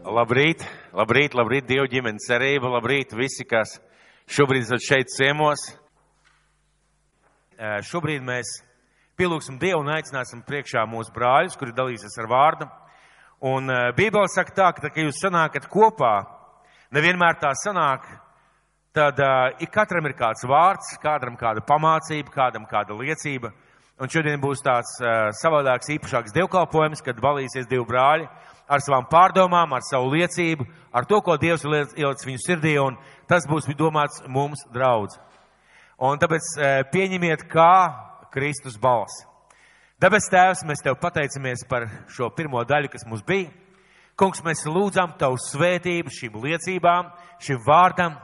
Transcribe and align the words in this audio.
Labrīt, 0.00 0.62
labrīt, 0.96 1.34
labrīt, 1.36 1.66
Dievu 1.68 1.84
ģimenes 1.92 2.24
cerība, 2.24 2.70
labrīt 2.72 3.10
visi, 3.12 3.44
kas 3.44 3.74
šobrīd 4.32 4.62
esat 4.64 4.80
šeit 4.80 5.10
ciemos. 5.12 5.60
Eh, 7.60 7.82
Šobrīd 7.84 8.24
mēs 8.24 8.48
pielūgsim 9.20 9.58
Dievu 9.60 9.82
un 9.82 9.90
aicināsim 9.92 10.40
priekšā 10.46 10.86
mūsu 10.88 11.12
brāļus, 11.12 11.58
kuri 11.60 11.76
dalīsies 11.76 12.16
ar 12.16 12.30
vārdu. 12.32 12.70
Un 13.44 13.68
eh, 13.68 13.90
Bībele 13.92 14.32
saka 14.32 14.56
tā, 14.56 14.70
ka, 14.72 14.86
tā, 14.86 14.92
ka 14.94 15.04
jūs 15.04 15.20
sanākat 15.20 15.68
kopā, 15.68 16.14
nevienmēr 16.96 17.36
tā 17.42 17.52
sanāk, 17.60 18.08
tad 18.96 19.20
uh, 19.20 19.52
ik 19.60 19.68
katram 19.70 20.08
ir 20.08 20.16
kāds 20.16 20.48
vārds, 20.48 20.96
kādam 21.04 21.36
kāda 21.38 21.60
pamācība, 21.60 22.32
kādam 22.34 22.64
kāda 22.66 22.96
liecība. 22.96 23.52
Un 24.00 24.08
šodien 24.08 24.40
būs 24.40 24.62
tāds 24.64 24.94
uh, 25.02 25.28
savādāks, 25.36 25.90
īpašāks 25.92 26.32
dievkalpojums, 26.32 27.02
kad 27.04 27.18
valīsies 27.20 27.68
divi 27.68 27.84
brāļi 27.84 28.28
ar 28.70 28.80
savām 28.80 29.04
pārdomām, 29.10 29.74
ar 29.76 29.84
savu 29.84 30.12
liecību, 30.14 30.64
ar 30.94 31.04
to, 31.10 31.18
ko 31.20 31.34
Dievs 31.36 31.66
ir 31.66 31.74
ielicis 31.98 32.28
viņu 32.28 32.40
sirdī, 32.40 32.76
un 32.80 32.96
tas 33.28 33.44
būs 33.50 33.68
domāts 33.76 34.22
mums 34.24 34.62
draudz. 34.72 35.18
Un 36.00 36.16
tāpēc 36.22 36.46
uh, 36.56 36.78
pieņemiet 36.92 37.44
kā 37.50 37.74
Kristus 38.32 38.78
balsi. 38.80 39.26
Dabas 40.00 40.30
Tēvs, 40.32 40.64
mēs 40.64 40.80
Tev 40.80 40.96
pateicamies 40.96 41.66
par 41.68 41.84
šo 42.08 42.30
pirmo 42.32 42.62
daļu, 42.64 42.88
kas 42.88 43.04
mums 43.04 43.20
bija. 43.26 43.50
Kungs, 44.16 44.40
mēs 44.40 44.64
lūdzam 44.64 45.12
Tavu 45.20 45.36
svētību 45.44 46.08
šīm 46.08 46.40
liecībām, 46.40 47.12
šim 47.44 47.60
vārdam. 47.66 48.16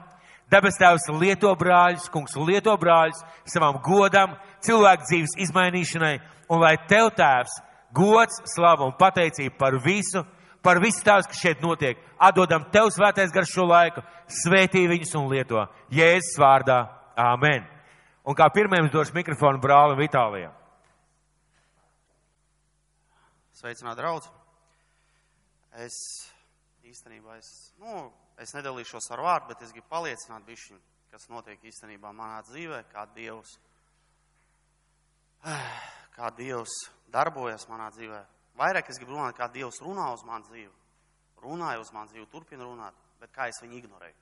Dabas 0.49 0.79
Tēvs 0.81 1.11
lieto 1.21 1.51
brāļus, 1.59 2.09
Kungs 2.15 2.39
lieto 2.39 2.73
brāļus 2.81 3.21
savam 3.53 3.77
godam, 3.85 4.39
cilvēku 4.67 5.07
dzīves 5.09 5.37
izmainīšanai, 5.47 6.17
un 6.53 6.63
lai 6.63 6.75
Tev 6.91 7.13
Tēvs 7.17 7.61
gods, 7.97 8.43
slava 8.53 8.87
un 8.87 8.97
pateicība 8.99 9.57
par 9.59 9.79
visu, 9.85 10.25
par 10.63 10.81
visu 10.83 11.05
tās, 11.07 11.29
kas 11.31 11.41
šeit 11.41 11.65
notiek. 11.65 12.01
Atdodam 12.19 12.67
Tev 12.75 12.91
svētais 12.95 13.33
gar 13.35 13.47
šo 13.49 13.67
laiku, 13.71 14.05
svētī 14.29 14.87
viņus 14.91 15.15
un 15.21 15.31
lieto. 15.33 15.65
Jēzus 15.95 16.37
vārdā. 16.43 16.85
Āmen. 17.17 17.65
Un 18.29 18.37
kā 18.37 18.51
pirmajam 18.53 18.91
došu 18.93 19.15
mikrofonu 19.17 19.61
brālim 19.63 19.97
Vitālijam. 20.03 20.53
Sveicināt, 23.57 23.97
draudz! 23.97 24.27
Es 25.81 25.95
īstenībā, 26.85 27.39
es, 27.41 27.49
nu, 27.81 28.11
es 28.41 28.53
nedalīšos 28.57 29.09
ar 29.15 29.23
vārdu, 29.25 29.49
bet 29.53 29.65
es 29.65 29.73
gribu 29.73 29.89
paliecināt 29.93 30.45
bišķiņ, 30.45 30.83
kas 31.15 31.29
notiek 31.33 31.65
īstenībā 31.71 32.13
manā 32.17 32.43
dzīvē, 32.49 32.83
kā 32.93 33.07
Dievs, 33.17 33.57
kā 36.17 36.31
Dievs 36.37 36.75
darbojas 37.13 37.67
manā 37.71 37.91
dzīvē. 37.95 38.21
Vairāk 38.57 38.89
es 38.91 39.01
gribu 39.01 39.17
runāt, 39.17 39.37
kā 39.37 39.49
Dievs 39.53 39.83
runā 39.85 40.09
uz 40.15 40.25
manu 40.27 40.49
dzīvi. 40.49 40.73
Runāja 41.45 41.83
uz 41.83 41.93
manu 41.93 42.11
dzīvi, 42.13 42.29
turpina 42.33 42.65
runāt, 42.65 42.97
bet 43.21 43.33
kā 43.35 43.51
es 43.51 43.61
viņu 43.63 43.77
ignorēju. 43.83 44.17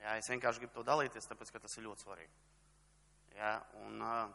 Jā, 0.00 0.14
es 0.16 0.30
vienkārši 0.32 0.62
gribu 0.62 0.78
to 0.78 0.84
dalīties, 0.86 1.26
tāpēc, 1.28 1.50
ka 1.52 1.60
tas 1.60 1.76
ir 1.76 1.84
ļoti 1.84 2.06
svarīgi. 2.06 2.30
Jā, 3.36 3.54
un 3.84 4.00
uh, 4.00 4.30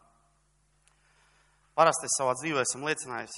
parasti 1.77 2.09
es 2.09 2.17
savā 2.19 2.35
dzīvē 2.37 2.61
esmu 2.65 2.89
liecinājis, 2.89 3.37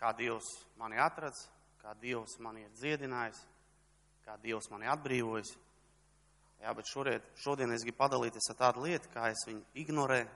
kā 0.00 0.14
Dievs 0.16 0.48
mani 0.80 1.00
atradz, 1.02 1.42
kā 1.82 1.92
Dievs 2.00 2.38
mani 2.40 2.64
ir 2.64 2.72
dziedinājis, 2.78 3.42
kā 4.24 4.38
Dievs 4.40 4.70
mani 4.72 4.88
atbrīvojis. 4.94 5.52
Jā, 6.60 6.72
bet 6.76 6.88
šorien, 6.88 7.28
šodien 7.40 7.72
es 7.72 7.84
gribu 7.84 8.00
padalīties 8.00 8.50
ar 8.52 8.58
tādu 8.58 8.84
lietu, 8.84 9.08
kā 9.12 9.30
es 9.32 9.44
viņu 9.48 9.62
ignorēju, 9.82 10.28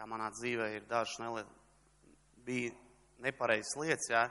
kā 0.00 0.06
manā 0.08 0.30
dzīvē 0.32 0.66
ir 0.72 0.84
dažas 0.88 1.18
nelietas, 1.20 1.56
bija 2.46 2.70
nepareizas 3.20 3.76
lietas, 3.76 4.06
jā, 4.08 4.22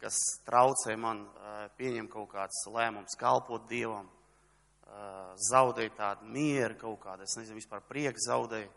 kas 0.00 0.16
traucē 0.46 0.94
man 0.96 1.26
pieņemt 1.76 2.08
kaut 2.08 2.30
kāds 2.32 2.62
lēmums, 2.72 3.18
kalpot 3.20 3.66
Dievam, 3.68 4.06
zaudēju 5.50 5.92
tādu 5.98 6.30
mieru 6.32 6.78
kaut 6.80 6.96
kādu, 7.02 7.28
es 7.28 7.36
nezinu, 7.36 7.58
vispār 7.60 7.82
prieku 7.84 8.24
zaudēju. 8.24 8.70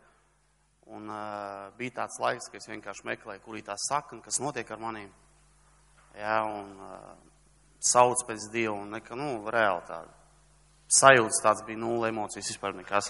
Un 0.92 1.08
uh, 1.08 1.70
bija 1.78 2.02
tāds 2.02 2.18
laiks, 2.20 2.50
ka 2.52 2.58
es 2.60 2.68
vienkārši 2.68 3.06
meklēju, 3.08 3.40
kur 3.40 3.56
ir 3.56 3.64
tā 3.64 3.72
sakna, 3.80 4.20
kas 4.20 4.36
notiek 4.44 4.68
ar 4.68 4.82
maniem. 4.82 5.08
Jā, 6.12 6.34
un 6.44 6.74
uh, 6.84 7.14
sauc 7.80 8.26
pēc 8.28 8.50
Dieva, 8.52 8.74
un 8.76 8.92
nekā, 8.92 9.16
nu, 9.16 9.38
reāli 9.48 9.88
tāda 9.88 10.12
sajūta 11.00 11.40
tāds 11.46 11.64
bija 11.64 11.80
nulle 11.80 12.12
emocijas, 12.12 12.52
vispār 12.52 12.76
nekas. 12.76 13.08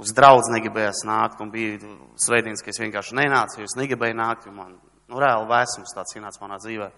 Uz 0.00 0.14
draudz 0.16 0.48
negribējās 0.52 1.04
nākt, 1.06 1.42
un 1.44 1.50
bija 1.52 1.76
svētdienas, 2.20 2.62
ka 2.64 2.72
es 2.72 2.80
vienkārši 2.80 3.18
nenācu, 3.18 3.60
jo 3.60 3.68
es 3.68 3.76
negribēju 3.78 4.16
nākt, 4.18 4.46
jo 4.48 4.54
man, 4.56 4.76
nu, 5.10 5.20
reāli 5.20 5.50
vēsums 5.50 5.92
tāds 5.94 6.16
ienāca 6.16 6.42
manā 6.42 6.58
dzīvē. 6.62 6.88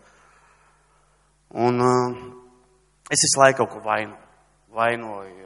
Un 1.64 1.82
uh, 1.84 2.20
es 3.10 3.26
visu 3.26 3.42
laiku 3.42 3.64
kaut 3.64 3.74
ko 3.74 3.82
vainu, 3.84 4.16
vainoju, 4.74 5.44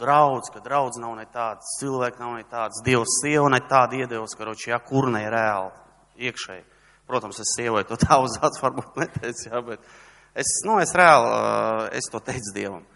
draudz, 0.00 0.50
ka 0.52 0.62
draudz 0.64 0.98
nav 1.00 1.14
ne 1.18 1.26
tāds, 1.32 1.76
cilvēki 1.80 2.22
nav 2.22 2.36
ne 2.38 2.44
tāds, 2.48 2.80
Dievs 2.84 3.20
sieva 3.20 3.48
ne 3.52 3.60
tāda 3.68 4.00
iedevusi, 4.00 4.38
ka 4.38 4.48
roči, 4.48 4.70
jā, 4.72 4.80
kurne 4.84 5.22
ir 5.24 5.34
reāli 5.34 6.28
iekšēji. 6.28 6.64
Protams, 7.10 7.40
es 7.42 7.52
sievai 7.58 7.84
to 7.88 7.98
tā 8.00 8.20
uz 8.22 8.36
acu 8.40 8.64
varbūt 8.64 8.96
neteicu, 9.02 9.48
jā, 9.50 9.62
bet 9.66 9.84
es, 10.34 10.54
nu, 10.66 10.78
es 10.82 10.94
reāli, 10.96 11.30
es 12.00 12.10
to 12.12 12.22
teicu 12.24 12.54
Dievam. 12.56 12.86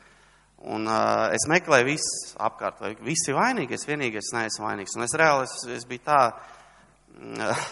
Un 0.65 0.87
uh, 0.89 1.29
es 1.37 1.45
meklēju 1.51 1.85
visus 1.91 2.31
apkārt, 2.41 2.79
vai 2.81 2.95
visi 3.05 3.35
vainīgi, 3.37 3.77
es 3.77 3.85
vienīgais 3.85 4.31
neesmu 4.33 4.65
vainīgs. 4.65 4.95
Un 4.97 5.05
es 5.05 5.15
reāli, 5.21 5.45
es, 5.45 5.59
es 5.77 5.85
biju 5.89 6.01
tā 6.07 6.21
uh, 6.33 7.67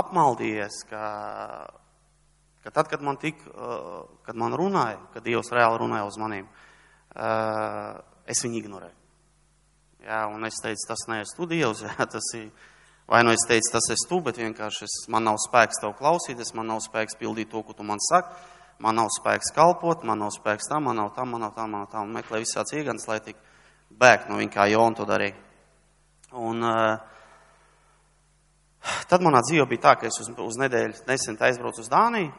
apmaldījies, 0.00 0.78
ka, 0.88 1.02
ka 2.64 2.72
tad, 2.72 2.88
kad 2.88 3.04
man 3.04 3.20
tik, 3.20 3.42
uh, 3.52 4.00
kad 4.24 4.38
man 4.40 4.56
runāja, 4.56 4.96
kad 5.12 5.26
Dievs 5.26 5.52
reāli 5.52 5.82
runāja 5.82 6.08
uz 6.08 6.16
manīm, 6.22 6.48
uh, 6.48 8.00
es 8.24 8.40
viņu 8.46 8.62
ignorēju. 8.62 8.98
Jā, 10.08 10.24
un 10.32 10.48
es 10.48 10.56
teicu, 10.62 10.88
tas 10.88 11.04
neesmu 11.10 11.36
tu 11.36 11.50
Dievs, 11.52 11.84
jā, 11.86 11.94
tas 12.00 12.32
ir, 12.38 12.48
vai 13.12 13.20
nu 13.26 13.36
es 13.36 13.44
teicu, 13.48 13.74
tas 13.76 13.92
esmu 13.92 14.08
tu, 14.08 14.22
bet 14.30 14.40
vienkārši 14.40 14.88
es, 14.88 14.96
man 15.12 15.28
nav 15.28 15.36
spēks 15.44 15.84
tev 15.84 15.92
klausīties, 16.00 16.56
man 16.56 16.72
nav 16.72 16.80
spēks 16.88 17.20
pildīt 17.20 17.52
to, 17.52 17.60
ko 17.60 17.76
tu 17.76 17.84
man 17.84 18.00
saki, 18.08 18.40
man 18.82 18.98
nav 18.98 19.10
spēks 19.14 19.52
kalpot, 19.54 20.02
man 20.08 20.24
nav 20.24 20.32
spēks 20.34 20.68
tam, 20.70 20.88
man 20.88 20.98
nav 20.98 21.12
tam, 21.16 21.30
man 21.32 21.46
nav 21.46 21.54
tam, 21.54 21.70
man 21.70 21.84
nav 21.84 21.90
tam, 21.92 22.08
un 22.08 22.16
meklē 22.18 22.42
visāds 22.42 22.74
iegans, 22.74 23.06
lai 23.08 23.20
tik 23.22 23.38
bēgt 23.98 24.30
no 24.30 24.40
viņa, 24.40 24.52
kā 24.52 24.66
Jona 24.72 24.98
to 24.98 25.06
darīja. 25.06 25.36
Un 26.42 26.64
uh, 26.66 26.96
tad 29.10 29.22
manā 29.22 29.42
dzīvē 29.44 29.68
bija 29.70 29.84
tā, 29.86 29.92
ka 30.00 30.08
es 30.08 30.18
uz, 30.22 30.32
uz 30.32 30.58
nedēļu 30.58 31.04
nesen 31.08 31.38
aizbraucu 31.38 31.84
uz 31.84 31.92
Dāniju, 31.92 32.32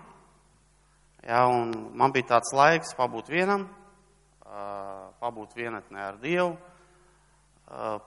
jā, 1.24 1.46
un 1.48 1.72
man 1.96 2.16
bija 2.16 2.34
tāds 2.36 2.52
laiks 2.58 2.96
pabūt 2.98 3.32
vienam, 3.32 3.68
pabūt 5.24 5.56
vienatnē 5.56 6.04
ar 6.10 6.20
Dievu, 6.22 6.52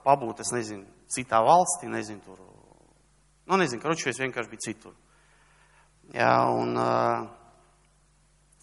pabūt, 0.05 0.43
es 0.45 0.53
nezinu, 0.53 0.85
citā 1.11 1.41
valstī, 1.43 1.89
nezinu, 1.91 2.21
tur, 2.23 2.37
nu, 3.47 3.57
nezinu, 3.57 3.81
karoči, 3.81 4.11
es 4.11 4.21
vienkārši 4.21 4.51
biju 4.51 4.65
citur. 4.67 4.93
Jā, 6.13 6.31
un 6.55 6.77
uh, 6.79 7.25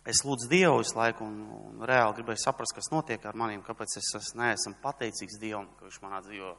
es 0.04 0.20
lūdzu 0.24 0.48
Dievu 0.50 0.80
visu 0.82 0.98
laiku 0.98 1.24
un, 1.24 1.36
un 1.70 1.84
reāli 1.88 2.18
gribēju 2.18 2.42
saprast, 2.42 2.76
kas 2.76 2.90
notiek 2.92 3.22
ar 3.24 3.36
maniem, 3.38 3.62
kāpēc 3.64 3.96
es, 4.00 4.10
es 4.18 4.32
neesmu 4.36 4.76
pateicīgs 4.82 5.38
Dievam, 5.40 5.70
ka 5.78 5.88
viņš 5.88 6.00
manā 6.04 6.20
dzīvo, 6.26 6.50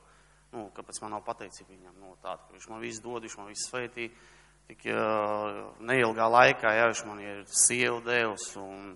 nu, 0.55 0.69
kāpēc 0.75 1.01
man 1.03 1.13
nav 1.15 1.25
pateicība 1.27 1.75
viņam, 1.75 1.99
nu, 2.01 2.15
tāda, 2.23 2.41
ka 2.41 2.55
viņš 2.55 2.69
man 2.71 2.81
visu 2.81 3.03
dod, 3.05 3.25
viņš 3.25 3.35
man 3.37 3.51
visu 3.51 3.67
svētī, 3.69 4.07
tik 4.65 4.87
uh, 4.89 5.59
neilgā 5.85 6.29
laikā, 6.37 6.71
jā, 6.73 6.87
viņš 6.89 7.03
man 7.05 7.21
ir 7.21 7.43
sievu 7.53 7.99
devis 8.07 8.47
un, 8.57 8.95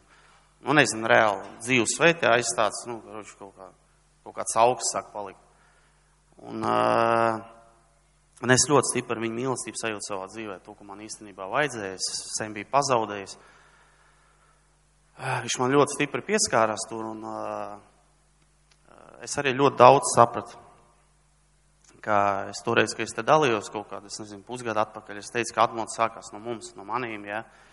nu, 0.66 0.78
nezinu, 0.80 1.06
reāli 1.12 1.46
dzīves 1.62 1.94
sveitē 2.00 2.34
aizstāts, 2.34 2.88
nu, 2.90 2.98
kaut, 3.38 3.54
kā, 3.54 3.70
kaut 4.26 4.38
kāds 4.40 4.58
augsts 4.64 4.96
sāk 4.96 5.14
palikt. 5.14 5.46
Un, 6.40 6.64
uh, 6.64 7.38
un 8.42 8.56
es 8.56 8.66
ļoti 8.72 8.96
stipri 8.96 9.22
viņa 9.28 9.38
mīlestību 9.44 9.78
sajūtu 9.78 10.10
savā 10.10 10.26
dzīvē, 10.32 10.58
to, 10.66 10.74
ko 10.74 10.90
man 10.90 11.06
īstenībā 11.06 11.46
vajadzēja, 11.54 12.00
es 12.00 12.12
sen 12.40 12.56
biju 12.56 12.72
pazaudējis. 12.74 13.38
Uh, 13.38 13.56
viņš 15.20 15.60
man 15.60 15.74
ļoti 15.76 15.98
stipri 15.98 16.24
pieskārās 16.32 16.88
tur, 16.90 17.10
un 17.12 17.24
uh, 17.28 17.78
es 19.24 19.36
arī 19.42 19.54
ļoti 19.56 19.80
daudz 19.80 20.14
sapratu. 20.16 20.60
Kā 22.00 22.20
es 22.48 22.62
toreiz, 22.64 22.94
kad 22.96 23.04
es 23.04 23.16
te 23.16 23.26
dalījos 23.28 23.68
kaut 23.74 23.90
kādā, 23.90 24.08
es 24.08 24.22
nezinu, 24.22 24.46
pusgadu 24.48 24.80
atpakaļ, 24.80 25.18
es 25.20 25.34
teicu, 25.34 25.52
ka 25.56 25.66
atmods 25.68 25.98
sākās 26.00 26.32
no 26.32 26.40
mums, 26.40 26.72
no 26.78 26.86
manīm, 26.88 27.26
jā. 27.28 27.42
Ja? 27.42 27.68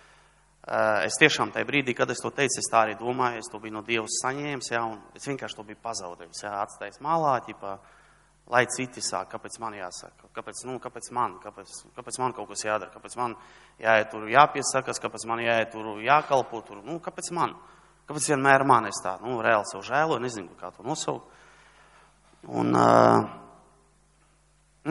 Es 1.06 1.14
tiešām 1.20 1.52
tajā 1.54 1.62
brīdī, 1.68 1.94
kad 1.94 2.10
es 2.10 2.18
to 2.18 2.32
teicu, 2.34 2.58
es 2.58 2.66
tā 2.72 2.80
arī 2.82 2.96
domāju, 2.98 3.38
es 3.38 3.46
to 3.52 3.60
biju 3.62 3.76
no 3.76 3.84
Dieva 3.86 4.08
saņēmis, 4.10 4.72
jā, 4.72 4.80
un 4.82 4.98
es 5.14 5.28
vienkārši 5.30 5.60
to 5.60 5.64
biju 5.68 5.78
pazaudējis, 5.84 6.42
jā, 6.42 6.50
atstājis 6.64 6.98
malā, 7.06 7.36
ķipā, 7.46 7.76
lai 8.52 8.62
citi 8.70 9.02
sāk, 9.02 9.30
kāpēc 9.32 9.58
man 9.62 9.74
jāsaka, 9.74 10.28
kāpēc, 10.36 10.60
nu, 10.68 10.76
kāpēc 10.82 11.08
man, 11.16 11.38
kāpēc, 11.42 11.72
kāpēc 11.96 12.18
man 12.22 12.34
kaut 12.36 12.50
kas 12.52 12.62
jādara, 12.66 12.92
kāpēc 12.94 13.16
man 13.18 13.34
jāiet 13.82 14.12
tur 14.12 14.28
jāpiesakas, 14.30 15.00
kāpēc 15.02 15.26
man 15.26 15.42
jāiet 15.42 15.72
tur 15.72 15.96
jākalpo, 16.04 16.60
tur, 16.66 16.82
nu, 16.86 17.00
kāpēc 17.02 17.32
man, 17.34 17.56
kāpēc 18.06 18.30
vienmēr 18.30 18.66
man 18.68 18.86
es 18.90 19.02
tā, 19.02 19.16
nu, 19.24 19.40
reāli 19.42 19.66
sev 19.70 19.82
žēloju, 19.86 20.22
nezinu, 20.22 20.54
kā 20.60 20.70
to 20.76 20.86
nosaukt. 20.86 21.26
Un, 22.46 22.70
uh, 22.78 23.26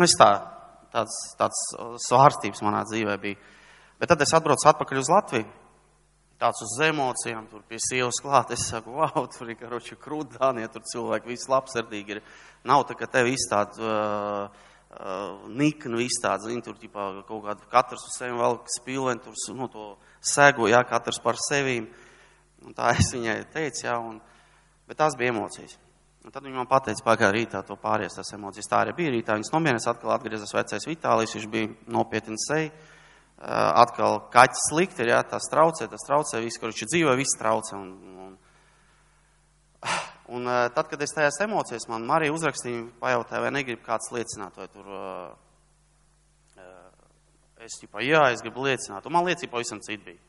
es 0.03 0.17
tā, 0.19 0.29
tāds, 0.91 1.15
tāds 1.39 1.61
svārstības 2.07 2.63
manā 2.65 2.83
dzīvē 2.87 3.15
bija. 3.21 3.39
Bet 3.99 4.11
tad 4.11 4.23
es 4.25 4.33
atbraucu 4.35 4.67
atpakaļ 4.67 4.99
uz 4.99 5.11
Latviju. 5.11 5.47
Tāds 6.35 6.59
uz 6.65 6.73
emocijām, 6.83 7.45
tur 7.47 7.61
pie 7.63 7.77
sievas 7.79 8.17
klāt. 8.19 8.51
Es 8.51 8.65
saku, 8.67 8.97
wow, 8.97 9.23
tur 9.31 9.51
ir 9.51 9.55
karoči 9.59 9.95
krūtānie, 9.95 10.65
tur 10.71 10.83
cilvēki 10.91 11.31
visi 11.31 11.51
labsirdīgi 11.51 12.17
ir. 12.17 12.23
Nav 12.67 12.83
tā, 12.89 12.97
ka 12.99 13.07
tev 13.07 13.29
izstāda 13.31 13.79
uh, 13.79 14.65
uh, 14.97 15.45
niknu 15.47 16.01
izstāda, 16.03 16.49
zin, 16.49 16.59
tur 16.65 16.75
ģipā, 16.81 17.07
kaut 17.29 17.45
kāda 17.45 17.69
katrs 17.71 18.03
uz 18.09 18.17
sevi 18.19 18.35
vēl 18.41 18.59
spīlēn, 18.79 19.21
tur, 19.23 19.37
nu, 19.55 19.69
to 19.71 19.93
sego, 20.19 20.67
jā, 20.67 20.81
katrs 20.89 21.21
par 21.23 21.39
sevīm. 21.39 21.87
Un 22.65 22.75
tā 22.75 22.91
es 22.97 23.13
viņai 23.15 23.37
teicu, 23.53 23.85
jā, 23.87 23.95
un, 24.01 24.19
bet 24.89 24.99
tās 24.99 25.15
bija 25.15 25.31
emocijas. 25.31 25.77
Un 26.25 26.33
tad 26.33 26.41
viņa 26.41 26.57
man 26.57 26.67
pateica, 26.67 27.03
pagāja 27.05 27.35
rītā 27.35 27.61
to 27.63 27.77
pāries 27.77 28.15
tas 28.17 28.33
emocijas. 28.33 28.67
Tā 28.67 28.79
arī 28.81 28.95
bija 28.97 29.11
rītā. 29.13 29.35
Viņas 29.37 29.51
nomierināja, 29.53 29.91
atkal 29.93 30.15
atgriezās 30.15 30.55
vecais 30.57 30.87
Vitālijs, 30.89 31.35
viņš 31.37 31.45
bija 31.53 31.69
nopietni 31.93 32.39
seja. 32.41 32.71
Eh, 33.35 33.51
atkal 33.51 34.21
kaķis 34.31 34.69
slikti 34.69 35.03
ir, 35.03 35.09
jā, 35.11 35.17
tas 35.27 35.49
traucē, 35.51 35.89
tas 35.91 36.05
traucē, 36.07 36.39
viss, 36.39 36.55
kur 36.59 36.71
viņš 36.71 36.87
dzīvo, 36.87 37.15
viss 37.19 37.35
traucē. 37.35 37.75
Un, 37.75 37.89
un, 38.15 38.37
un 40.37 40.47
eh, 40.53 40.59
tad, 40.71 40.87
kad 40.87 41.03
es 41.03 41.11
tajās 41.17 41.41
emocijās, 41.43 41.89
man 41.91 42.07
Marija 42.07 42.31
uzrakstīja, 42.31 42.85
pajautāja, 43.01 43.43
vai 43.43 43.51
negrib 43.57 43.81
kāds 43.83 44.07
liecināt, 44.15 44.55
vai 44.55 44.69
tur, 44.71 44.87
eh, 46.55 46.69
es 47.67 47.75
ķipā, 47.81 48.05
jā, 48.07 48.23
es 48.31 48.45
gribu 48.45 48.63
liecināt, 48.69 49.03
un 49.03 49.17
man 49.17 49.27
liecība 49.27 49.57
pavisam 49.57 49.83
cita 49.83 50.07
bija. 50.07 50.21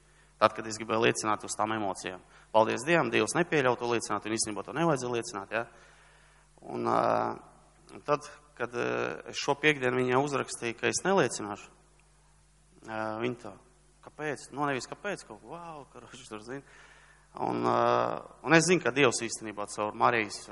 Tad, 0.43 0.53
kad 0.59 0.67
es 0.69 0.77
gribēju 0.77 1.07
liecināt 1.07 1.47
uz 1.47 1.55
tām 1.57 1.73
emocijām. 1.77 2.21
Paldies 2.53 2.85
Dievam, 2.85 3.09
Dievs 3.13 3.37
nepieļauj 3.39 3.79
to 3.81 3.87
liecināt, 3.95 4.27
un 4.27 4.35
īstenībā 4.37 4.67
to 4.67 4.75
nevajadzēja 4.77 5.15
liecināt, 5.15 5.55
jā. 5.55 5.63
Un, 6.75 6.85
un 6.91 8.05
tad, 8.05 8.27
kad 8.59 8.75
šo 9.33 9.55
piekdienu 9.63 10.03
viņai 10.03 10.21
uzrakstīju, 10.27 10.77
ka 10.77 10.91
es 10.91 11.01
neliecināšu, 11.07 11.76
Viņi 12.87 13.39
tā, 13.43 13.53
kāpēc? 14.07 14.51
Nu, 14.55 14.67
nevis 14.69 14.87
kāpēc, 14.91 15.25
kaut 15.27 15.41
ko, 15.43 15.55
wow, 15.57 15.83
ka 15.91 16.05
viņš 16.05 16.29
tur 16.31 16.45
zina. 16.47 16.63
Un, 17.43 17.67
un 17.67 18.55
es 18.57 18.65
zinu, 18.65 18.81
ka 18.81 18.95
Dievs 18.97 19.19
īstenībā 19.27 19.67
caur 19.69 19.97
Marijas 19.99 20.47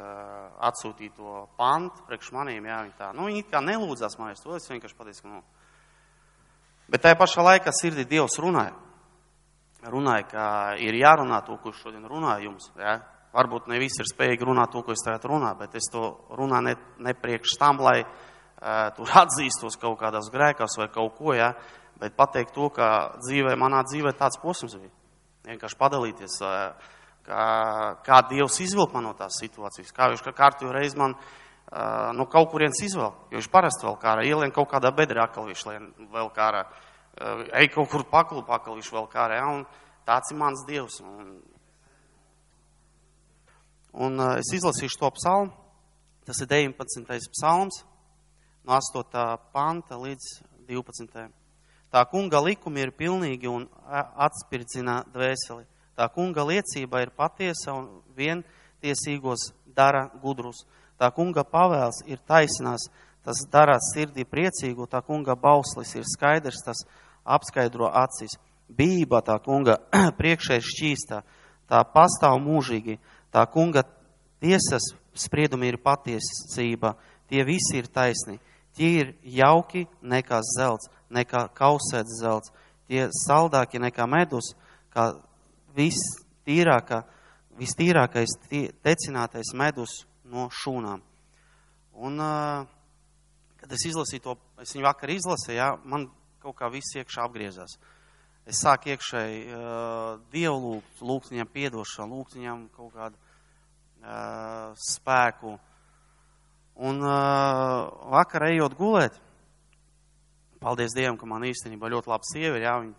atsūtīto 0.69 1.47
pantu 1.57 2.05
priekš 2.09 2.33
manīm, 2.35 2.67
jā, 2.69 2.81
viņi 2.85 2.97
tā, 2.99 3.13
nu, 3.17 3.29
viņi 3.31 3.45
kā 3.49 3.63
nelūdzās 3.65 4.19
Marijas, 4.21 4.43
to 4.45 4.57
es 4.59 4.69
vienkārši 4.69 4.99
pateicu, 4.99 5.23
ka, 5.23 5.31
nu. 5.31 5.41
Bet 6.93 7.07
tajā 7.07 7.17
pašā 7.17 7.45
laikā 7.47 7.73
sirdī 7.73 8.05
Dievs 8.09 8.37
runāja. 8.43 8.75
Runāja, 9.89 10.27
ka 10.29 10.45
ir 10.81 10.99
jārunā 10.99 11.41
to, 11.47 11.57
ko 11.63 11.73
šodien 11.73 12.05
runāju 12.09 12.51
jums, 12.51 12.69
jā. 12.77 12.99
Varbūt 13.35 13.71
ne 13.73 13.81
visi 13.83 14.03
ir 14.03 14.11
spējīgi 14.11 14.47
runāt 14.47 14.75
to, 14.75 14.83
ko 14.85 14.93
es 14.95 15.03
tagad 15.05 15.25
runāju, 15.31 15.59
bet 15.63 15.79
es 15.81 15.89
to 15.91 16.05
runāju 16.37 16.69
ne, 16.69 16.75
ne 17.07 17.15
priekš 17.19 17.57
tam, 17.59 17.81
lai 17.83 18.03
uh, 18.05 18.93
tur 18.95 19.09
atzīstos 19.25 19.81
kaut 19.81 19.97
kādās 20.03 20.29
grēkās 20.35 20.77
vai 20.83 20.91
kaut 20.93 21.17
ko, 21.17 21.33
jā. 21.33 21.49
Ja 21.55 21.84
bet 22.05 22.17
pateikt 22.19 22.53
to, 22.53 22.69
ka 22.75 23.17
dzīvē, 23.23 23.55
manā 23.57 23.81
dzīvē 23.89 24.13
tāds 24.19 24.37
posms 24.43 24.77
bija. 24.77 24.93
Vienkārši 25.49 25.79
padalīties, 25.81 26.37
kā, 27.25 27.45
kā 28.05 28.19
Dievs 28.29 28.61
izvilk 28.65 28.93
man 28.93 29.09
no 29.09 29.15
tās 29.17 29.39
situācijas, 29.41 29.93
kā 29.97 30.11
viņš 30.13 30.25
kārtīgi 30.37 30.73
reiz 30.73 30.97
man 31.01 31.17
no 32.17 32.27
kaut 32.33 32.51
kurienes 32.53 32.83
izvelk. 32.85 33.27
Jo 33.33 33.41
viņš 33.41 33.51
parasti 33.53 33.89
vēl 33.89 33.97
kā 34.01 34.19
ielien 34.25 34.53
kaut 34.55 34.69
kādā 34.73 34.93
bedrē, 34.95 35.25
akal 35.25 35.49
viņš 35.49 35.65
vēl 36.13 36.31
kā 36.37 36.51
ārā, 36.51 36.63
ej 37.61 37.71
kaut 37.75 37.91
kur 37.93 38.07
paklu, 38.11 38.45
pakal 38.47 38.77
viņš 38.79 38.93
vēl 38.93 39.09
kā 39.13 39.25
ārā. 39.27 39.41
Ja, 39.41 39.51
un 39.53 39.65
tāds 40.09 40.33
ir 40.33 40.41
mans 40.41 40.65
Dievs. 40.69 41.01
Un, 41.05 41.37
un 43.93 44.27
es 44.37 44.53
izlasīšu 44.61 45.01
to 45.01 45.13
psalmu. 45.19 45.53
Tas 46.25 46.39
ir 46.41 46.49
19. 46.49 47.33
psalms, 47.37 47.83
no 48.65 48.73
8. 48.73 49.25
panta 49.53 49.99
līdz 50.01 50.29
12. 50.71 51.44
Tā 51.95 52.03
kunga 52.11 52.41
likumi 52.43 52.83
ir 52.83 52.91
pilnīgi 52.91 53.47
un 53.47 53.69
atspirdzina 53.87 55.05
dvēseli. 55.15 55.63
Tā 55.95 56.09
kunga 56.11 56.43
liecība 56.43 57.05
ir 57.05 57.13
patiesa 57.15 57.71
un 57.71 57.85
vientiesīgos 58.19 59.53
dara 59.77 60.09
gudrus. 60.23 60.65
Tā 60.99 61.13
kunga 61.15 61.45
pavēls 61.47 62.01
ir 62.11 62.19
taisnās, 62.27 62.89
tas 63.23 63.45
dara 63.53 63.77
sirdī 63.93 64.25
priecīgu, 64.27 64.89
tā 64.91 65.05
kunga 65.07 65.37
bauslis 65.39 65.95
ir 65.95 66.03
skaidrs, 66.09 66.65
tas 66.67 66.83
apskaidro 67.23 67.87
acis. 68.03 68.35
Bība 68.67 69.23
tā 69.23 69.39
kunga 69.45 69.79
priekšē 70.19 70.59
ir 70.59 70.67
šķīsta, 70.67 71.21
tā 71.71 71.85
pastāv 71.95 72.41
mūžīgi, 72.43 72.99
tā 73.31 73.47
kunga 73.55 73.85
tiesas 74.43 74.91
spriedumi 75.15 75.71
ir 75.71 75.79
patiesība, 75.79 76.97
tie 77.31 77.47
visi 77.47 77.79
ir 77.79 77.87
taisni, 77.87 78.41
tie 78.75 78.91
ir 78.99 79.15
jauki 79.23 79.87
nekā 80.03 80.43
zelts 80.57 80.91
nekā 81.15 81.47
kausēts 81.57 82.19
zelts, 82.21 82.53
tie 82.89 83.07
saldākie 83.25 83.81
nekā 83.83 84.07
medus, 84.11 84.53
kā 84.95 85.13
vistīrākā, 85.77 87.03
vistīrākais 87.59 88.37
tecinātais 88.85 89.55
medus 89.57 90.03
no 90.25 90.49
šūnām. 90.63 91.03
Un, 91.95 92.21
kad 93.61 93.75
es 93.75 93.87
izlasīju 93.89 94.23
to, 94.25 94.37
es 94.63 94.75
viņu 94.75 94.87
vakar 94.89 95.13
izlasīju, 95.15 95.59
jā, 95.59 95.71
man 95.87 96.09
kaut 96.43 96.59
kā 96.59 96.71
viss 96.73 96.97
iekšā 96.99 97.25
apgriezās. 97.25 97.79
Es 98.45 98.61
sāku 98.61 98.91
iekšēji 98.93 99.39
uh, 99.49 100.19
Dievu 100.33 100.59
lūgt, 100.61 100.99
lūgt 101.01 101.31
viņam 101.33 101.49
piedošanu, 101.55 102.19
lūgt 102.19 102.35
viņam 102.37 102.67
kaut 102.75 102.91
kādu 102.93 103.17
uh, 103.17 104.75
spēku. 104.77 105.55
Un 106.85 107.01
uh, 107.01 107.89
vakar 108.13 108.51
ejot 108.51 108.77
gulēt, 108.77 109.17
Paldies 110.65 110.95
Dievam, 110.97 111.19
ka 111.21 111.29
man 111.29 111.45
īstenībā 111.45 111.91
ļoti 111.93 112.09
laba 112.09 112.25
sieva 112.25 112.57
ir, 112.57 112.63
jā, 112.65 112.75
viņa 112.81 112.95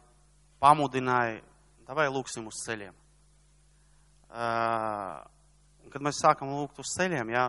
pamudināja, 0.61 1.39
davai 1.87 2.05
lūksim 2.13 2.45
uz 2.45 2.59
ceļiem. 2.61 2.93
Uh, 4.35 5.23
kad 5.89 6.03
mēs 6.05 6.19
sākam 6.21 6.51
lūgt 6.53 6.81
uz 6.83 6.91
ceļiem, 6.93 7.31
jā, 7.33 7.45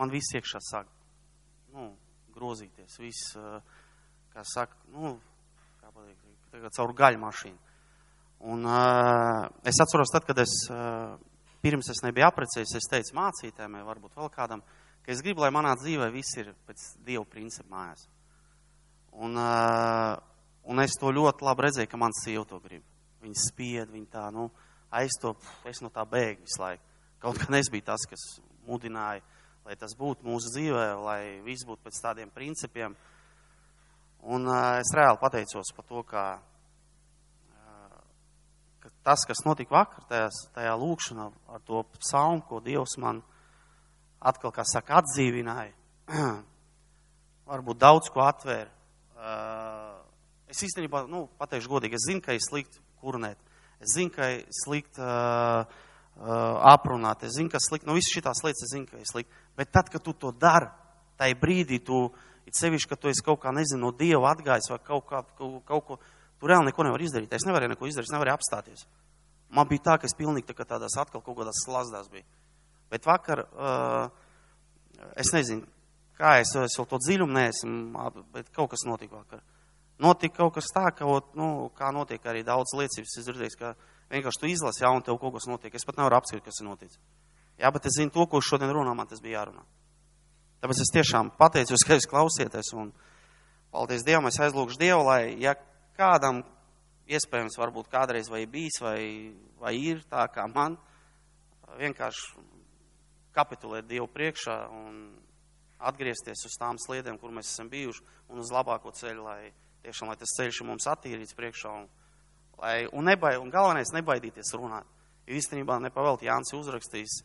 man 0.00 0.12
viss 0.12 0.32
iekšā 0.38 0.62
sāk, 0.64 0.88
nu, 1.74 1.90
grozīties, 2.32 2.94
viss, 3.02 3.34
uh, 3.36 3.58
kā 4.32 4.44
saka, 4.48 4.78
nu, 4.94 5.18
kā 5.82 5.90
pateikt, 5.92 6.22
tagad 6.54 6.76
caur 6.78 6.94
gaļu 6.96 7.20
mašīnu. 7.20 7.60
Un 8.48 8.64
uh, 8.64 9.44
es 9.68 9.80
atceros 9.84 10.14
tad, 10.14 10.24
kad 10.24 10.40
es, 10.40 10.54
uh, 10.72 11.18
pirms 11.60 11.92
es 11.92 12.00
nebiju 12.06 12.30
aprecējis, 12.30 12.78
es 12.80 12.88
teicu 12.88 13.18
mācītēm, 13.18 13.76
varbūt 13.84 14.16
vēl 14.16 14.32
kādam, 14.32 14.64
ka 15.04 15.12
es 15.12 15.20
gribu, 15.26 15.44
lai 15.44 15.52
manā 15.52 15.74
dzīvē 15.76 16.08
viss 16.14 16.40
ir 16.40 16.54
pēc 16.64 16.86
Dieva 17.04 17.26
principu 17.28 17.68
mājās. 17.74 18.06
Un, 19.12 19.36
un 20.64 20.82
es 20.84 20.94
to 21.00 21.10
ļoti 21.12 21.44
labi 21.44 21.66
redzēju, 21.66 21.90
ka 21.90 21.98
mans 22.00 22.22
sieva 22.24 22.44
to 22.48 22.60
grib. 22.62 22.84
Viņa 23.20 23.36
spied, 23.36 23.90
viņa 23.92 24.08
tā, 24.14 24.26
nu, 24.32 24.48
aiztop, 24.96 25.42
es 25.68 25.82
no 25.84 25.90
tā 25.92 26.04
bēgu 26.08 26.46
visu 26.46 26.62
laiku. 26.62 26.84
Kaut 27.20 27.40
gan 27.42 27.58
es 27.58 27.68
biju 27.68 27.84
tas, 27.90 28.06
kas 28.08 28.22
mudināja, 28.68 29.20
lai 29.66 29.76
tas 29.76 29.92
būtu 29.98 30.24
mūsu 30.24 30.54
dzīvē, 30.54 30.86
lai 31.04 31.22
viss 31.44 31.66
būtu 31.68 31.84
pēc 31.84 31.98
tādiem 32.00 32.30
principiem. 32.32 32.94
Un 34.20 34.48
es 34.78 34.94
reāli 34.96 35.20
pateicos 35.20 35.74
par 35.76 35.84
to, 35.88 36.02
ka, 36.08 36.24
ka 38.80 38.92
tas, 39.04 39.26
kas 39.28 39.44
notika 39.44 39.76
vakar, 39.76 40.06
tajā, 40.08 40.32
tajā 40.56 40.74
lūkšanā 40.80 41.28
ar 41.52 41.62
to 41.68 41.84
psalmu, 42.00 42.44
ko 42.48 42.62
Dievs 42.64 42.96
man 43.00 43.20
atkal, 44.20 44.52
kā 44.52 44.64
saka, 44.68 45.00
atdzīvināja, 45.00 45.76
varbūt 47.50 47.80
daudz 47.80 48.12
ko 48.12 48.24
atvēra 48.24 48.79
es 50.50 50.64
īstenībā, 50.66 51.04
nu, 51.10 51.26
pateikšu 51.40 51.70
godīgi, 51.70 51.98
es 51.98 52.08
zinu, 52.08 52.22
ka 52.24 52.34
ir 52.36 52.42
slikti 52.44 52.80
kurnēt. 53.02 53.38
Es 53.80 53.94
zinu, 53.96 54.12
ka 54.14 54.28
ir 54.34 54.44
slikti 54.52 55.00
uh, 55.00 55.64
uh, 56.20 56.56
aprunāt. 56.72 57.24
Es 57.24 57.36
zinu, 57.38 57.50
ka 57.52 57.60
slikti, 57.62 57.88
nu, 57.88 57.96
visas 57.96 58.12
šitās 58.12 58.42
lietas 58.44 58.66
es 58.66 58.74
zinu, 58.74 58.88
ka 58.90 59.00
ir 59.00 59.08
slikti. 59.08 59.44
Bet 59.56 59.72
tad, 59.72 59.90
kad 59.92 60.04
tu 60.04 60.12
to 60.12 60.32
dari, 60.36 60.68
tai 61.20 61.32
brīdī 61.38 61.80
tu, 61.84 62.08
it 62.48 62.56
sevišķi, 62.58 62.90
ka 62.90 62.98
tu 63.00 63.10
esi 63.12 63.24
kaut 63.24 63.42
kā, 63.42 63.52
nezinu, 63.56 63.86
no 63.86 63.92
Dieva 63.96 64.32
atgājis 64.34 64.70
vai 64.72 64.80
kaut, 64.84 65.06
kā, 65.08 65.22
kaut, 65.38 65.60
kaut 65.68 65.86
ko, 65.86 65.98
tu 66.40 66.50
reāli 66.50 66.70
neko 66.70 66.86
nevar 66.88 67.04
izdarīt. 67.04 67.32
Es 67.36 67.46
nevarēju 67.48 67.74
neko 67.74 67.88
izdarīt, 67.88 68.10
es 68.10 68.14
nevarēju 68.14 68.36
apstāties. 68.36 68.86
Man 69.50 69.68
bija 69.70 69.86
tā, 69.88 69.98
ka 70.00 70.08
es 70.08 70.16
pilnīgi 70.16 70.48
tā 70.48 70.56
kā 70.56 70.66
tādās 70.68 70.96
atkal 71.00 71.24
kaut 71.24 71.38
kādās 71.40 71.64
slazdās 71.64 72.08
biju. 72.12 72.26
Bet 72.90 73.06
vakar, 73.06 73.44
uh, 73.54 75.08
es 75.18 75.32
nezinu, 75.34 75.66
kā 76.20 76.36
es, 76.42 76.52
es 76.60 76.76
vēl 76.78 76.88
to 76.90 77.00
dziļumu 77.00 77.36
neesmu, 77.36 78.04
bet 78.34 78.52
kaut 78.54 78.74
kas 78.74 78.84
notika 78.88 79.22
vakar. 79.22 79.42
Notika 80.00 80.42
kaut 80.42 80.54
kas 80.56 80.70
tā, 80.72 80.86
ka, 80.96 81.08
nu, 81.36 81.48
kā 81.76 81.90
notiek 81.92 82.24
arī 82.28 82.44
daudz 82.46 82.72
liecības, 82.76 83.16
es 83.20 83.26
dzirdēju, 83.26 83.56
ka 83.60 83.74
vienkārši 84.12 84.40
tu 84.40 84.48
izlasi, 84.48 84.84
jā, 84.84 84.92
un 84.92 85.04
tev 85.04 85.18
kaut 85.20 85.36
kas 85.36 85.48
notiek. 85.50 85.74
Es 85.76 85.84
pat 85.84 86.00
nevaru 86.00 86.16
apskatīt, 86.20 86.46
kas 86.46 86.60
ir 86.62 86.68
noticis. 86.68 87.00
Jā, 87.60 87.68
bet 87.72 87.88
es 87.88 87.98
zinu 87.98 88.12
to, 88.14 88.24
ko 88.24 88.40
šodien 88.40 88.72
runā, 88.72 88.94
man 88.96 89.08
tas 89.10 89.20
bija 89.20 89.40
jārunā. 89.40 89.64
Tāpēc 90.60 90.80
es 90.84 90.92
tiešām 90.92 91.34
pateicos, 91.40 91.84
ka 91.84 91.96
jūs 91.96 92.08
klausieties, 92.08 92.72
un 92.76 92.92
paldies 93.72 94.04
Dievam, 94.04 94.28
es 94.28 94.40
aizlūgšu 94.40 94.80
Dievu, 94.80 95.04
lai, 95.08 95.36
ja 95.40 95.54
kādam 95.96 96.42
iespējams 97.10 97.58
varbūt 97.60 97.90
kādreiz 97.92 98.28
vai 98.32 98.46
bijis, 98.48 98.80
vai, 98.80 99.00
vai 99.60 99.74
ir 99.76 100.00
tā 100.08 100.24
kā 100.32 100.46
man, 100.52 100.76
vienkārši 101.80 102.44
kapitulēt 103.36 103.88
Dievu 103.88 104.08
priekšā 104.12 104.56
un 104.74 105.00
atgriezties 105.79 106.45
uz 106.47 106.55
tām 106.59 106.79
sliedēm, 106.81 107.19
kur 107.19 107.33
mēs 107.35 107.51
esam 107.51 107.69
bijuši, 107.69 108.03
un 108.31 108.41
uz 108.41 108.51
labāko 108.53 108.93
ceļu, 108.95 109.23
lai 109.25 109.53
tiešām 109.85 110.09
lai 110.09 110.17
tas 110.17 110.33
ceļš 110.37 110.61
ir 110.61 110.69
mums 110.69 110.87
attīrīts 110.89 111.37
priekšā 111.37 111.73
un 111.81 111.87
Lai, 112.57 112.87
un, 112.91 113.03
nebai, 113.03 113.35
un 113.35 113.49
galvenais 113.51 113.91
nebaidīties 113.91 114.53
runāt. 114.55 114.87
Jo 115.27 115.35
īstenībā 115.39 115.75
nepavēlti 115.83 116.29
Jānis 116.29 116.53
uzrakstījis, 116.55 117.15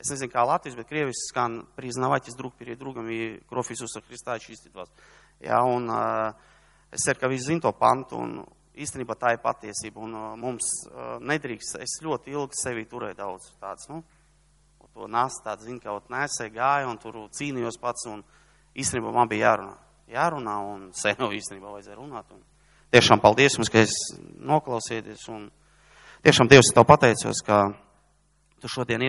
es 0.00 0.10
nezinu 0.10 0.32
kā 0.32 0.42
Latvijas, 0.48 0.78
bet 0.78 0.88
Krievis 0.88 1.26
skan 1.28 1.60
priznavaķis 1.76 2.36
drug 2.36 2.56
перед 2.58 2.78
другом 2.78 3.08
и 3.08 3.38
кровь 3.48 3.70
Иисуса 3.70 4.00
Христа 4.00 4.38
чистит 4.38 4.74
вас. 4.74 4.88
Jā, 5.40 5.60
un 5.62 5.88
uh, 5.88 6.34
es 6.90 7.04
ceru, 7.04 7.20
ka 7.20 7.28
visi 7.28 7.46
zin 7.46 7.60
to 7.60 7.72
pantu, 7.72 8.16
un 8.16 8.44
īstenībā 8.74 9.14
tā 9.16 9.34
ir 9.36 9.40
patiesība, 9.44 10.00
un 10.00 10.14
uh, 10.14 10.36
mums 10.36 10.66
uh, 10.88 11.18
nedrīkst, 11.20 11.78
es 11.80 12.00
ļoti 12.02 12.34
ilgi 12.34 12.58
sevi 12.58 12.84
turēju 12.84 13.16
daudz 13.16 13.52
tāds, 13.60 13.88
nu, 13.88 14.02
to 14.95 15.09
nāst 15.11 15.43
tāds, 15.43 15.65
zin, 15.67 15.77
kaut 15.83 16.07
nesē 16.11 16.47
gāja, 16.53 16.87
un 16.87 16.99
tur 17.01 17.17
cīnījos 17.35 17.77
pats, 17.81 18.07
un 18.07 18.23
īstenībā 18.75 19.11
man 19.13 19.29
bija 19.31 19.51
jārunā. 19.51 19.75
Jārunā, 20.15 20.55
un 20.71 20.89
sen 21.01 21.19
jau 21.19 21.31
īstenībā 21.35 21.73
vajadzēja 21.73 21.99
runāt, 21.99 22.31
un 22.31 22.43
tiešām 22.95 23.21
paldies 23.23 23.57
jums, 23.59 23.71
ka 23.71 23.83
es 23.83 23.95
noklausieties, 24.39 25.27
un 25.33 25.49
tiešām 26.23 26.51
Dievs 26.51 26.71
tev 26.73 26.87
pateicos, 26.87 27.43
ka 27.43 27.65
tu 28.63 28.71
šodien 28.71 29.03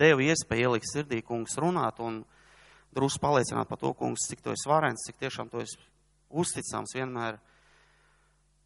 devi 0.00 0.30
iespēju 0.32 0.70
ielikt 0.70 0.88
sirdī, 0.88 1.20
kungs, 1.24 1.58
runāt, 1.60 2.00
un 2.00 2.22
drusku 2.96 3.20
paliecināt 3.20 3.68
par 3.68 3.80
to, 3.80 3.92
kungs, 3.96 4.24
cik 4.30 4.40
tu 4.44 4.54
esi 4.54 4.70
varens, 4.70 5.04
cik 5.04 5.20
tiešām 5.20 5.52
tu 5.52 5.60
esi 5.60 5.76
uzticams 6.32 6.96
vienmēr. 6.96 7.36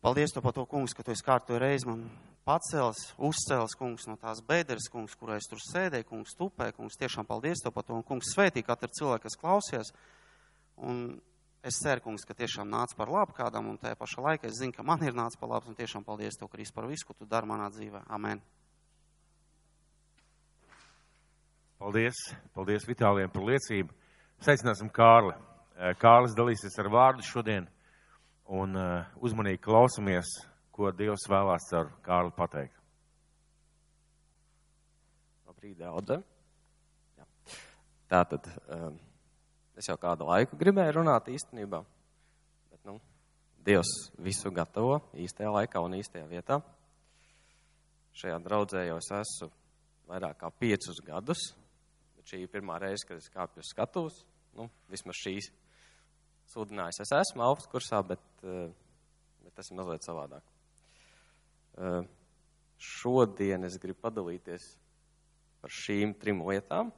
Paldies 0.01 0.33
tev 0.33 0.47
par 0.47 0.55
to, 0.57 0.65
kungs, 0.71 0.95
ka 0.95 1.05
tu 1.05 1.13
esi 1.13 1.27
kārtoju 1.27 1.61
reizi 1.61 1.91
man 1.91 2.07
pacēlis, 2.51 3.01
uzcēlis, 3.23 3.77
kungs, 3.79 4.09
no 4.11 4.17
tās 4.19 4.43
bēderes, 4.47 4.91
kungs, 4.91 5.15
kurā 5.19 5.39
es 5.39 5.47
tur 5.51 5.61
sēdēju, 5.63 6.09
kungs, 6.09 6.35
tupē, 6.39 6.71
kungs, 6.75 6.99
tiešām 6.99 7.29
paldies 7.29 7.63
tev 7.63 7.75
par 7.77 7.87
to, 7.87 7.95
un 7.95 8.07
kungs, 8.07 8.33
svētī 8.35 8.65
katru 8.67 8.91
cilvēku, 8.99 9.29
kas 9.29 9.39
klausies, 9.39 9.93
un 10.83 11.21
es 11.67 11.79
ceru, 11.83 12.03
kungs, 12.09 12.25
ka 12.27 12.35
tiešām 12.35 12.71
nāc 12.73 12.95
par 12.99 13.13
labu 13.13 13.37
kādam, 13.37 13.69
un 13.71 13.79
tajā 13.79 13.99
pašā 14.01 14.25
laikā 14.25 14.49
es 14.51 14.59
zinu, 14.59 14.75
ka 14.75 14.87
man 14.87 15.05
ir 15.07 15.15
nāc 15.17 15.37
par 15.39 15.53
labu, 15.53 15.71
un 15.71 15.79
tiešām 15.79 16.07
paldies 16.07 16.41
tev, 16.41 16.51
Krist, 16.51 16.75
par 16.75 16.89
visu, 16.91 17.07
ko 17.07 17.15
tu 17.15 17.29
dari 17.29 17.47
manā 17.47 17.71
dzīvē. 17.71 18.03
Amen. 18.11 18.43
Paldies, 21.81 22.19
paldies 22.57 22.85
Vitālijam 22.89 23.31
par 23.33 23.47
liecību. 23.47 23.95
Sveicināsim 24.45 24.91
Kārli. 24.93 25.37
Kārlis 26.01 26.35
dalīsies 26.37 26.75
ar 26.81 26.91
vārdu 26.93 27.25
šodien 27.25 27.69
un 28.53 28.75
uzmanīgi 29.17 29.63
klausamies, 29.65 30.29
ko 30.81 30.89
Dievs 30.97 31.27
vēlās 31.29 31.67
ar 31.77 31.91
Kārli 32.05 32.33
pateikt. 32.33 32.77
Labrīt. 35.45 35.83
Jā. 35.83 37.27
Tātad, 38.09 38.47
um, 38.73 38.97
es 39.77 39.91
jau 39.91 39.99
kādu 40.01 40.25
laiku 40.31 40.57
gribēju 40.61 40.95
runāt 40.97 41.29
īstenībā, 41.29 41.83
bet, 42.73 42.81
nu, 42.89 42.97
Dievs 43.67 43.91
visu 44.25 44.49
gatavo 44.57 45.03
īstajā 45.21 45.51
laikā 45.53 45.83
un 45.85 45.99
īstajā 45.99 46.25
vietā. 46.31 46.63
Šajā 48.17 48.39
draudzē 48.47 48.87
jau 48.87 48.97
es 49.03 49.11
esmu 49.19 49.51
vairāk 50.09 50.41
kā 50.41 50.49
piecus 50.63 51.03
gadus, 51.05 51.43
bet 52.17 52.33
šī 52.33 52.41
ir 52.47 52.53
pirmā 52.55 52.79
reize, 52.81 53.05
kad 53.07 53.21
es 53.21 53.29
kāpju 53.35 53.61
uz 53.61 53.69
skatuves, 53.75 54.23
nu, 54.57 54.71
vismaz 54.91 55.21
šīs 55.21 55.51
sludinājis. 56.55 57.03
Es 57.05 57.13
esmu 57.21 57.45
augstkursā, 57.51 58.01
bet, 58.15 58.25
eh, 58.43 58.73
bet 59.45 59.61
tas 59.61 59.71
ir 59.71 59.79
mazliet 59.79 60.09
savādāk. 60.09 60.50
Eh, 61.81 62.03
šodien 62.77 63.65
es 63.65 63.79
gribu 63.81 64.03
padalīties 64.05 64.65
par 65.63 65.73
šīm 65.73 66.13
trim 66.21 66.43
lietām, 66.45 66.91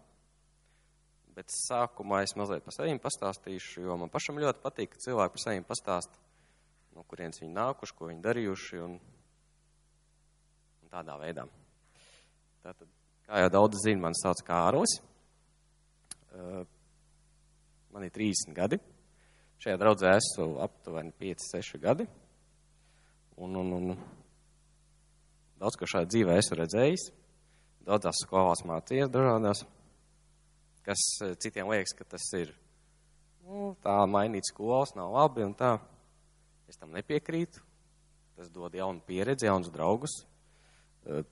bet 1.37 1.51
sākumā 1.55 2.23
es 2.27 2.35
mazliet 2.39 2.65
par 2.67 2.75
sevi 2.75 2.97
pastāstīšu, 3.03 3.85
jo 3.87 3.97
man 4.01 4.11
pašam 4.11 4.41
ļoti 4.43 4.62
patīk, 4.62 4.91
ka 4.95 5.03
cilvēki 5.05 5.37
par 5.37 5.43
sevi 5.45 5.62
pastāst, 5.69 6.19
no 6.97 7.05
kurienes 7.07 7.39
viņi 7.43 7.55
nākuši, 7.55 7.95
ko 7.99 8.09
viņi 8.11 8.25
darījuši 8.25 8.81
un, 8.83 8.97
un 10.83 10.91
tādā 10.91 11.15
veidā. 11.21 11.47
Tātad, 12.62 12.91
kā 13.29 13.43
jau 13.45 13.53
daudz 13.55 13.85
zina, 13.85 14.03
man 14.09 14.19
sauc 14.19 14.43
Kārlis. 14.47 14.97
Eh, 16.33 16.65
man 17.95 18.09
ir 18.09 18.15
30 18.15 18.57
gadi. 18.57 18.81
Šajā 19.62 19.79
draudzē 19.79 20.17
esmu 20.19 20.57
aptuveni 20.65 21.15
5-6 21.23 21.79
gadi. 21.83 22.09
Un, 23.43 23.55
un, 23.62 23.73
un 23.79 23.95
daudz 25.62 25.78
ko 25.78 25.87
šajā 25.87 26.09
dzīvē 26.11 26.38
esmu 26.40 26.59
redzējis. 26.59 27.07
Daudzās 27.87 28.23
skolās 28.25 28.62
mācījies 28.66 29.11
dažādās, 29.11 29.64
kas 30.87 31.02
eh, 31.23 31.35
citiem 31.42 31.71
liekas, 31.71 31.95
ka 31.99 32.07
tas 32.14 32.26
ir 32.38 32.52
nu, 33.47 33.73
tā 33.83 33.95
mainīt 34.11 34.47
skolas, 34.50 34.95
nav 34.99 35.14
labi 35.14 35.47
un 35.47 35.54
tā. 35.59 35.76
Es 36.71 36.78
tam 36.81 36.95
nepiekrītu. 36.95 37.62
Tas 38.38 38.50
dod 38.50 38.75
jaunu 38.75 39.02
pieredzi, 39.07 39.47
jaunus 39.47 39.71
draugus, 39.75 40.14
eh, 41.07 41.23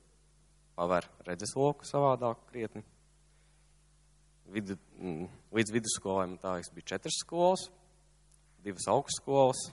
paver 0.77 1.07
redzesloku 1.27 1.87
savādāk 1.87 2.43
krietni. 2.51 2.83
Vidu, 4.51 4.75
mm, 4.99 5.27
līdz 5.55 5.71
vidusskolai 5.75 6.27
man 6.27 6.39
tā 6.39 6.57
liekas 6.57 6.71
bija 6.75 6.91
četras 6.93 7.19
skolas, 7.23 7.69
divas 8.63 8.87
augstskolas, 8.91 9.69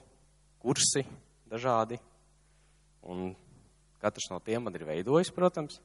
kursi 0.63 1.03
dažādi. 1.51 1.99
Un 3.03 3.35
katrs 4.01 4.29
no 4.31 4.39
tiem 4.43 4.65
man 4.65 4.75
ir 4.77 4.85
veidojis, 4.87 5.31
protams. 5.35 5.79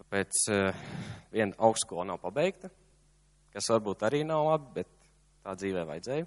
Tāpēc 0.00 0.40
uh, 0.52 0.80
viena 1.32 1.56
augstskola 1.68 2.06
nav 2.10 2.20
pabeigta, 2.22 2.70
kas 3.54 3.70
varbūt 3.72 4.04
arī 4.08 4.22
nav 4.28 4.46
labi, 4.48 4.72
bet 4.80 4.90
tā 5.44 5.54
dzīvē 5.58 5.84
vajadzēja. 5.88 6.26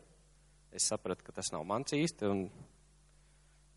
Es 0.76 0.88
sapratu, 0.92 1.24
ka 1.26 1.36
tas 1.38 1.52
nav 1.56 1.66
mans 1.68 1.94
īsti 1.96 2.30
un 2.30 2.46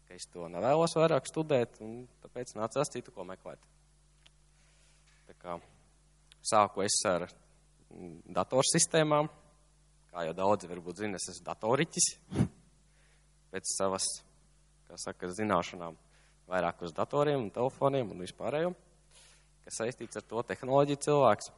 ka 0.09 0.17
es 0.17 0.25
to 0.33 0.49
nevēlos 0.51 0.97
vairāk 0.99 1.29
studēt, 1.29 1.77
un 1.85 2.07
tāpēc 2.25 2.55
nācās 2.57 2.91
citu 2.95 3.13
ko 3.15 3.27
meklēt. 3.29 3.61
Tā 5.29 5.37
kā 5.43 5.59
sāku 6.49 6.83
es 6.87 6.97
ar 7.07 7.29
mm, 7.29 8.33
datorsistēmām, 8.39 9.29
Kā 10.09 10.25
jau 10.25 10.35
daudzi 10.35 10.69
varbūt 10.71 11.03
zina, 11.03 11.19
es 11.21 11.29
esmu 11.31 11.45
datoriķis 11.47 12.07
pēc 13.53 13.73
savas, 13.75 14.07
kā 14.89 14.97
saka, 15.01 15.29
zināšanām 15.37 15.97
vairāk 16.49 16.83
uz 16.87 16.95
datoriem 16.97 17.45
un 17.45 17.53
telefoniem 17.53 18.09
un 18.13 18.25
vispārējo, 18.25 18.73
kas 19.67 19.81
saistīts 19.83 20.21
ar 20.21 20.25
to 20.29 20.43
tehnoloģiju 20.49 21.03
cilvēks. 21.05 21.51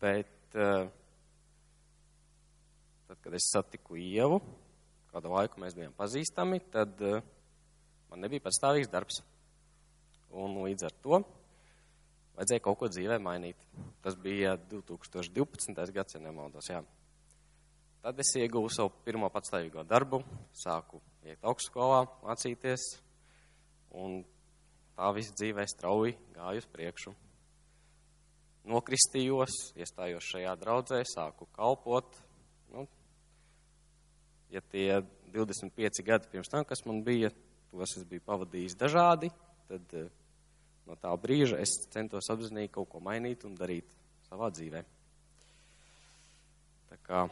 Bet 0.00 0.58
eh, 0.58 0.86
tad, 3.08 3.18
kad 3.24 3.34
es 3.34 3.50
satiku 3.50 3.98
Ievu, 3.98 4.38
kādu 5.10 5.32
laiku 5.34 5.62
mēs 5.62 5.74
bijām 5.78 5.96
pazīstami, 5.98 6.62
tad 6.70 7.02
eh, 7.02 7.18
man 8.12 8.22
nebija 8.26 8.46
pastāvīgs 8.46 8.92
darbs. 8.92 9.22
Un 10.30 10.54
līdz 10.62 10.86
ar 10.86 10.94
to 11.02 11.22
vajadzēja 12.36 12.62
kaut 12.62 12.78
ko 12.78 12.88
dzīvē 12.92 13.18
mainīt. 13.22 13.58
Tas 14.04 14.14
bija 14.14 14.54
2012. 14.70 15.74
gads, 15.96 16.14
ja 16.14 16.22
nemaldos, 16.22 16.70
jā. 16.70 16.84
Tad 18.00 18.20
es 18.22 18.30
ieguvu 18.40 18.70
savu 18.72 18.94
pirmo 19.04 19.28
patstāvīgo 19.28 19.82
darbu, 19.84 20.22
sāku 20.56 21.02
iet 21.28 21.42
augstskolā, 21.44 22.06
mācīties, 22.24 22.86
un 23.92 24.22
tā 24.96 25.10
viss 25.12 25.34
dzīvē 25.36 25.66
strauji 25.68 26.14
gāju 26.32 26.62
uz 26.62 26.68
priekšu. 26.72 27.12
Nokristījos, 28.72 29.58
iestājos 29.76 30.30
šajā 30.32 30.54
draudzē, 30.62 31.02
sāku 31.12 31.44
kalpot. 31.52 32.16
Nu, 32.72 32.86
ja 34.48 34.64
tie 34.72 35.02
25 35.36 36.00
gadi 36.06 36.32
pirms 36.32 36.48
tam, 36.48 36.64
kas 36.64 36.80
man 36.88 37.04
bija, 37.04 37.34
tos 37.68 37.98
es 38.00 38.08
biju 38.08 38.24
pavadījis 38.24 38.80
dažādi, 38.80 39.28
tad 39.68 39.96
no 40.88 40.96
tā 41.04 41.12
brīža 41.20 41.60
es 41.60 41.76
centos 41.92 42.32
apzinīgi 42.32 42.72
kaut 42.80 42.88
ko 42.96 43.04
mainīt 43.04 43.44
un 43.44 43.60
darīt 43.60 43.92
savā 44.30 44.48
dzīvē. 44.56 44.86
Tā 46.90 47.02
kā 47.04 47.28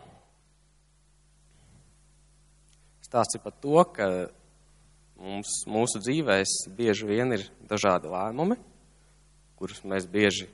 stāsts 3.09 3.39
ir 3.39 3.43
par 3.45 3.57
to, 3.63 3.81
ka 3.97 4.09
mums, 5.19 5.63
mūsu 5.67 6.03
dzīvēs 6.05 6.69
bieži 6.79 7.09
vien 7.09 7.35
ir 7.37 7.47
dažādi 7.71 8.13
lēmumi, 8.13 8.59
kurus 9.59 9.83
mēs 9.89 10.07
bieži 10.09 10.47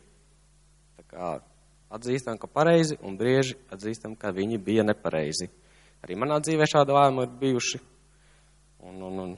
kā, 1.11 1.37
atzīstam, 1.95 2.41
ka 2.41 2.49
pareizi, 2.51 2.97
un 3.05 3.19
bieži 3.21 3.59
atzīstam, 3.75 4.17
ka 4.17 4.33
viņi 4.35 4.63
bija 4.63 4.87
nepareizi. 4.87 5.51
Arī 6.05 6.17
manā 6.21 6.41
dzīvē 6.41 6.67
šādi 6.69 6.97
lēmumi 6.97 7.29
ir 7.29 7.37
bijuši. 7.43 7.85
Un, 8.85 8.99
un, 9.01 9.21
un 9.25 9.37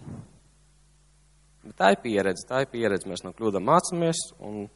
Bet 1.67 1.79
tā 1.81 1.93
ir 1.95 2.03
pieredze, 2.03 2.47
tā 2.47 2.63
ir 2.63 2.71
pieredze. 2.71 3.09
Mēs 3.11 3.25
no 3.27 3.33
kļūdām 3.35 3.65
mācāmies, 3.67 4.21
un 4.45 4.67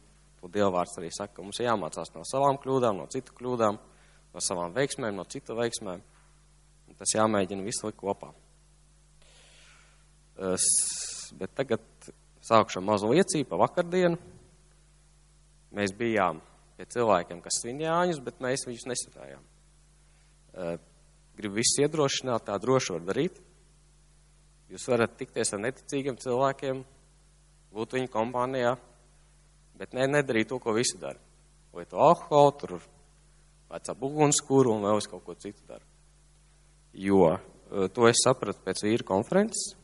to 0.41 0.49
Dievvvārds 0.51 0.97
arī 0.99 1.11
saka, 1.15 1.37
ka 1.37 1.45
mums 1.45 1.61
ir 1.61 1.69
jāmācās 1.69 2.11
no 2.15 2.25
savām 2.27 2.59
kļūdām, 2.59 2.97
no 2.99 3.05
citu 3.11 3.35
kļūdām, 3.37 3.77
no 4.33 4.43
savām 4.43 4.73
veiksmēm, 4.75 5.15
no 5.15 5.23
citu 5.31 5.55
veiksmēm. 5.55 6.01
Un 6.91 6.99
tas 6.99 7.15
jāmēģina 7.15 7.65
visu 7.65 7.87
likt 7.87 7.99
kopā. 8.01 8.33
Es, 10.51 10.67
bet 11.39 11.53
tagad 11.55 12.11
sākšu 12.43 12.83
mazu 12.83 13.11
liecību 13.13 13.47
pa 13.49 13.61
vakardienu. 13.63 14.19
Mēs 15.77 15.93
bijām 15.95 16.41
pie 16.75 16.87
cilvēkiem, 16.91 17.39
kas 17.43 17.61
svin 17.61 17.79
Jāņus, 17.85 18.19
bet 18.25 18.41
mēs 18.43 18.67
viņus 18.67 18.89
nesvinējām. 18.91 19.45
Gribu 21.37 21.61
visus 21.61 21.79
iedrošināt, 21.79 22.43
tā 22.49 22.57
droši 22.59 22.97
var 22.97 23.07
darīt 23.07 23.39
Jūs 24.71 24.87
varat 24.87 25.17
tikties 25.19 25.49
ar 25.51 25.59
neticīgiem 25.65 26.15
cilvēkiem, 26.21 26.77
būt 27.75 27.95
viņu 27.97 28.09
kompānijā, 28.13 28.77
bet 29.75 29.91
ne, 29.97 30.05
nedarīt 30.07 30.47
to, 30.47 30.61
ko 30.63 30.71
visi 30.77 30.95
dara. 31.01 31.19
Vai 31.75 31.83
to 31.91 31.99
alkoholu, 31.99 32.53
tur 32.55 32.77
vecā 33.71 33.95
bugunskuru 33.99 34.77
un 34.77 34.85
vēl 34.87 35.01
es 35.01 35.09
kaut 35.11 35.25
ko 35.27 35.35
citu 35.35 35.65
daru. 35.67 35.90
Jo 36.93 37.21
eh, 37.35 37.87
to 37.93 38.07
es 38.09 38.23
sapratu 38.25 38.63
pēc 38.65 38.83
vīru 38.87 39.07
konferences, 39.07 39.75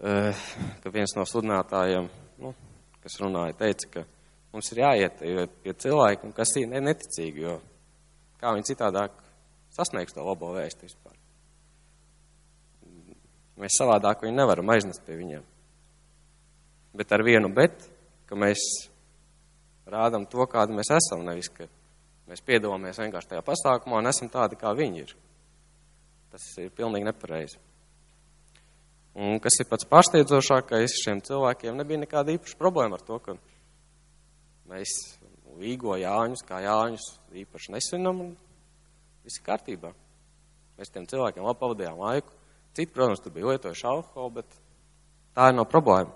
eh, 0.00 0.46
ka 0.82 0.92
viens 0.94 1.16
no 1.16 1.26
sludinātājiem, 1.26 2.08
nu, 2.44 2.54
kas 3.02 3.18
runāja, 3.22 3.56
teica, 3.64 3.90
ka 3.94 4.04
mums 4.54 4.70
ir 4.72 4.84
jāiet 4.84 5.24
pie 5.64 5.74
cilvēkiem, 5.74 6.34
kas 6.36 6.54
ir 6.60 6.70
neticīgi, 6.70 7.46
jo 7.46 7.58
kā 8.40 8.54
viņi 8.56 8.72
citādāk 8.72 9.16
sasniegs 9.74 10.14
to 10.14 10.24
labo 10.24 10.52
vēstu 10.56 10.86
vispār. 10.88 11.16
Mēs 13.60 13.76
savādāk 13.76 14.22
viņu 14.24 14.38
nevaram 14.38 14.70
aiznest 14.72 15.04
pie 15.04 15.18
viņiem. 15.18 15.42
Bet 16.96 17.12
ar 17.12 17.22
vienu 17.22 17.50
bet, 17.54 17.84
ka 18.26 18.38
mēs 18.38 18.62
rādam 19.90 20.24
to, 20.30 20.46
kādi 20.50 20.74
mēs 20.74 20.90
esam, 20.96 21.26
nevis, 21.26 21.50
ka 21.52 21.68
mēs 22.30 22.42
piedalāmies 22.46 22.98
vienkārši 23.02 23.34
tajā 23.34 23.42
pasākumā 23.46 24.00
un 24.00 24.10
esam 24.10 24.30
tādi, 24.32 24.58
kā 24.58 24.72
viņi 24.76 25.04
ir. 25.04 25.12
Tas 26.30 26.46
ir 26.62 26.70
pilnīgi 26.74 27.08
nepareizi. 27.08 27.58
Un 29.18 29.40
kas 29.42 29.56
ir 29.58 29.66
pats 29.66 29.88
pārsteidzošākais, 29.90 31.00
šiem 31.02 31.22
cilvēkiem 31.26 31.78
nebija 31.80 32.04
nekāda 32.04 32.36
īpaša 32.36 32.58
problēma 32.60 32.98
ar 32.98 33.02
to, 33.06 33.18
ka 33.24 33.34
mēs 34.70 34.94
Līgo 35.60 35.96
Jāņus, 35.98 36.44
kā 36.46 36.60
Jāņus, 36.62 37.06
īpaši 37.42 37.74
nesvinam 37.74 38.22
un 38.22 38.30
viss 39.26 39.40
ir 39.40 39.46
kārtībā. 39.48 39.90
Mēs 40.78 40.92
tiem 40.94 41.08
cilvēkiem 41.10 41.44
labi 41.44 41.60
pavadījām 41.60 41.98
laiku. 42.00 42.32
Citi, 42.70 42.92
protams, 42.94 43.20
tur 43.20 43.34
bija 43.34 43.50
lietojuši 43.50 43.86
alkoholu, 43.90 44.30
bet 44.38 44.54
tā 45.34 45.50
ir 45.50 45.58
no 45.58 45.66
problēma. 45.68 46.14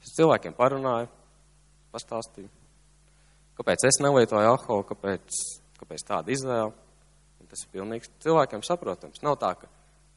Es 0.00 0.14
cilvēkiem 0.16 0.54
parunāju, 0.56 1.10
pastāstīju, 1.92 2.48
kāpēc 3.58 3.84
es 3.90 3.98
nelietoju 4.00 4.52
alkoholu, 4.54 4.86
kāpēc, 4.88 5.42
kāpēc 5.82 6.06
tāda 6.08 6.32
izvēle. 6.32 6.70
Tas 7.50 7.64
ir 7.64 7.72
pilnīgi 7.74 8.10
cilvēkiem 8.22 8.62
saprotams. 8.66 9.22
Nav 9.26 9.36
tā, 9.42 9.52
ka 9.58 9.70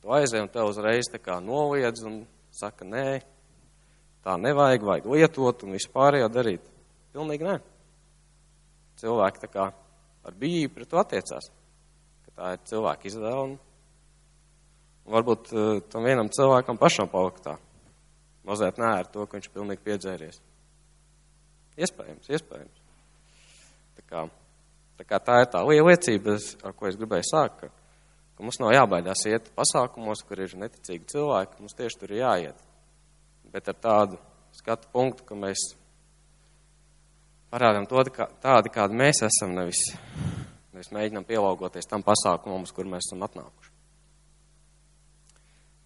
tu 0.04 0.14
aizēji 0.14 0.46
un 0.46 0.52
te 0.54 0.66
uzreiz 0.68 1.10
tā 1.10 1.20
kā 1.22 1.40
noliedz 1.42 2.06
un 2.06 2.22
saka, 2.54 2.86
nē, 2.86 3.20
tā 4.26 4.38
nevajag, 4.38 4.86
vajag 4.86 5.10
lietot 5.10 5.66
un 5.66 5.76
vispārējo 5.78 6.30
darīt. 6.30 6.66
Pilnīgi 7.14 7.50
nē. 7.50 7.58
Cilvēki 9.02 9.44
tā 9.44 9.52
kā 9.52 9.68
ar 10.24 10.40
bijību 10.40 10.78
pret 10.78 10.92
to 10.94 11.02
attiecās, 11.02 11.50
ka 12.28 12.36
tā 12.38 12.56
ir 12.56 12.66
cilvēka 12.70 13.10
izvēle 13.10 13.46
un 13.50 13.56
Un 15.04 15.12
varbūt 15.18 15.52
uh, 15.52 15.82
tam 15.92 16.06
vienam 16.08 16.30
cilvēkam 16.32 16.80
pašam 16.80 17.10
palika 17.12 17.44
tā. 17.44 17.54
Mazliet 18.48 18.80
nē 18.80 18.92
ar 19.02 19.10
to, 19.12 19.26
ka 19.28 19.38
viņš 19.38 19.50
pilnīgi 19.52 19.84
piedzēries. 19.84 20.40
Iespējams, 21.80 22.30
iespējams. 22.32 22.82
Tā 23.98 24.06
kā, 24.08 24.24
tā 24.98 25.08
kā 25.08 25.20
tā 25.24 25.40
ir 25.44 25.50
tā 25.54 25.62
liecība, 25.66 26.38
ar 26.64 26.76
ko 26.78 26.90
es 26.90 26.98
gribēju 27.00 27.28
sākt, 27.30 27.64
ka, 27.64 27.70
ka 28.38 28.46
mums 28.46 28.60
nav 28.62 28.74
jābaidās 28.76 29.26
iet 29.30 29.50
pasākumos, 29.58 30.24
kur 30.28 30.44
ir 30.44 30.56
neticīgi 30.60 31.10
cilvēki, 31.14 31.60
mums 31.62 31.78
tieši 31.78 32.00
tur 32.02 32.14
ir 32.14 32.24
jāiet. 32.24 32.68
Bet 33.54 33.70
ar 33.70 33.78
tādu 33.78 34.20
skatu 34.54 34.90
punktu, 34.94 35.26
ka 35.28 35.38
mēs 35.38 35.74
parādām 37.54 37.86
to 37.90 38.02
kā, 38.14 38.28
tādi, 38.42 38.72
kādi 38.74 38.98
mēs 38.98 39.22
esam, 39.28 39.54
nevis, 39.58 39.82
nevis 40.74 40.92
mēģinām 40.94 41.26
pielāgoties 41.30 41.90
tam 41.90 42.06
pasākumam, 42.06 42.66
uz 42.66 42.74
kur 42.74 42.90
mēs 42.90 43.10
esam 43.10 43.26
atnākuši. 43.28 43.74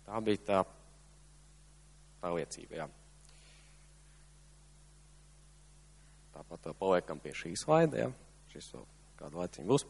Tā 0.08 0.22
bija 0.24 0.44
tā, 0.48 0.62
tā 2.24 2.32
liecība. 2.32 2.80
Jā. 2.80 2.88
Tāpat 6.38 6.70
paliekam 6.80 7.20
pie 7.20 7.36
šīs 7.36 7.66
slaida. 7.66 8.06
Ja? 8.06 8.14
Šis 8.54 8.70
vēl 8.72 8.86
kādu 9.18 9.42
laiciņu 9.42 9.68
būs. 9.70 9.86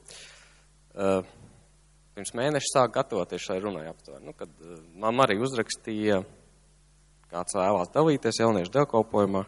Uh, 0.97 1.21
pirms 2.17 2.33
mēneša 2.37 2.71
sāk 2.71 2.95
gatavoties 2.95 3.43
šai 3.43 3.59
runai 3.61 3.85
aptuveni. 3.91 4.25
Nu, 4.25 4.33
kad 4.37 4.49
uh, 4.63 4.79
man 4.97 5.21
arī 5.23 5.37
uzrakstīja, 5.43 6.23
kāds 7.31 7.57
vēlās 7.57 7.91
dalīties 7.93 8.41
jauniešu 8.41 8.73
dievkalpojumā, 8.73 9.43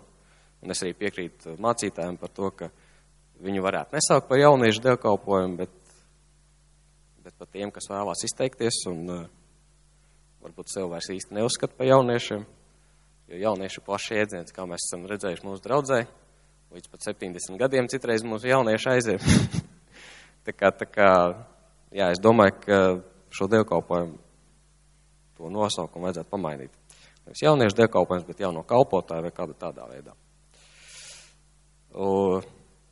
un 0.60 0.76
es 0.76 0.84
arī 0.84 0.94
piekrītu 1.00 1.56
mācītājiem 1.64 2.20
par 2.20 2.34
to, 2.36 2.52
ka 2.52 2.70
viņu 3.44 3.64
varētu 3.64 3.96
nesaukt 3.96 4.28
par 4.30 4.42
jauniešu 4.42 4.84
dievkalpojumu, 4.86 5.60
bet, 5.62 5.76
bet 7.24 7.38
par 7.40 7.50
tiem, 7.50 7.72
kas 7.72 7.90
vēlās 7.92 8.26
izteikties 8.28 8.84
un 8.92 9.04
uh, 9.16 9.26
varbūt 10.44 10.72
sev 10.72 10.92
vairs 10.92 11.10
īsti 11.14 11.36
neuzskata 11.40 11.78
par 11.80 11.90
jauniešiem, 11.90 12.46
jo 13.32 13.42
jaunieši 13.46 13.80
ir 13.80 13.88
plašs 13.88 14.12
iedziens, 14.18 14.56
kā 14.56 14.68
mēs 14.70 14.88
esam 14.88 15.08
redzējuši 15.10 15.48
mūsu 15.48 15.66
draudzē, 15.66 16.04
līdz 16.76 16.92
pat 16.92 17.10
70 17.10 17.60
gadiem 17.60 17.90
citreiz 17.92 18.28
mūsu 18.28 18.52
jaunieši 18.52 18.94
aiziem. 18.94 19.26
tā 20.50 20.56
kā, 20.58 20.72
tā 20.74 20.88
kā, 20.90 21.10
jā, 21.96 22.10
es 22.10 22.22
domāju, 22.22 22.58
ka 22.66 22.80
šo 23.34 23.48
dievkalpojumu 23.54 24.18
to 25.38 25.50
nosaukumu 25.54 26.10
vajadzētu 26.10 26.34
pamainīt. 26.34 26.74
Nevis 27.28 27.44
jauniešu 27.46 27.78
dievkalpojums, 27.78 28.26
bet 28.28 28.42
jauno 28.42 28.66
kalpotāju 28.68 29.28
vai 29.28 29.34
kāda 29.36 29.56
tādā 29.62 29.86
veidā. 29.90 30.16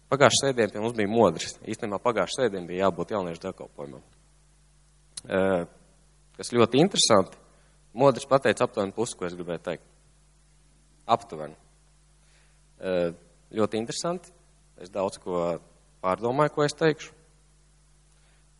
Pagājušā 0.07 0.45
sēdienā 0.45 0.71
pie 0.71 0.83
mums 0.83 0.95
bija 0.95 1.09
modrs. 1.11 1.57
Īstenībā 1.67 1.99
pagājušā 2.03 2.45
sēdienā 2.45 2.69
bija 2.69 2.85
jābūt 2.85 3.11
jauniešu 3.17 3.43
dievkalpojumam 3.49 4.05
kas 6.37 6.53
ļoti 6.53 6.81
interesanti. 6.81 7.39
Modris 7.97 8.27
pateica 8.29 8.67
aptuveni 8.67 8.93
pusi, 8.93 9.17
ko 9.17 9.25
es 9.25 9.35
gribēju 9.35 9.63
teikt. 9.65 9.85
Aptuveni. 11.09 11.57
Ļoti 13.57 13.81
interesanti. 13.81 14.33
Es 14.77 14.93
daudz 14.93 15.17
ko 15.23 15.57
pārdomāju, 16.05 16.53
ko 16.53 16.65
es 16.67 16.77
teikšu. 16.77 17.15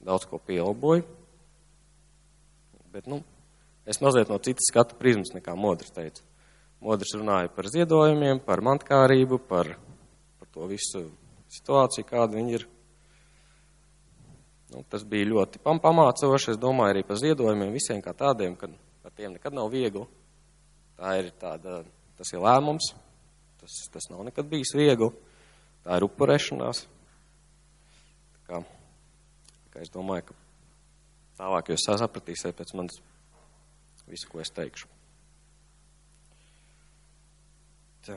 Daudz 0.06 0.28
ko 0.30 0.40
pielaboju. 0.40 1.06
Bet, 2.94 3.08
nu, 3.10 3.22
es 3.86 4.00
mazliet 4.02 4.30
no 4.32 4.38
citas 4.42 4.70
skatu 4.72 4.98
prizmas 5.00 5.34
nekā 5.36 5.56
Modris 5.58 5.94
teica. 5.94 6.24
Modris 6.82 7.16
runāja 7.18 7.50
par 7.54 7.68
ziedojumiem, 7.74 8.40
par 8.46 8.62
mantkārību, 8.66 9.40
par, 9.50 9.74
par 10.38 10.50
to 10.54 10.68
visu 10.70 11.08
situāciju, 11.54 12.06
kāda 12.08 12.38
viņi 12.38 12.58
ir. 12.60 12.68
Nu, 14.74 14.84
tas 14.92 15.06
bija 15.08 15.30
ļoti 15.32 15.62
pamācoši. 15.64 16.54
Es 16.54 16.62
domāju 16.62 16.96
arī 16.96 17.04
par 17.08 17.20
ziedojumiem 17.22 17.74
visiem 17.74 18.02
kā 18.04 18.14
tādiem, 18.18 18.56
ka 18.60 18.70
ar 19.08 19.14
tiem 19.16 19.34
nekad 19.36 19.56
nav 19.56 19.72
viegli. 19.74 20.06
Tā 20.98 21.14
ir 21.22 21.32
tāda, 21.40 21.82
tas 22.18 22.34
ir 22.34 22.42
lēmums, 22.44 22.92
tas, 23.62 23.78
tas 23.94 24.10
nav 24.12 24.26
nekad 24.28 24.50
bijis 24.50 24.74
viegli. 24.78 25.12
Tā 25.86 25.98
ir 25.98 26.06
upurēšanās. 26.10 26.84
Tā 28.34 28.44
kā, 28.50 28.62
kā 29.78 29.84
es 29.86 29.94
domāju, 29.94 30.32
ka 30.32 30.36
tālāk 31.38 31.68
jūs 31.70 31.84
sapratīsiet 31.86 32.56
pēc 32.58 32.74
manis 32.74 32.98
visu, 34.10 34.26
ko 34.32 34.42
es 34.42 34.50
teikšu. 34.56 34.88
Tā. 38.08 38.16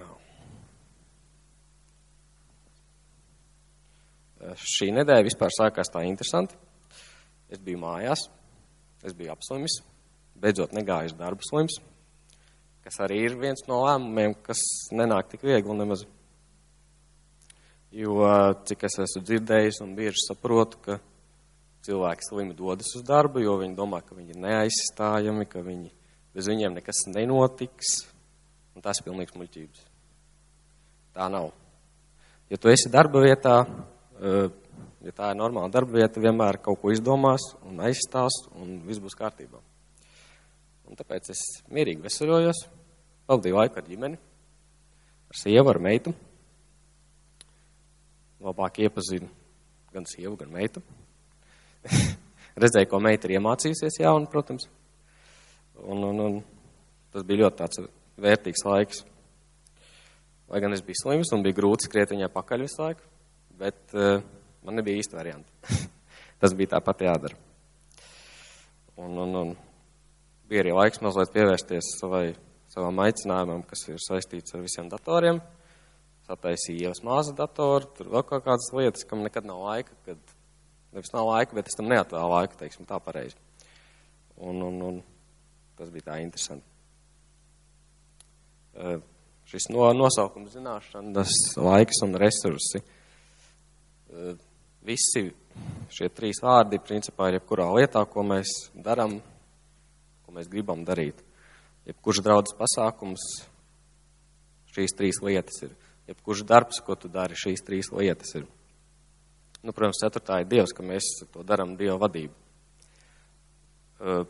Šī 4.56 4.88
nedēļa 4.96 5.26
vispār 5.26 5.52
sākās 5.52 5.92
tā 5.92 6.06
interesanti. 6.08 6.56
Es 7.52 7.60
biju 7.60 7.82
mājās, 7.82 8.22
es 9.04 9.12
biju 9.18 9.34
apslimis, 9.34 9.80
beidzot 10.40 10.72
negāju 10.72 11.10
uz 11.10 11.16
darbu 11.18 11.44
slims, 11.44 11.76
kas 12.86 13.02
arī 13.04 13.18
ir 13.26 13.36
viens 13.36 13.66
no 13.68 13.82
lēmumiem, 13.82 14.38
kas 14.46 14.62
nenāk 14.96 15.28
tik 15.34 15.44
viegli 15.44 15.76
nemaz. 15.76 16.06
Jo, 17.92 18.22
cik 18.70 18.86
es 18.86 19.00
esmu 19.02 19.26
dzirdējis 19.26 19.82
un 19.82 19.96
bieži 19.98 20.28
saprotu, 20.28 20.78
ka 20.86 21.00
cilvēki 21.86 22.26
slimi 22.26 22.56
dodas 22.56 22.90
uz 22.96 23.04
darbu, 23.06 23.42
jo 23.44 23.56
viņi 23.60 23.76
domā, 23.78 24.02
ka 24.04 24.16
viņi 24.16 24.34
ir 24.34 24.40
neaizstājami, 24.44 25.46
ka 25.48 25.62
viņi, 25.64 25.90
bez 26.36 26.50
viņiem 26.50 26.76
nekas 26.76 27.06
nenotiks, 27.08 27.94
un 28.76 28.84
tas 28.84 29.00
ir 29.00 29.08
pilnīgs 29.08 29.36
muļķības. 29.36 29.86
Tā 31.16 31.26
nav. 31.32 31.50
Ja 32.50 32.58
tu 32.60 32.70
esi 32.70 32.92
darba 32.92 33.22
vietā, 33.24 33.56
ja 34.20 35.12
tā 35.16 35.32
ir 35.32 35.40
normāla 35.40 35.72
darba 35.72 36.00
vieta, 36.00 36.22
vienmēr 36.22 36.60
kaut 36.64 36.80
ko 36.82 36.92
izdomās 36.92 37.52
un 37.66 37.80
aizstās, 37.86 38.42
un 38.58 38.80
viss 38.86 39.02
būs 39.02 39.16
kārtībā. 39.18 39.60
Un 40.90 40.98
tāpēc 40.98 41.30
es 41.32 41.42
mierīgi 41.70 42.02
veseļojos, 42.02 42.64
pavadīju 43.30 43.56
laiku 43.56 43.78
ar 43.78 43.86
ģimeni, 43.86 44.18
ar 45.30 45.38
sievu, 45.38 45.70
ar 45.70 45.78
meitu. 45.78 46.14
Labāk 48.42 48.80
iepazinu 48.82 49.28
gan 49.94 50.06
sievu, 50.08 50.34
gan 50.40 50.50
meitu. 50.50 50.82
Redzēju, 52.60 52.90
ko 52.90 53.00
meita 53.02 53.28
ir 53.28 53.38
iemācījusies 53.38 54.00
jaunu, 54.02 54.28
protams. 54.30 54.66
Un, 55.80 56.02
un, 56.10 56.24
un 56.26 56.40
tas 57.14 57.24
bija 57.26 57.46
ļoti 57.46 57.60
tāds 57.62 57.84
vērtīgs 58.20 58.66
laiks. 58.68 59.04
Lai 60.50 60.60
gan 60.60 60.74
es 60.74 60.82
biju 60.84 60.98
slims 61.04 61.30
un 61.32 61.46
bija 61.46 61.60
grūti 61.60 61.86
skriet 61.86 62.12
viņai 62.12 62.28
pakaļ 62.34 62.66
visu 62.66 62.82
laiku 62.82 63.10
bet 63.60 63.94
uh, 63.94 64.22
man 64.64 64.80
nebija 64.80 65.00
īsta 65.00 65.18
varianta. 65.18 65.52
Tas 66.40 66.56
bija 66.56 66.76
tāpat 66.76 67.04
jādara. 67.04 67.36
Un, 69.00 69.16
un, 69.20 69.36
un 69.36 69.52
bija 70.48 70.64
arī 70.64 70.72
laiks 70.76 71.02
mazliet 71.04 71.32
pievērsties 71.34 71.94
savai, 72.00 72.30
savam 72.72 73.00
aicinājumam, 73.04 73.62
kas 73.68 73.84
ir 73.90 74.00
saistīts 74.00 74.56
ar 74.56 74.64
visiem 74.64 74.88
datoriem. 74.92 75.42
Sataisīju 76.28 76.86
ievas 76.86 77.02
māza 77.04 77.34
datoru, 77.36 77.88
tur 77.96 78.12
vēl 78.14 78.24
kaut 78.28 78.46
kādas 78.46 78.70
lietas, 78.76 79.04
kam 79.08 79.24
nekad 79.26 79.48
nav 79.48 79.60
laika, 79.66 79.96
kad, 80.06 80.34
nevis 80.94 81.12
nav 81.14 81.28
laika, 81.30 81.56
bet 81.56 81.70
es 81.70 81.78
tam 81.78 81.88
neatvēlu 81.90 82.34
laiku, 82.34 82.58
teiksim, 82.60 82.88
tā 82.88 82.98
pareizi. 83.02 83.38
Un, 84.40 84.60
un, 84.64 84.82
un 84.88 85.00
tas 85.78 85.90
bija 85.92 86.10
tā 86.10 86.18
interesanti. 86.22 86.66
Uh, 88.70 89.00
šis 89.50 89.68
no, 89.74 89.88
nosaukums 89.96 90.54
zināšanas, 90.54 91.34
laiks 91.60 92.02
un 92.06 92.14
resursi. 92.20 92.82
Uh, 94.10 94.34
visi 94.86 95.26
šie 95.90 96.08
trīs 96.14 96.40
vārdi, 96.44 96.80
principā, 96.82 97.28
ir 97.28 97.40
jebkurā 97.40 97.66
lietā, 97.74 98.04
ko 98.08 98.24
mēs 98.26 98.52
darām, 98.74 99.18
ko 100.24 100.36
mēs 100.36 100.48
gribam 100.50 100.84
darīt. 100.86 101.20
Jebkurš 101.88 102.22
draudzes 102.24 102.56
pasākums, 102.58 103.24
šīs 104.74 104.94
trīs 104.96 105.20
lietas 105.24 105.64
ir. 105.66 105.74
Jebkurš 106.10 106.44
darbs, 106.46 106.80
ko 106.84 106.96
tu 106.98 107.10
dari, 107.10 107.38
šīs 107.38 107.64
trīs 107.66 107.90
lietas 107.94 108.34
ir. 108.38 108.46
Nu, 109.60 109.74
protams, 109.76 110.00
ceturtā 110.00 110.38
ir 110.40 110.48
Dievs, 110.48 110.72
ka 110.72 110.84
mēs 110.84 111.06
to 111.34 111.42
darām 111.44 111.74
Dieva 111.76 111.98
vadību. 112.00 112.32
Uh, 114.00 114.22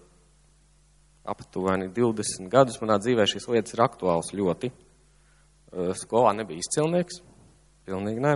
aptuveni 1.30 1.86
20 1.94 2.50
gadus 2.50 2.80
manā 2.82 2.96
dzīvē 2.98 3.28
šīs 3.30 3.46
lietas 3.52 3.76
ir 3.76 3.84
aktuāls 3.84 4.32
ļoti. 4.34 4.72
Uh, 5.70 5.92
skolā 5.94 6.32
nebija 6.34 6.58
izcilnieks, 6.58 7.20
pilnīgi 7.86 8.24
nē. 8.24 8.34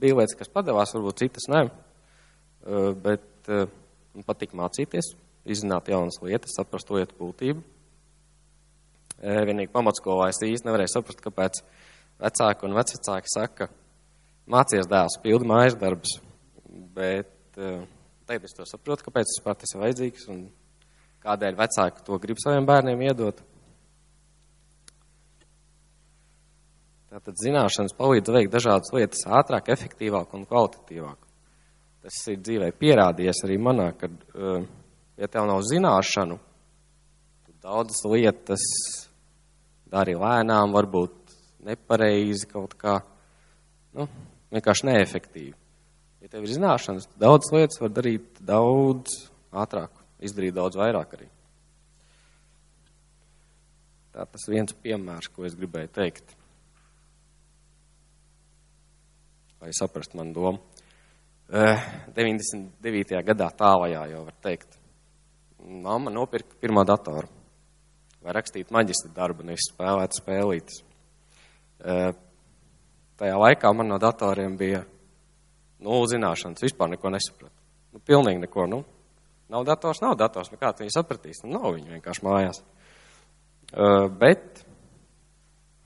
Bija 0.00 0.16
lietas, 0.22 0.38
kas 0.40 0.52
padevās, 0.54 0.94
varbūt 0.96 1.20
citas 1.26 1.50
nē. 1.52 1.66
Uh, 1.68 2.90
bet 2.96 3.28
man 3.44 4.24
patīk 4.24 4.54
mācīties, 4.56 5.10
izzināt 5.44 5.90
jaunas 5.92 6.16
lietas, 6.24 6.56
saprast 6.56 6.88
lietu 6.94 7.18
būtību. 7.18 7.60
Vienīgi 9.20 9.72
pamatskolā 9.72 10.30
es 10.32 10.40
īsti 10.40 10.64
nevarēju 10.64 10.94
saprast, 10.94 11.20
kāpēc 11.20 11.60
vecāki 12.24 12.64
un 12.64 12.76
vecvecāki 12.76 13.30
saka, 13.32 13.68
mācies 14.50 14.88
dēls, 14.90 15.18
pildi 15.22 15.48
mājas 15.48 15.78
darbus. 15.80 16.18
Bet 16.94 17.32
tagad 17.54 18.46
es 18.46 18.54
to 18.56 18.66
saprotu, 18.68 19.06
kāpēc 19.06 19.38
tas 19.44 19.74
ir 19.74 19.82
vajadzīgs 19.82 20.28
un 20.32 20.46
kādēļ 21.24 21.58
vecāki 21.58 22.04
to 22.06 22.18
grib 22.20 22.40
saviem 22.42 22.66
bērniem 22.68 23.04
iedot. 23.08 23.40
Tātad 27.14 27.38
zināšanas 27.38 27.94
palīdz 27.94 28.32
veikt 28.34 28.50
dažādas 28.50 28.90
lietas 28.90 29.22
ātrāk, 29.30 29.70
efektīvāk 29.70 30.32
un 30.34 30.48
kvalitatīvāk. 30.50 31.20
Tas 32.04 32.16
ir 32.32 32.40
dzīvē 32.42 32.72
pierādījies 32.76 33.44
arī 33.46 33.58
manā, 33.62 33.92
ka, 33.96 34.10
ja 35.16 35.28
tev 35.30 35.46
nav 35.48 35.62
zināšanu, 35.64 36.36
tad 37.46 37.54
daudzas 37.62 38.02
lietas 38.10 38.66
dari 39.94 40.16
lēnām, 40.18 40.74
varbūt 40.74 41.36
nepareizi 41.64 42.50
kaut 42.50 42.74
kā, 42.76 42.98
nu, 43.94 44.08
vienkārši 44.54 44.88
neefektīvi. 44.90 45.54
Ja 46.24 46.30
tev 46.32 46.46
ir 46.46 46.54
zināšanas, 46.54 47.08
tad 47.10 47.26
daudzas 47.26 47.52
lietas 47.52 47.82
var 47.82 47.92
darīt 47.92 48.40
daudz 48.40 49.18
ātrāk, 49.52 49.92
izdarīt 50.24 50.56
daudz 50.56 50.78
vairāk 50.80 51.18
arī. 51.18 51.28
Tā 54.14 54.24
tas 54.30 54.48
viens 54.48 54.72
piemērs, 54.84 55.28
ko 55.34 55.44
es 55.44 55.58
gribēju 55.58 55.92
teikt. 55.92 56.36
lai 59.64 59.72
saprastu 59.72 60.16
manu 60.16 60.32
domu. 60.32 60.58
99. 61.48 63.16
Eh, 63.16 63.22
gadā 63.24 63.48
tālajā 63.56 64.02
jau 64.10 64.24
var 64.26 64.36
teikt. 64.44 64.76
Mamma 65.64 66.12
nopirka 66.12 66.56
pirmo 66.60 66.84
datoru, 66.84 67.28
lai 68.24 68.34
rakstītu 68.36 68.74
maģistra 68.76 69.12
darbu, 69.16 69.46
nevis 69.48 69.70
spēlētu 69.70 70.20
spēlītas. 70.20 70.82
Tajā 73.20 73.36
laikā 73.38 73.70
man 73.76 73.92
no 73.92 73.98
datoriem 74.02 74.56
bija 74.58 74.82
nulle 75.84 76.08
zināšanas, 76.10 76.64
vispār 76.64 76.94
neko 76.94 77.12
nesapratu. 77.14 77.54
Nu, 77.94 78.02
pilnīgi 78.02 78.42
neko. 78.42 78.66
Nu, 78.70 78.80
nav 79.52 79.66
dators, 79.68 80.00
nav 80.02 80.16
dators, 80.18 80.50
nu 80.50 80.58
kā 80.58 80.72
tu 80.74 80.82
viņu 80.82 80.94
sapratīs? 80.96 81.44
Nu, 81.44 81.54
nav 81.58 81.76
viņu 81.76 81.94
vienkārši 81.94 82.26
mājās. 82.26 82.64
Uh, 83.74 84.08
bet 84.10 84.64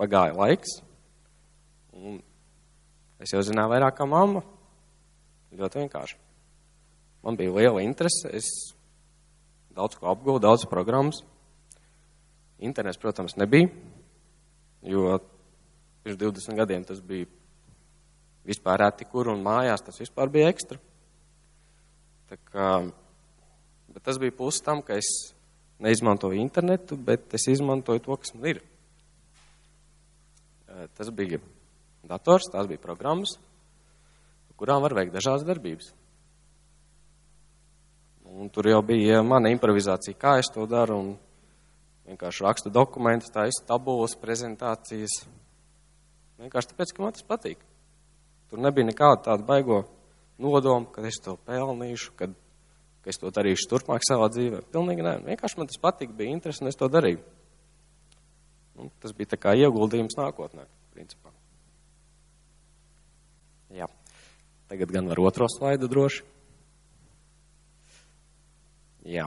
pagāja 0.00 0.36
laiks, 0.36 0.78
un 1.98 2.20
Es 3.18 3.34
jau 3.34 3.40
zināju 3.42 3.72
vairāk 3.72 3.96
kā 3.98 4.06
mamma. 4.06 4.44
Ļoti 5.58 5.82
vienkārši. 5.82 6.18
Man 7.26 7.38
bija 7.38 7.54
liela 7.56 7.82
interese, 7.82 8.30
es 8.30 8.46
daudz 9.74 9.98
ko 9.98 10.06
apguvu, 10.12 10.38
daudz 10.42 10.68
programmas. 10.70 11.24
Internets, 12.62 12.98
protams, 12.98 13.34
nebija, 13.38 13.70
jo 14.86 15.16
pirms 16.08 16.20
20 16.20 16.56
gadiem 16.56 16.84
tas 16.84 17.00
bija 17.04 17.26
vispār 18.48 18.80
reti 18.80 19.04
kur 19.04 19.28
un 19.28 19.42
mājās 19.44 19.84
tas 19.84 20.00
vispār 20.00 20.30
bija 20.32 20.48
ekstra. 20.48 20.78
Tā 22.28 22.38
kā, 22.48 22.68
bet 23.92 24.04
tas 24.04 24.18
bija 24.20 24.32
puses 24.36 24.64
tam, 24.64 24.80
ka 24.82 24.96
es 24.96 25.08
neizmantoju 25.80 26.40
internetu, 26.40 26.96
bet 26.96 27.34
es 27.34 27.48
izmantoju 27.48 28.02
to, 28.04 28.16
kas 28.16 28.34
man 28.34 28.50
ir. 28.54 28.62
Tas 30.96 31.10
bija 31.10 31.40
dators, 32.08 32.48
tās 32.52 32.68
bija 32.68 32.80
programmas, 32.80 33.36
kurām 34.58 34.82
var 34.84 34.94
veikt 34.96 35.14
dažādas 35.14 35.46
darbības. 35.48 35.92
Un 38.28 38.50
tur 38.52 38.68
jau 38.68 38.82
bija 38.84 39.22
mana 39.24 39.48
improvizācija, 39.54 40.16
kā 40.20 40.36
es 40.40 40.50
to 40.52 40.66
daru, 40.68 40.98
un 41.00 41.14
vienkārši 42.08 42.44
rakstu 42.44 42.72
dokumentus, 42.72 43.32
taisu 43.32 43.64
tabulas, 43.68 44.16
prezentācijas. 44.20 45.22
Vienkārši 46.38 46.70
tāpēc, 46.72 46.92
ka 46.94 47.02
man 47.02 47.16
tas 47.16 47.26
patīk. 47.26 47.62
Tur 48.48 48.62
nebija 48.62 48.86
nekāda 48.88 49.24
tāda 49.26 49.44
baigo 49.46 49.82
nodoma, 50.40 50.86
ka 50.94 51.02
es 51.08 51.18
to 51.22 51.34
pelnīšu, 51.48 52.14
kad, 52.18 52.36
ka 53.02 53.10
es 53.12 53.18
to 53.20 53.32
darīšu 53.34 53.66
turpmāk 53.72 54.06
savā 54.06 54.30
dzīvē. 54.32 54.62
Pilnīgi 54.72 55.04
nē. 55.04 55.16
Vienkārši 55.26 55.58
man 55.58 55.70
tas 55.70 55.82
patīk, 55.82 56.14
bija 56.16 56.36
interesi, 56.36 56.62
un 56.62 56.70
es 56.70 56.78
to 56.78 56.88
darīju. 56.92 57.20
Un 58.78 58.92
tas 59.02 59.12
bija 59.18 59.34
tā 59.34 59.40
kā 59.42 59.56
ieguldījums 59.58 60.14
nākotnē, 60.20 60.68
principā. 60.94 61.34
Jā. 63.74 63.90
Tagad 64.70 64.92
gan 64.94 65.10
var 65.10 65.20
otro 65.26 65.48
slaidu 65.50 65.90
droši. 65.90 66.22
Jā. 69.08 69.26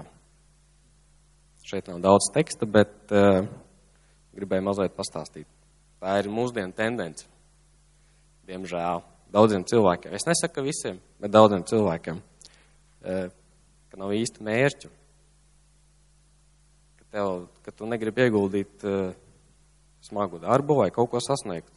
Šeit 1.67 1.87
nav 1.91 1.99
daudz 2.03 2.31
teksta, 2.33 2.67
bet 2.69 3.11
uh, 3.15 3.43
gribēju 4.37 4.65
mazliet 4.65 4.95
pastāstīt. 4.95 5.49
Tā 6.01 6.17
ir 6.19 6.31
mūsdienu 6.33 6.73
tendence. 6.73 7.27
Diemžēl 8.49 9.03
daudziem 9.31 9.63
cilvēkiem, 9.69 10.15
es 10.17 10.25
nesaku, 10.27 10.57
ka 10.57 10.63
visiem, 10.65 10.97
bet 11.21 11.31
daudziem 11.31 11.63
cilvēkiem, 11.69 12.17
uh, 12.19 13.27
ka 13.91 13.99
nav 14.01 14.15
īsti 14.17 14.43
mērķu. 14.43 14.89
Ka, 16.97 17.05
tev, 17.13 17.45
ka 17.63 17.75
tu 17.75 17.87
negribi 17.87 18.25
ieguldīt 18.25 18.87
uh, 18.89 19.13
smagu 20.01 20.41
darbu 20.41 20.81
vai 20.81 20.89
kaut 20.91 21.11
ko 21.13 21.21
sasniegt. 21.21 21.69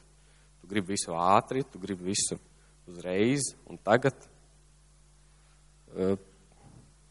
Tu 0.63 0.71
gribi 0.73 0.95
visu 0.95 1.13
ātri, 1.13 1.61
tu 1.69 1.79
gribi 1.79 2.09
visu 2.09 2.41
uzreiz 2.89 3.53
un 3.69 3.77
tagad. 3.77 4.17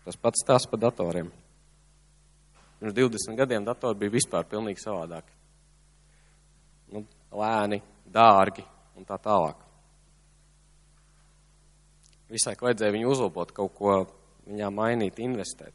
Tas 0.03 0.17
pats 0.19 0.43
tās 0.45 0.65
par 0.69 0.81
datoriem. 0.81 1.29
Pirms 2.81 2.95
20 2.97 3.37
gadiem 3.39 3.63
datori 3.63 4.01
bija 4.01 4.17
vispār 4.17 4.47
pilnīgi 4.49 4.81
savādāki. 4.81 5.31
Nu, 6.93 7.03
lēni, 7.33 7.81
dārgi 8.13 8.63
un 8.97 9.07
tā 9.07 9.17
tālāk. 9.21 9.61
Visai 12.33 12.55
vajadzēja 12.57 12.93
viņu 12.95 13.09
uzlabot, 13.13 13.51
kaut 13.53 13.73
ko 13.77 13.95
viņā 14.47 14.69
mainīt, 14.73 15.21
investēt. 15.21 15.73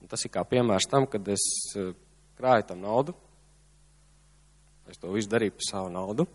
Un 0.00 0.10
tas 0.12 0.24
ir 0.24 0.32
kā 0.32 0.44
piemērs 0.44 0.88
tam, 0.92 1.06
kad 1.08 1.28
es 1.32 1.44
krāju 2.36 2.66
tam 2.68 2.82
naudu. 2.84 3.14
Es 4.90 5.00
to 5.00 5.12
visu 5.14 5.30
darīju 5.32 5.54
par 5.56 5.66
savu 5.68 5.92
naudu. 5.92 6.26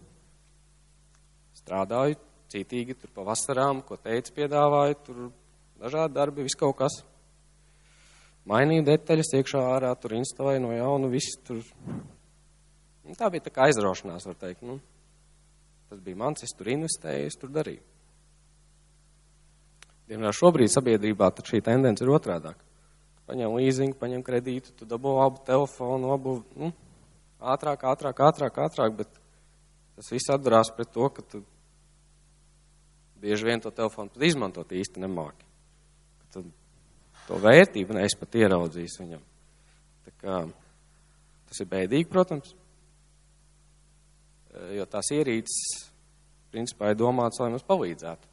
Strādāju, 1.60 2.18
cītīgi 2.50 2.98
tur 2.98 3.12
pa 3.14 3.28
vasarām, 3.28 3.84
ko 3.86 3.98
teica, 4.02 4.34
piedāvāja, 4.34 4.98
tur 5.06 5.28
dažādi 5.82 6.18
darbi, 6.18 6.46
viss 6.48 6.58
kaut 6.58 6.80
kas. 6.82 7.02
Mainīja 8.50 8.88
detaļas 8.88 9.36
iekšā 9.38 9.62
ārā, 9.76 9.92
tur 10.02 10.16
instalēja 10.18 10.64
no 10.64 10.74
jauna, 10.74 11.12
viss 11.12 11.38
tur. 11.46 11.62
Nu, 13.10 13.18
tā 13.18 13.30
bija 13.34 13.48
tā 13.48 13.54
kā 13.54 13.66
aizraušanās, 13.66 14.28
var 14.30 14.38
teikt. 14.38 14.62
Nu, 14.70 14.78
tas 15.90 16.02
bija 16.06 16.20
mans, 16.20 16.44
es 16.46 16.54
tur 16.54 16.70
investēju, 16.70 17.30
es 17.30 17.38
tur 17.42 17.50
darīju. 17.54 17.82
Diemžēl 20.10 20.36
šobrīd 20.38 20.72
sabiedrībā 20.74 21.30
šī 21.46 21.62
tendence 21.66 22.06
ir 22.06 22.12
otrādāk. 22.14 22.58
Paņem 23.30 23.56
līzingu, 23.58 23.98
paņem 23.98 24.24
kredītu, 24.26 24.74
tu 24.78 24.86
dabū 24.90 25.16
labu 25.20 25.42
telefonu, 25.46 26.10
labu, 26.10 26.40
nu, 26.58 26.72
ātrāk, 27.42 27.86
ātrāk, 27.86 28.22
ātrāk, 28.26 28.58
ātrāk, 28.66 28.96
bet 29.02 29.20
tas 29.98 30.10
viss 30.14 30.32
atdarās 30.34 30.72
pret 30.74 30.90
to, 30.94 31.10
ka 31.14 31.26
tu 31.26 31.44
bieži 33.22 33.46
vien 33.50 33.62
to 33.62 33.70
telefonu 33.70 34.10
pat 34.14 34.26
izmantot 34.26 34.72
īsti 34.74 35.04
nemāki. 35.04 35.46
Tad 36.34 36.50
to 37.28 37.42
vērtību 37.44 37.98
nees 37.98 38.18
pat 38.18 38.38
ieraudzījis 38.40 38.98
viņam. 39.04 39.22
Tā 40.08 40.16
kā, 40.24 40.40
tas 41.50 41.62
ir 41.62 41.70
bēdīgi, 41.70 42.10
protams, 42.10 42.56
jo 44.76 44.86
tās 44.90 45.12
ierīces, 45.16 45.90
principā, 46.54 46.92
ir 46.92 47.00
domāts, 47.00 47.40
lai 47.42 47.52
mums 47.54 47.66
palīdzētu. 47.68 48.30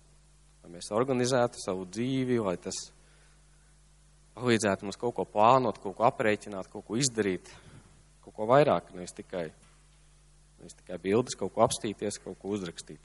Lai 0.65 0.73
mēs 0.75 0.91
organizētu 0.95 1.61
savu 1.63 1.87
dzīvi, 1.89 2.41
lai 2.43 2.57
tas 2.61 2.79
palīdzētu 4.37 4.87
mums 4.87 4.99
kaut 5.01 5.17
ko 5.17 5.27
plānot, 5.29 5.79
kaut 5.83 5.97
ko 5.99 6.07
aprēķināt, 6.09 6.69
kaut 6.73 6.85
ko 6.89 6.99
izdarīt, 7.01 7.49
kaut 8.25 8.35
ko 8.37 8.49
vairāk, 8.51 8.91
nevis 8.97 9.15
tikai, 9.17 9.47
nevis 10.61 10.77
tikai 10.81 10.99
bildes, 11.03 11.39
kaut 11.39 11.55
ko 11.55 11.65
apstīties, 11.65 12.21
kaut 12.25 12.39
ko 12.43 12.57
uzrakstīt. 12.57 13.01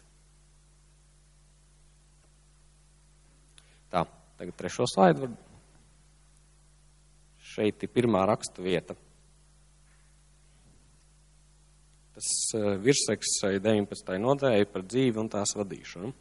Tā, 3.91 4.05
tagad 4.39 4.57
trešo 4.59 4.87
slaidu. 4.87 5.29
Šeit 7.51 7.83
ir 7.83 7.91
pirmā 7.91 8.23
raksta 8.29 8.63
vieta. 8.63 8.95
Tas 12.21 12.33
eh, 12.53 12.65
virseks 12.77 13.39
19. 13.41 14.11
nodaļai 14.21 14.65
par 14.69 14.83
dzīvi 14.85 15.17
un 15.17 15.29
tās 15.33 15.55
vadīšanu. 15.57 16.11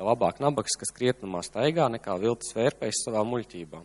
Labāk 0.00 0.38
nabaks, 0.40 0.78
kas 0.80 0.94
krietnumā 0.96 1.42
staigā, 1.44 1.90
nekā 1.92 2.14
viltus 2.22 2.54
vērpējs 2.56 3.02
savā 3.04 3.20
muļķībā. 3.28 3.82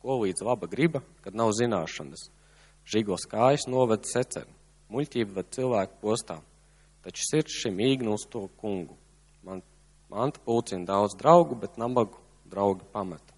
Ko 0.00 0.16
līdz 0.22 0.46
laba 0.48 0.70
griba, 0.72 1.02
kad 1.20 1.36
nav 1.36 1.52
zināšanas. 1.58 2.24
Žigos 2.88 3.28
kājas 3.28 3.68
noved 3.68 4.08
seceri. 4.08 4.48
Muļķība 4.88 5.36
ved 5.42 5.52
cilvēku 5.52 6.00
postā. 6.00 6.38
Taču 7.04 7.28
sirds 7.28 7.60
šim 7.60 7.76
īgnu 7.84 8.16
uz 8.16 8.24
to 8.32 8.46
kungu. 8.62 8.96
Man, 9.44 9.60
manta 10.08 10.40
pulcina 10.40 10.88
daudz 10.88 11.18
draugu, 11.20 11.60
bet 11.60 11.76
nabagu 11.76 12.16
draugi 12.48 12.88
pameta. 12.96 13.36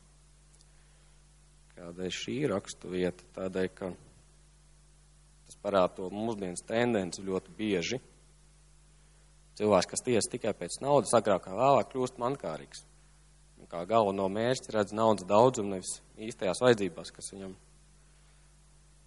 Kādēļ 1.74 2.14
šī 2.14 2.38
rakstu 2.54 2.94
vieta? 2.94 3.26
Tādēļ, 3.34 3.70
ka 3.74 3.90
parāda 5.64 5.96
to 5.96 6.10
mūsdienas 6.12 6.64
tendenci 6.68 7.24
ļoti 7.24 7.54
bieži. 7.56 8.00
Cilvēks, 9.58 9.88
kas 9.90 10.02
tiesa 10.04 10.32
tikai 10.32 10.52
pēc 10.58 10.80
naudas, 10.82 11.14
agrāk 11.16 11.46
vai 11.48 11.58
vēlāk 11.60 11.92
kļūst 11.92 12.20
mankārīgs. 12.20 12.84
Un 13.62 13.70
kā 13.70 13.84
galveno 13.88 14.26
mērķi 14.28 14.74
redz 14.74 14.92
naudas 14.96 15.26
daudzumu, 15.30 15.76
nevis 15.76 16.00
īstajās 16.20 16.60
vajadzībās, 16.64 17.12
kas 17.14 17.30
viņam, 17.32 17.54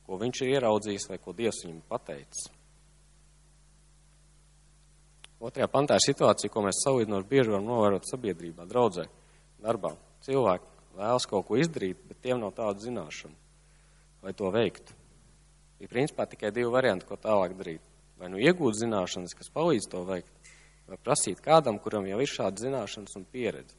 ko 0.08 0.20
viņš 0.22 0.44
ir 0.44 0.54
ieraudzījis 0.56 1.10
vai 1.12 1.20
ko 1.22 1.36
Dievs 1.36 1.66
viņam 1.66 1.82
pateicis. 1.92 2.48
Otrajā 5.38 5.68
pantā 5.70 6.00
ir 6.00 6.06
situācija, 6.08 6.50
ko 6.50 6.64
mēs 6.66 6.80
salīdzinoši 6.82 7.30
bieži 7.30 7.52
varam 7.54 7.68
novērot 7.68 8.08
sabiedrībā, 8.10 8.66
draudzē 8.66 9.06
darbā. 9.62 9.92
Cilvēki 10.26 10.96
vēlas 10.98 11.28
kaut 11.30 11.46
ko 11.46 11.60
izdarīt, 11.62 12.00
bet 12.10 12.24
tiem 12.24 12.42
nav 12.42 12.56
tādu 12.58 12.88
zināšanu, 12.88 13.36
lai 14.26 14.34
to 14.34 14.50
veiktu. 14.56 14.96
Ir 15.84 15.92
principā 15.92 16.26
tikai 16.30 16.52
divi 16.54 16.70
varianti, 16.74 17.06
ko 17.06 17.18
tālāk 17.22 17.54
darīt. 17.58 17.84
Vai 18.18 18.32
nu 18.34 18.42
iegūt 18.42 18.80
zināšanas, 18.80 19.36
kas 19.38 19.52
palīdz 19.54 19.90
to 19.92 20.02
veikt, 20.08 20.52
vai 20.90 20.98
prasīt 20.98 21.42
kādam, 21.44 21.78
kuram 21.82 22.08
jau 22.10 22.18
ir 22.24 22.32
šāda 22.32 22.64
zināšanas 22.64 23.18
un 23.20 23.26
pieredze. 23.30 23.78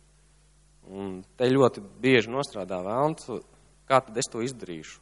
Un 0.88 1.18
te 1.37 1.48
ļoti 1.50 1.82
bieži 2.00 2.30
nostrādā 2.32 2.78
vēlns, 2.87 3.26
kā 3.88 3.98
tad 4.04 4.20
es 4.20 4.30
to 4.30 4.44
izdarīšu. 4.44 5.00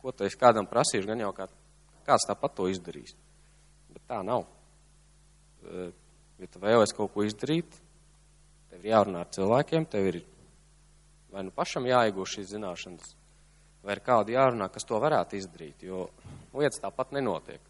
Ko 0.00 0.14
tu 0.14 0.24
es 0.28 0.38
kādam 0.38 0.68
prasīšu, 0.70 1.08
gan 1.10 1.24
jau 1.24 1.32
kā, 1.34 1.48
kāds 2.06 2.28
tāpat 2.30 2.54
to 2.56 2.68
izdarīs. 2.70 3.16
Bet 3.90 4.06
tā 4.06 4.22
nav. 4.24 4.46
Ja 5.66 6.46
tu 6.52 6.62
vēlies 6.62 6.94
kaut 6.94 7.10
ko 7.12 7.26
izdarīt, 7.26 7.74
Tev 8.76 8.84
ir 8.84 8.92
jārunā 8.92 9.22
ar 9.24 9.28
cilvēkiem, 9.32 9.86
tev 9.88 10.06
ir 10.10 10.16
vai 11.32 11.46
nu 11.46 11.52
pašam 11.54 11.86
jāiegūst 11.88 12.36
šīs 12.36 12.50
zināšanas, 12.50 13.14
vai 13.86 13.94
ar 13.94 14.02
kādu 14.04 14.34
jārunā, 14.34 14.68
kas 14.72 14.86
to 14.86 14.98
varētu 15.02 15.38
izdarīt, 15.38 15.84
jo 15.86 16.08
lietas 16.56 16.82
tāpat 16.82 17.14
nenotiek. 17.14 17.62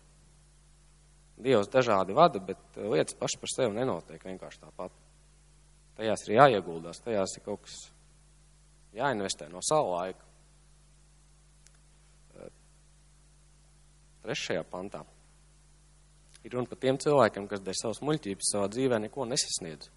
Dievs 1.36 1.68
dažādi 1.68 2.16
vada, 2.16 2.40
bet 2.40 2.78
lietas 2.80 3.16
paši 3.18 3.40
par 3.42 3.52
sevi 3.52 3.76
nenotiek 3.76 4.22
vienkārši 4.24 4.62
tāpat. 4.62 4.94
Tajās 5.96 6.24
ir 6.26 6.38
jāieguldās, 6.38 7.02
tajās 7.04 7.36
ir 7.36 7.44
kaut 7.44 7.66
kas 7.66 7.76
jāinvestē 8.96 9.50
no 9.52 9.60
savu 9.64 9.92
laiku. 9.92 10.24
Trešajā 14.24 14.64
pantā 14.72 15.04
ir 16.42 16.56
runa 16.56 16.66
par 16.70 16.80
tiem 16.82 16.98
cilvēkiem, 17.02 17.46
kas 17.50 17.62
dēļ 17.62 17.76
savas 17.78 18.02
muļķības 18.06 18.50
savā 18.54 18.66
dzīvē 18.72 18.98
neko 19.04 19.28
nesasniedz 19.28 19.92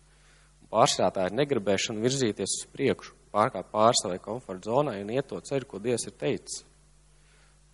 pārsvarā 0.69 1.10
tā 1.13 1.27
ir 1.27 1.38
negribēšana 1.39 2.03
virzīties 2.03 2.55
uz 2.62 2.67
priekšu, 2.73 3.15
pārkāpt 3.33 3.71
pāri 3.73 3.97
savai 4.01 4.17
komforta 4.23 4.71
zonai 4.71 4.99
un 5.03 5.13
iet 5.13 5.29
to 5.29 5.39
ceļu, 5.39 5.67
ko 5.69 5.79
Dievs 5.83 6.07
ir 6.09 6.15
teicis. 6.19 6.63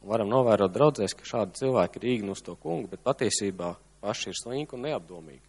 Un 0.02 0.12
varam 0.12 0.30
novērot 0.30 0.74
draudzēs, 0.74 1.16
ka 1.18 1.26
šādi 1.26 1.60
cilvēki 1.62 2.02
ir 2.02 2.08
īgni 2.16 2.34
uz 2.36 2.44
to 2.46 2.54
kungu, 2.62 2.90
bet 2.92 3.04
patiesībā 3.06 3.74
paši 4.04 4.32
ir 4.32 4.38
slinki 4.38 4.78
un 4.78 4.86
neapdomīgi. 4.86 5.46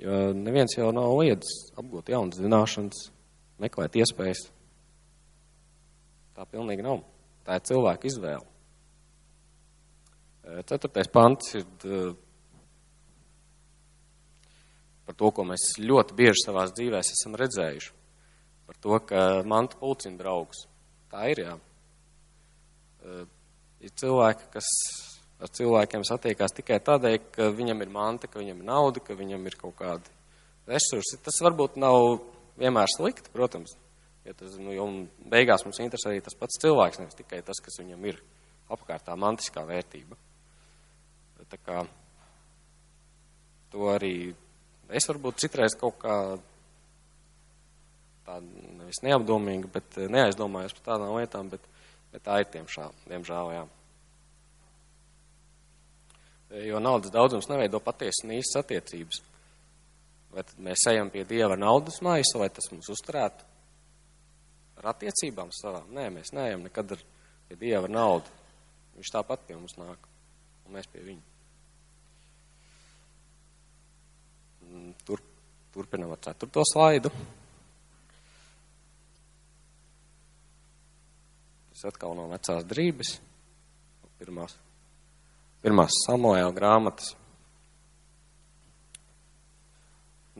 Jo 0.00 0.30
neviens 0.32 0.72
jau 0.78 0.88
nav 0.96 1.12
liedzis 1.18 1.74
apgūt 1.76 2.08
jaunas 2.08 2.40
zināšanas, 2.40 3.10
meklēt 3.60 3.98
iespējas. 4.00 4.46
Tā 6.32 6.46
pilnīgi 6.48 6.86
nav. 6.86 7.02
Tā 7.44 7.58
ir 7.58 7.66
cilvēka 7.68 8.08
izvēle. 8.08 8.46
Ceturtais 10.70 11.10
pants 11.12 11.52
ir 11.58 11.66
par 15.04 15.18
to, 15.18 15.30
ko 15.34 15.44
mēs 15.44 15.74
ļoti 15.82 16.16
bieži 16.16 16.46
savās 16.46 16.72
dzīvēs 16.78 17.12
esam 17.12 17.36
redzējuši. 17.38 17.99
Par 18.70 18.78
to, 18.78 18.98
ka 19.02 19.20
manta 19.50 19.74
pulcina 19.80 20.14
draugus. 20.20 20.62
Tā 21.10 21.24
ir, 21.32 21.40
jā. 21.42 21.54
Ir 23.82 23.92
cilvēki, 23.98 24.46
kas 24.54 24.68
ar 25.42 25.50
cilvēkiem 25.56 26.04
satiekās 26.06 26.54
tikai 26.54 26.78
tādēļ, 26.86 27.16
ka 27.34 27.48
viņam 27.56 27.82
ir 27.82 27.90
manta, 27.90 28.30
ka 28.30 28.38
viņam 28.38 28.60
ir 28.60 28.68
nauda, 28.68 29.02
ka 29.02 29.16
viņam 29.18 29.48
ir 29.50 29.56
kaut 29.58 29.74
kādi 29.80 30.14
resursi. 30.70 31.18
Tas 31.24 31.40
varbūt 31.42 31.80
nav 31.82 32.20
vienmēr 32.60 32.92
slikti, 32.92 33.32
protams. 33.34 33.74
Ja 34.22 34.36
tas, 34.36 34.54
nu, 34.60 34.70
jo 34.76 34.86
beigās 35.32 35.64
mums 35.66 35.80
interesē 35.82 36.12
arī 36.12 36.20
tas 36.22 36.36
pats 36.38 36.60
cilvēks, 36.62 37.00
nevis 37.00 37.18
tikai 37.18 37.40
tas, 37.42 37.58
kas 37.64 37.80
viņam 37.80 38.04
ir 38.06 38.20
apkārt 38.70 39.08
tā 39.08 39.16
mantiskā 39.18 39.64
vērtība. 39.66 40.14
Tā 41.50 41.58
kā 41.58 41.80
to 43.72 43.88
arī 43.90 44.14
Es 44.90 45.06
varbūt 45.06 45.38
citreiz 45.38 45.76
kaut 45.78 46.00
kā 46.02 46.14
tāda 48.30 48.64
nevis 48.78 49.02
neapdomīga, 49.06 49.70
bet 49.74 49.98
eh, 49.98 50.08
neaizdomājos 50.12 50.76
par 50.78 50.86
tādām 50.92 51.16
lietām, 51.18 51.50
bet, 51.52 51.66
bet 52.14 52.24
tā 52.26 52.40
ir 52.42 52.50
tiemžēl, 52.54 52.96
diemžēl, 53.10 53.52
jā. 53.56 53.66
Jo 56.66 56.80
naudas 56.82 57.12
daudzums 57.14 57.46
neveido 57.50 57.78
patiesas 57.82 58.24
un 58.26 58.34
īstas 58.34 58.64
attiecības. 58.64 59.20
Vai 60.34 60.42
tad 60.46 60.58
mēs 60.62 60.82
ejam 60.90 61.10
pie 61.10 61.22
Dieva 61.26 61.56
naudas 61.58 62.00
maisa, 62.06 62.38
vai 62.38 62.48
tas 62.54 62.66
mums 62.70 62.90
uzturētu 62.90 63.46
ar 64.80 64.90
attiecībām 64.92 65.50
savām? 65.54 65.88
Nē, 65.94 66.08
mēs 66.14 66.32
neejam 66.34 66.66
nekad 66.66 66.94
ar 66.96 67.02
pie 67.48 67.58
Dieva 67.58 67.90
naudu. 67.90 68.30
Viņš 68.98 69.12
tāpat 69.14 69.46
pie 69.46 69.58
mums 69.58 69.78
nāk, 69.78 70.06
un 70.66 70.74
mēs 70.74 70.90
pie 70.90 71.02
viņa. 71.06 71.26
Tur, 75.06 75.22
turpinām 75.74 76.14
ar 76.14 76.22
ceturto 76.26 76.66
slaidu. 76.66 77.10
Tas 81.80 81.94
atkal 81.94 82.12
no 82.12 82.26
vecās 82.28 82.66
drības, 82.68 83.10
pirmās, 84.20 84.52
pirmās 85.64 85.94
Samuēla 86.02 86.52
grāmatas. 86.52 87.14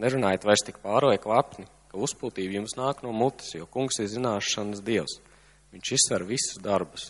Nerunājiet 0.05 0.44
vairs 0.44 0.66
tik 0.66 0.83
pāroja 0.83 1.22
klapni, 1.24 1.64
ka 1.88 1.96
uzpūtība 1.96 2.59
jums 2.59 2.76
nāk 2.76 3.00
no 3.00 3.14
mutes, 3.16 3.55
jo 3.57 3.64
kungs 3.72 4.03
ir 4.05 4.12
zināšanas 4.12 4.85
dievs. 4.85 5.16
Viņš 5.72 5.94
izsver 5.96 6.26
visus 6.29 6.61
darbus. 6.61 7.09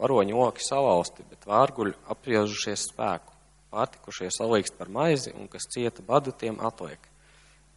Varoņi 0.00 0.40
oki 0.46 0.64
savalsti, 0.64 1.28
bet 1.28 1.44
vārguļi 1.52 1.92
apjaužušies 2.16 2.88
spēku 2.94 3.36
pārtikušie 3.68 4.32
salīgst 4.32 4.80
par 4.80 4.88
maizi 4.88 5.36
un 5.36 5.44
kas 5.44 5.68
cieta 5.68 6.00
badu 6.08 6.32
tiem 6.32 6.56
atliek. 6.64 7.04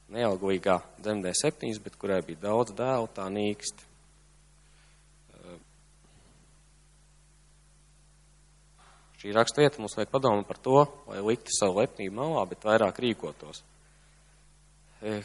Neauglīgā 0.08 0.80
dzemdē 1.04 1.36
septiņas, 1.36 1.84
bet 1.84 1.99
kurai 1.99 2.23
bija 2.23 2.45
daudz 2.47 2.71
dēlu, 2.80 3.12
tā 3.12 3.27
nīkst. 3.27 3.90
Šī 9.21 9.36
rakstvieta 9.36 9.81
mums 9.81 9.93
vajag 9.97 10.10
padomāt 10.10 10.47
par 10.49 10.57
to, 10.57 10.79
lai 11.12 11.21
liktu 11.21 11.53
savu 11.53 11.77
lepnību 11.84 12.17
malā, 12.17 12.45
bet 12.49 12.65
vairāk 12.65 12.97
rīkotos. 13.03 13.62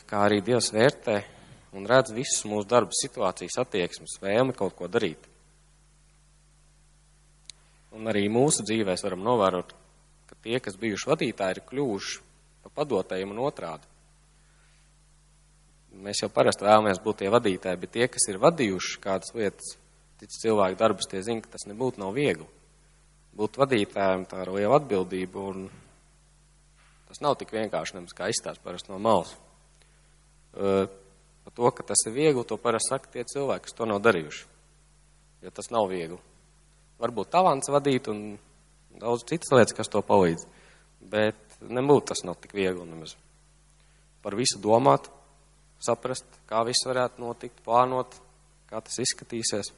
Kā 0.08 0.26
arī 0.26 0.42
Dievs 0.44 0.68
vērtē 0.72 1.16
un 1.76 1.88
redz 1.88 2.12
visus 2.16 2.44
mūsu 2.48 2.68
darbu 2.68 2.92
situācijas 2.96 3.56
attieksmes, 3.64 4.18
vēlmi 4.20 4.56
kaut 4.56 4.76
ko 4.76 4.88
darīt. 4.88 5.24
Un 7.96 8.12
arī 8.12 8.26
mūsu 8.28 8.64
dzīvēs 8.68 9.04
varam 9.06 9.24
novērot 9.24 9.72
ka 10.26 10.34
tie, 10.42 10.58
kas 10.60 10.78
bijuši 10.80 11.10
vadītāji, 11.10 11.56
ir 11.56 11.66
kļuvuši 11.68 12.18
par 12.64 12.74
padotējiem 12.80 13.32
un 13.34 13.44
otrādi. 13.46 13.86
Mēs 16.06 16.20
jau 16.22 16.30
parasti 16.32 16.66
vēlamies 16.66 17.00
būt 17.02 17.22
tie 17.22 17.32
vadītāji, 17.32 17.80
bet 17.80 17.94
tie, 17.94 18.08
kas 18.12 18.26
ir 18.28 18.40
vadījuši 18.42 19.00
kādas 19.02 19.32
lietas, 19.36 19.76
tic 20.20 20.34
cilvēku 20.34 20.78
darbus, 20.80 21.08
tie 21.08 21.22
zina, 21.24 21.44
ka 21.44 21.54
tas 21.54 21.64
nebūtu 21.70 22.02
nav 22.02 22.12
viegli. 22.16 22.48
Būt 23.36 23.58
vadītājiem 23.60 24.24
tā 24.30 24.44
ir 24.46 24.52
liela 24.54 24.78
atbildība, 24.80 25.42
un 25.50 25.66
tas 27.08 27.20
nav 27.20 27.36
tik 27.36 27.52
vienkārši, 27.52 27.98
nemaz 27.98 28.14
kā 28.16 28.30
izstāst 28.32 28.62
parasti 28.64 28.92
no 28.92 29.00
malas. 29.02 29.34
Par 30.56 31.52
to, 31.52 31.68
ka 31.76 31.84
tas 31.92 32.06
ir 32.08 32.14
viegli, 32.16 32.46
to 32.48 32.56
parasti 32.56 32.94
saka 32.94 33.12
tie 33.12 33.26
cilvēki, 33.28 33.66
kas 33.68 33.76
to 33.76 33.88
nav 33.88 34.00
darījuši. 34.06 34.46
Jo 35.44 35.52
tas 35.52 35.68
nav 35.74 35.90
viegli. 35.92 36.16
Varbūt 37.02 37.30
talants 37.34 37.68
vadīt 37.68 38.08
un 38.08 38.22
daudz 38.96 39.26
citas 39.28 39.52
lietas, 39.52 39.76
kas 39.76 39.92
to 39.92 40.00
palīdz. 40.00 40.46
Bet 41.04 41.60
nebūtu 41.60 42.14
tas 42.14 42.24
nav 42.24 42.40
tik 42.40 42.56
viegli 42.56 42.88
nemaz. 42.88 43.18
Par 44.24 44.34
visu 44.38 44.58
domāt, 44.64 45.10
saprast, 45.84 46.24
kā 46.48 46.64
viss 46.64 46.88
varētu 46.88 47.20
notikt, 47.20 47.60
plānot, 47.66 48.16
kā 48.70 48.80
tas 48.80 48.96
izskatīsies 49.04 49.74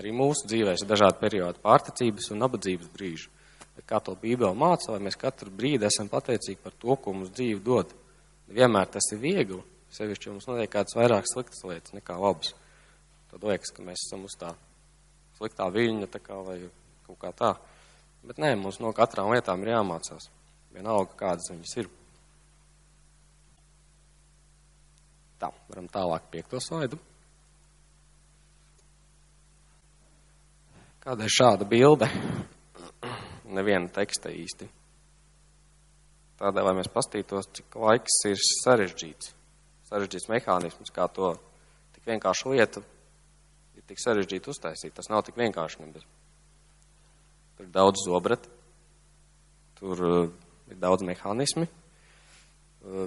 arī 0.00 0.12
mūsu 0.14 0.48
dzīvēs 0.50 0.84
ir 0.84 0.90
dažādi 0.90 1.20
periodi 1.20 1.62
pārticības 1.62 2.30
un 2.32 2.42
nabadzības 2.44 2.90
brīži. 2.92 3.30
Bet 3.76 3.86
kā 3.88 4.00
to 4.00 4.14
Bībele 4.16 4.56
māca, 4.56 4.92
lai 4.94 5.02
mēs 5.04 5.18
katru 5.20 5.52
brīdi 5.52 5.86
esam 5.88 6.08
pateicīgi 6.12 6.62
par 6.62 6.74
to, 6.80 6.96
ko 6.96 7.12
mums 7.16 7.32
dzīve 7.36 7.60
dod. 7.64 7.92
Vienmēr 8.48 8.88
tas 8.92 9.08
ir 9.12 9.20
viegli, 9.20 9.60
sevišķi 9.92 10.32
mums 10.32 10.48
notiek 10.48 10.70
kādas 10.72 10.96
vairāk 10.96 11.28
sliktas 11.28 11.64
lietas 11.66 11.96
nekā 11.96 12.16
labas. 12.20 12.54
Tad 13.32 13.44
liekas, 13.44 13.72
ka 13.76 13.84
mēs 13.84 14.06
esam 14.06 14.24
uz 14.28 14.36
tā 14.40 14.54
sliktā 15.36 15.66
viļņa, 15.72 16.08
tā 16.12 16.22
kā 16.24 16.38
vai 16.46 16.60
kaut 17.06 17.20
kā 17.20 17.32
tā. 17.36 17.52
Bet 18.26 18.40
nē, 18.42 18.54
mums 18.58 18.80
no 18.82 18.92
katrām 18.96 19.32
lietām 19.34 19.62
ir 19.62 19.74
jāmācās. 19.74 20.30
Vienalga, 20.74 21.12
kādas 21.18 21.50
viņas 21.52 21.76
ir. 21.82 21.90
Tā, 25.40 25.52
varam 25.68 25.88
tālāk 25.92 26.30
piekto 26.32 26.60
slaidu. 26.64 26.98
Kāda 31.06 31.22
ir 31.22 31.30
šāda 31.30 31.66
bilde? 31.70 32.08
Neviena 33.54 33.86
teksta 33.94 34.32
īsti. 34.34 34.66
Tādēļ, 36.40 36.64
lai 36.66 36.72
mēs 36.80 36.90
pastītos, 36.90 37.46
cik 37.54 37.76
laiks 37.78 38.16
ir 38.26 38.40
sarežģīts. 38.42 39.28
Sarežģīts 39.86 40.26
mehānisms, 40.32 40.90
kā 40.90 41.06
to 41.14 41.30
tik 41.94 42.10
vienkāršu 42.10 42.56
lietu 42.56 42.82
ir 43.78 43.86
tik 43.86 44.02
sarežģīti 44.02 44.50
uztaisīt. 44.50 44.96
Tas 44.98 45.06
nav 45.12 45.22
tik 45.28 45.38
vienkārši 45.38 45.84
nebez. 45.84 46.02
Tur 47.54 47.68
ir 47.68 47.72
daudz 47.78 48.02
zobrat, 48.02 48.50
tur 49.78 50.04
uh, 50.10 50.20
ir 50.66 50.82
daudz 50.82 51.06
mehānismi. 51.06 51.70
Uh, 52.82 53.06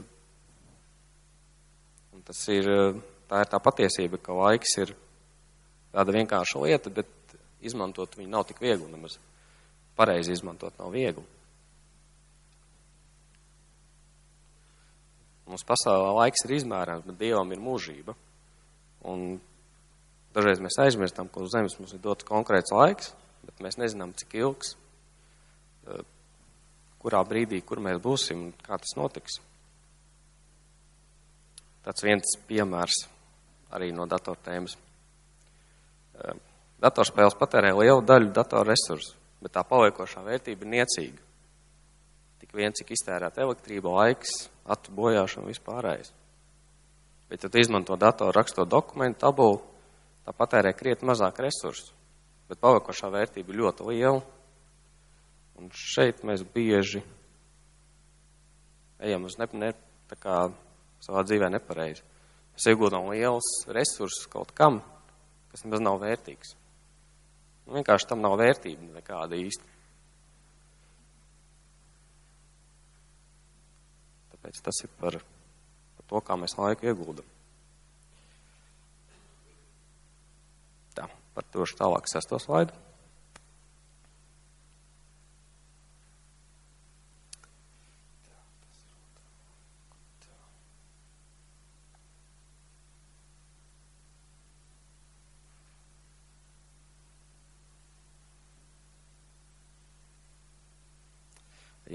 un 2.15 2.23
tas 2.31 2.47
ir, 2.55 2.71
uh, 2.71 3.05
tā 3.27 3.43
ir 3.43 3.51
tā 3.51 3.59
patiesība, 3.67 4.23
ka 4.23 4.39
laiks 4.39 4.79
ir 4.85 4.95
tāda 5.91 6.15
vienkārša 6.15 6.63
lieta, 6.63 6.95
bet 6.95 7.18
izmantot 7.61 8.15
viņu 8.17 8.31
nav 8.31 8.45
tik 8.49 8.61
viegli 8.63 8.87
nemaz. 8.91 9.17
Pareizi 9.99 10.33
izmantot 10.35 10.77
nav 10.79 10.93
viegli. 10.95 11.25
Mums 15.49 15.65
pasaulē 15.65 16.11
laiks 16.13 16.45
ir 16.45 16.59
izmērāms, 16.59 17.07
bet 17.07 17.17
Dievam 17.17 17.49
ir 17.51 17.61
mūžība. 17.63 18.13
Un 19.09 19.39
dažreiz 20.35 20.61
mēs 20.61 20.77
aizmirstam, 20.83 21.29
ka 21.31 21.41
uz 21.41 21.55
zemes 21.55 21.77
mums 21.79 21.95
ir 21.95 22.03
dots 22.03 22.27
konkrēts 22.27 22.73
laiks, 22.75 23.13
bet 23.47 23.63
mēs 23.65 23.79
nezinām, 23.81 24.13
cik 24.13 24.35
ilgs, 24.37 24.75
eh, 25.87 26.03
kurā 27.01 27.23
brīdī, 27.25 27.63
kur 27.65 27.81
mēs 27.81 27.97
būsim 28.03 28.43
un 28.45 28.51
kā 28.61 28.77
tas 28.77 28.93
notiks. 28.99 29.39
Tāds 31.83 32.05
viens 32.05 32.37
piemērs 32.45 33.07
arī 33.73 33.89
no 33.95 34.05
datortēmas. 34.05 34.77
Datorspēles 36.79 37.35
patērē 37.39 37.73
lielu 37.75 38.03
daļu 38.07 38.31
datora 38.35 38.71
resursu, 38.71 39.17
bet 39.43 39.53
tā 39.55 39.65
paliekošā 39.67 40.23
vērtība 40.23 40.63
ir 40.63 40.73
niecīga. 40.77 41.25
Tik 42.39 42.55
vien, 42.55 42.71
cik 42.75 42.93
iztērēt 42.95 43.41
elektrība, 43.43 43.91
laiks, 43.99 44.47
atu 44.63 44.93
bojāšana 44.95 45.43
un 45.43 45.51
vispārējais. 45.51 46.13
Bet, 47.29 47.43
ja 47.43 47.51
tu 47.51 47.59
izmanto 47.61 47.97
datoru 47.99 48.33
rakstot 48.33 48.69
dokumentu 48.71 49.19
tabulu, 49.25 49.59
tā 50.25 50.33
patērē 50.33 50.71
krietni 50.73 51.11
mazāk 51.11 51.41
resursu, 51.43 51.91
bet 52.49 52.61
paliekošā 52.63 53.11
vērtība 53.13 53.53
ir 53.53 53.59
ļoti 53.59 53.89
liela. 53.91 54.23
Un 55.59 55.67
šeit 55.75 56.23
mēs 56.23 56.45
bieži 56.47 57.03
ejam 59.03 59.27
uz 59.27 59.35
ne, 59.39 59.47
ne, 59.59 59.73
tā 60.07 60.15
kā 60.19 60.37
savā 61.03 61.23
dzīvē 61.27 61.51
nepareizi. 61.53 62.03
Mēs 62.55 62.71
iegūdam 62.71 63.11
liels 63.11 63.51
resursus 63.71 64.27
kaut 64.31 64.55
kam, 64.55 64.81
kas 65.51 65.63
nemaz 65.67 65.83
nav 65.83 65.99
vērtīgs. 66.03 66.55
Nu, 67.69 67.75
vienkārši 67.77 68.07
tam 68.09 68.23
nav 68.25 68.33
vērtība 68.41 68.87
nekāda 68.95 69.37
īsti. 69.37 69.67
Tāpēc 74.31 74.61
tas 74.65 74.79
ir 74.87 74.89
par, 74.97 75.19
par 75.99 76.07
to, 76.09 76.21
kā 76.25 76.37
mēs 76.41 76.57
laiku 76.57 76.89
ieguldam. 76.89 77.27
Tā, 80.97 81.05
par 81.37 81.45
to 81.53 81.69
tālāk 81.77 82.09
sesto 82.09 82.41
slaidu. 82.41 82.73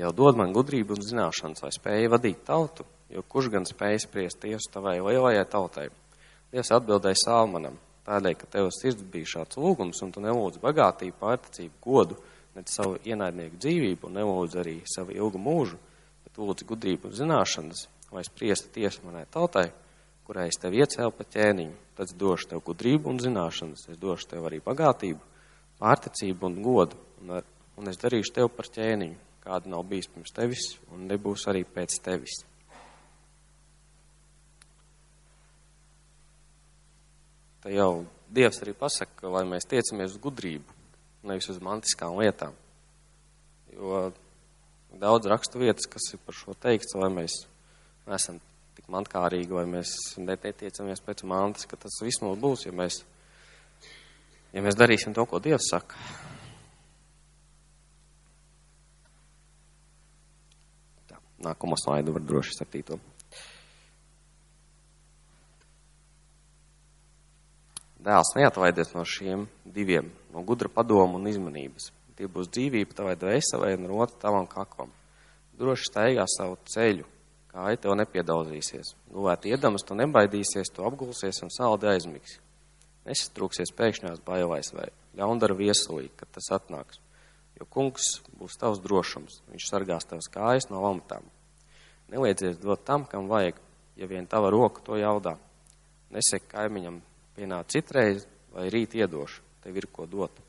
Jau 0.05 0.13
dod 0.13 0.39
man 0.39 0.53
gudrību 0.55 0.99
un 0.99 1.05
zināšanas, 1.05 1.65
lai 1.65 1.73
spēju 1.75 2.13
vadīt 2.13 2.45
tautu, 2.47 2.85
jo 3.13 3.25
kurš 3.29 3.51
gan 3.55 3.67
spēja 3.69 4.05
spriest 4.05 4.43
tiesu 4.43 4.71
tavai 4.75 4.99
lielajai 5.01 5.45
tautai? 5.51 5.89
Dievs 6.53 6.71
atbildēja 6.77 7.19
Salmanam, 7.23 7.79
tādēļ, 8.07 8.37
ka 8.39 8.51
tev 8.53 8.71
sirds 8.75 9.03
bija 9.11 9.31
šāds 9.39 9.59
lūgums, 9.59 10.03
un 10.05 10.13
tu 10.15 10.23
nelūdz 10.23 10.61
bagātību, 10.63 11.17
pārticību, 11.23 11.75
godu, 11.83 12.19
ne 12.55 12.63
savu 12.71 12.99
ienaidnieku 13.03 13.59
dzīvību, 13.59 14.09
un 14.09 14.19
nelūdz 14.21 14.59
arī 14.63 14.77
savu 14.91 15.17
ilgu 15.17 15.41
mūžu, 15.43 15.81
bet 16.27 16.39
lūdz 16.39 16.67
gudrību 16.69 17.11
un 17.11 17.17
zināšanas, 17.19 17.87
lai 18.15 18.23
spriestu 18.27 18.71
tiesu 18.77 19.03
manai 19.07 19.25
tautai, 19.33 19.71
kurai 20.29 20.47
es 20.53 20.61
tev 20.61 20.77
iecēlu 20.77 21.13
pa 21.17 21.27
ķēniņu, 21.35 21.75
tad 21.99 22.09
es 22.09 22.17
došu 22.21 22.53
tev 22.53 22.63
gudrību 22.65 23.11
un 23.11 23.21
zināšanas, 23.23 23.89
es 23.91 24.01
došu 24.01 24.31
tev 24.31 24.47
arī 24.49 24.61
bagātību, 24.65 25.21
pārticību 25.83 26.49
un 26.49 26.63
godu, 26.65 27.01
un, 27.23 27.35
ar, 27.41 27.49
un 27.81 27.91
es 27.91 27.99
darīšu 28.01 28.37
tev 28.39 28.53
par 28.55 28.71
ķēniņu, 28.71 29.19
kāda 29.45 29.71
nav 29.71 29.85
bijis 29.89 30.09
pirms 30.11 30.33
tevis 30.35 30.67
un 30.93 31.07
nebūs 31.11 31.47
arī 31.53 31.65
pēc 31.69 31.99
tevis. 32.05 32.43
Tā 37.65 37.73
jau 37.73 38.05
Dievs 38.35 38.59
arī 38.65 38.73
pasaka, 38.75 39.29
lai 39.31 39.45
mēs 39.47 39.69
tiecamies 39.71 40.17
uz 40.17 40.21
gudrību, 40.21 40.75
nevis 41.29 41.47
uz 41.53 41.61
mantiskām 41.63 42.17
lietām. 42.19 42.57
Jo 43.71 44.09
daudz 44.99 45.29
rakstu 45.31 45.61
vietas, 45.63 45.87
kas 45.91 46.09
ir 46.13 46.21
par 46.25 46.35
šo 46.35 46.57
teikts, 46.59 46.97
lai 46.99 47.13
mēs 47.15 47.45
neesam 48.09 48.41
tik 48.75 48.91
mantkārīgi, 48.91 49.55
vai 49.55 49.65
mēs 49.71 49.95
netiecamies 50.19 51.03
pēc 51.05 51.25
mantas, 51.31 51.69
ka 51.71 51.79
tas 51.79 52.01
viss 52.03 52.25
mums 52.25 52.43
būs, 52.43 52.67
ja 52.67 52.75
mēs, 52.75 53.03
ja 54.53 54.65
mēs 54.65 54.79
darīsim 54.81 55.15
to, 55.15 55.25
ko 55.31 55.39
Dievs 55.43 55.71
saka. 55.71 56.01
Nākamo 61.45 61.77
slaidu 61.81 62.15
var 62.17 62.25
droši 62.25 62.57
septīto. 62.57 62.99
Dēls 68.05 68.35
neatvaidies 68.37 68.93
no 68.93 69.05
šiem 69.09 69.47
diviem, 69.65 70.11
no 70.33 70.43
gudra 70.45 70.69
padomu 70.69 71.17
un 71.17 71.29
izmanības. 71.31 71.89
Tie 72.19 72.29
būs 72.31 72.51
dzīvība 72.53 72.95
tavai 72.95 73.15
dvēselē 73.17 73.73
un 73.79 73.89
rota 73.89 74.19
tavam 74.27 74.45
kaklam. 74.47 74.93
Droši 75.57 75.89
staigā 75.89 76.27
savu 76.29 76.59
ceļu, 76.69 77.07
kā 77.49 77.65
ai 77.71 77.79
tev 77.81 77.97
nepiedauzīsies. 77.97 78.93
Gulēt 79.15 79.49
iedamas, 79.49 79.87
tu 79.87 79.97
nebaidīsies, 79.97 80.71
tu 80.75 80.85
apgulsies 80.85 81.41
un 81.47 81.53
saldi 81.55 81.89
aizmigs. 81.91 82.37
Nesatrūksies 83.09 83.73
pēkšņās 83.79 84.21
bailais 84.27 84.71
vai 84.77 84.91
ļaundara 85.17 85.57
viesulī, 85.57 86.11
kad 86.19 86.29
tas 86.37 86.53
atnāks. 86.59 87.01
Jo 87.57 87.67
kungs 87.71 88.19
būs 88.37 88.59
tavs 88.61 88.83
drošums, 88.85 89.41
viņš 89.53 89.71
sargās 89.71 90.07
tavas 90.11 90.29
kājas 90.33 90.69
no 90.71 90.83
lamatām. 90.83 91.27
Neliedzies 92.13 92.59
dot 92.61 92.85
tam, 92.85 93.07
kam 93.09 93.29
vajag, 93.31 93.59
ja 93.97 94.09
vien 94.11 94.27
tava 94.27 94.51
roka 94.53 94.83
to 94.85 94.99
jaudā. 95.01 95.37
Nesek 96.15 96.49
kaimiņam 96.51 97.01
pienāc 97.37 97.73
citreiz, 97.73 98.27
vai 98.55 98.69
rīt 98.71 98.95
iedošu, 98.99 99.43
tev 99.65 99.79
ir 99.81 99.89
ko 99.93 100.07
dot. 100.07 100.45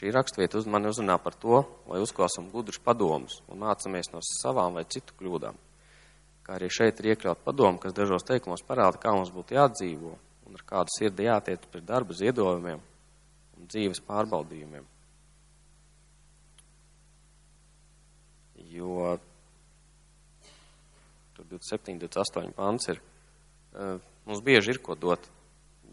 Šī 0.00 0.08
rakstvieta 0.16 0.56
uz 0.56 0.64
mani 0.64 0.88
uzrunā 0.88 1.18
par 1.20 1.34
to, 1.36 1.58
lai 1.90 2.00
uzklausam 2.00 2.46
gudrus 2.48 2.80
padomus 2.80 3.42
un 3.52 3.60
mācamies 3.60 4.08
no 4.14 4.22
savām 4.24 4.78
vai 4.78 4.86
citu 4.88 5.12
kļūdām. 5.18 5.58
kā 6.50 6.56
arī 6.56 6.70
šeit 6.72 6.98
ir 7.00 7.12
iekļaut 7.12 7.44
padomu, 7.44 7.78
kas 7.78 7.92
dažos 7.92 8.24
teikumos 8.26 8.64
parāda, 8.66 8.98
kā 8.98 9.12
mums 9.14 9.30
būtu 9.30 9.54
jādzīvo 9.54 10.16
un 10.48 10.56
ar 10.56 10.64
kādu 10.66 10.90
sirdi 10.96 11.28
jātiec 11.28 11.68
pret 11.70 11.84
darba 11.84 12.16
ziedojumiem 12.16 12.80
un 12.80 13.68
dzīves 13.68 14.00
pārbaudījumiem. 14.08 14.82
Jo 18.70 19.16
tur 21.36 21.46
27, 21.50 21.98
28 21.98 22.54
pants 22.56 22.90
ir, 22.92 23.00
mums 24.26 24.42
bieži 24.44 24.74
ir 24.74 24.82
ko 24.84 24.94
dot, 24.98 25.26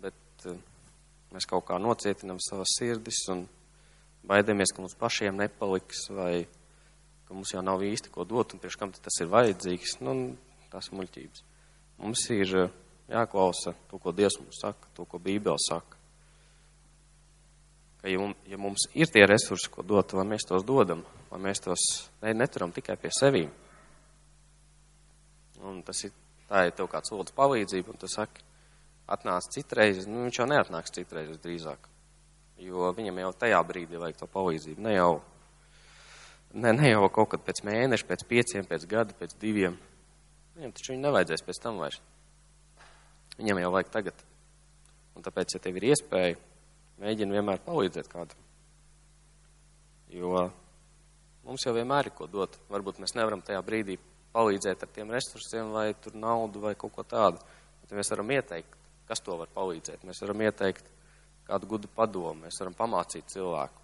bet 0.04 0.48
mēs 1.34 1.48
kaut 1.50 1.66
kā 1.70 1.80
nocietinam 1.82 2.42
savas 2.44 2.76
sirdis 2.78 3.24
un 3.34 3.46
baidamies, 4.28 4.74
ka 4.74 4.84
mums 4.84 4.98
pašiem 5.00 5.40
nepaliks 5.40 6.08
vai 6.14 6.46
ka 7.28 7.36
mums 7.36 7.52
jau 7.54 7.64
nav 7.64 7.84
īsti 7.84 8.12
ko 8.14 8.24
dot 8.28 8.54
un 8.54 8.62
priekš 8.64 8.80
kam 8.80 8.94
tas 8.96 9.22
ir 9.24 9.32
vajadzīgs. 9.32 10.00
Nu, 10.06 10.16
ir 10.68 10.98
muļķības. 11.00 11.44
Mums 11.98 12.24
ir 12.36 12.54
jāklausa 13.10 13.74
to, 13.90 14.00
ko 14.00 14.14
Dievs 14.16 14.38
mums 14.40 14.60
saka, 14.62 14.90
to, 14.96 15.06
ko 15.10 15.20
Bībele 15.20 15.60
saka. 15.64 15.97
Ka, 18.08 18.12
ja, 18.12 18.20
mums, 18.24 18.38
ja 18.48 18.56
mums 18.56 18.86
ir 18.96 19.10
tie 19.12 19.26
resursi, 19.28 19.68
ko 19.68 19.84
dot, 19.84 20.14
lai 20.16 20.24
mēs 20.24 20.46
tos 20.48 20.64
dodam, 20.64 21.02
lai 21.28 21.42
mēs 21.44 21.60
tos 21.60 21.82
ne, 22.22 22.32
neturam 22.40 22.72
tikai 22.72 22.96
pie 23.02 23.12
sevīm. 23.12 23.50
Un 25.68 25.82
tas 25.84 26.06
ir, 26.08 26.14
tā 26.48 26.62
ir 26.70 26.72
tev 26.78 26.88
kāds 26.88 27.12
lūdzu 27.12 27.36
palīdzība, 27.36 27.92
un 27.92 28.00
tu 28.00 28.08
saki, 28.08 28.48
atnāc 29.12 29.52
citreiz, 29.52 30.06
nu 30.08 30.24
viņš 30.24 30.40
jau 30.40 30.48
neatnāks 30.48 30.96
citreiz 30.96 31.28
visdrīzāk. 31.34 31.92
Jo 32.64 32.94
viņam 32.96 33.20
jau 33.26 33.36
tajā 33.44 33.60
brīdī 33.68 34.00
vajag 34.00 34.24
to 34.24 34.32
palīdzību, 34.40 34.88
ne 34.88 34.96
jau, 34.96 35.12
ne, 36.56 36.78
ne 36.80 36.96
jau 36.96 37.06
kaut 37.12 37.34
kad 37.36 37.44
pēc 37.44 37.66
mēneša, 37.68 38.08
pēc 38.08 38.28
pieciem, 38.32 38.72
pēc 38.72 38.88
gada, 38.88 39.20
pēc 39.20 39.36
diviem. 39.44 39.76
Viņam 40.56 40.78
taču 40.80 40.96
viņu 40.96 41.10
nevajadzēs 41.10 41.50
pēc 41.50 41.66
tam 41.68 41.84
vairs. 41.84 42.00
Viņam 43.36 43.66
jau 43.68 43.76
vajag 43.76 43.98
tagad. 44.00 44.30
Un 45.20 45.28
tāpēc, 45.28 45.60
ja 45.60 45.68
tev 45.68 45.76
ir 45.76 45.92
iespēja, 45.92 46.40
mēģini 47.02 47.38
vienmēr 47.38 47.64
palīdzēt 47.66 48.10
kādam. 48.12 48.46
Jo 50.14 50.48
mums 51.48 51.64
jau 51.66 51.74
vienmēr 51.76 52.10
ir 52.10 52.16
ko 52.16 52.28
dot. 52.32 52.58
Varbūt 52.72 53.02
mēs 53.04 53.16
nevaram 53.18 53.44
tajā 53.46 53.62
brīdī 53.66 53.98
palīdzēt 54.36 54.84
ar 54.84 54.94
tiem 54.94 55.12
resursiem 55.16 55.72
vai 55.76 55.90
tur 56.02 56.16
naudu 56.20 56.62
vai 56.64 56.76
kaut 56.80 56.96
ko 56.96 57.06
tādu. 57.08 57.42
Bet 57.82 57.96
mēs 57.98 58.12
varam 58.14 58.32
ieteikt, 58.36 58.78
kas 59.08 59.24
to 59.24 59.38
var 59.40 59.52
palīdzēt. 59.56 60.06
Mēs 60.08 60.22
varam 60.24 60.44
ieteikt 60.48 60.90
kādu 61.48 61.70
gudu 61.74 61.92
padomu, 61.96 62.44
mēs 62.46 62.60
varam 62.62 62.76
pamācīt 62.78 63.30
cilvēku. 63.32 63.84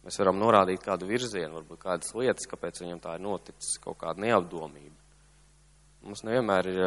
Mēs 0.00 0.16
varam 0.22 0.38
norādīt 0.40 0.80
kādu 0.82 1.06
virzienu, 1.06 1.58
varbūt 1.58 1.82
kādas 1.82 2.14
lietas, 2.16 2.48
kāpēc 2.48 2.80
viņam 2.80 3.02
tā 3.04 3.18
ir 3.18 3.24
noticis, 3.24 3.76
kaut 3.84 3.98
kāda 4.00 4.24
neapdomība. 4.24 4.96
Mums 6.06 6.24
nevienmēr 6.24 6.70
ir, 6.72 6.80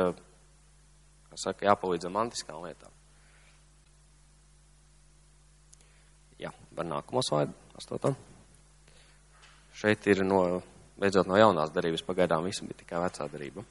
kā 1.30 1.38
saka, 1.38 1.68
jāpalīdz 1.70 2.10
mantiskām 2.10 2.66
lietām. 2.66 2.93
Jā, 6.44 6.52
var 6.76 6.88
nākamo 6.90 7.24
slaidu, 7.24 7.56
astotam. 7.80 8.18
Šeit 9.74 10.06
ir 10.12 10.26
no, 10.28 10.42
beidzot 11.00 11.30
no 11.30 11.40
jaunās 11.40 11.72
darības, 11.74 12.04
pagaidām 12.06 12.44
visu 12.46 12.68
bija 12.68 12.82
tikai 12.84 13.00
vecā 13.06 13.28
darība. 13.32 13.64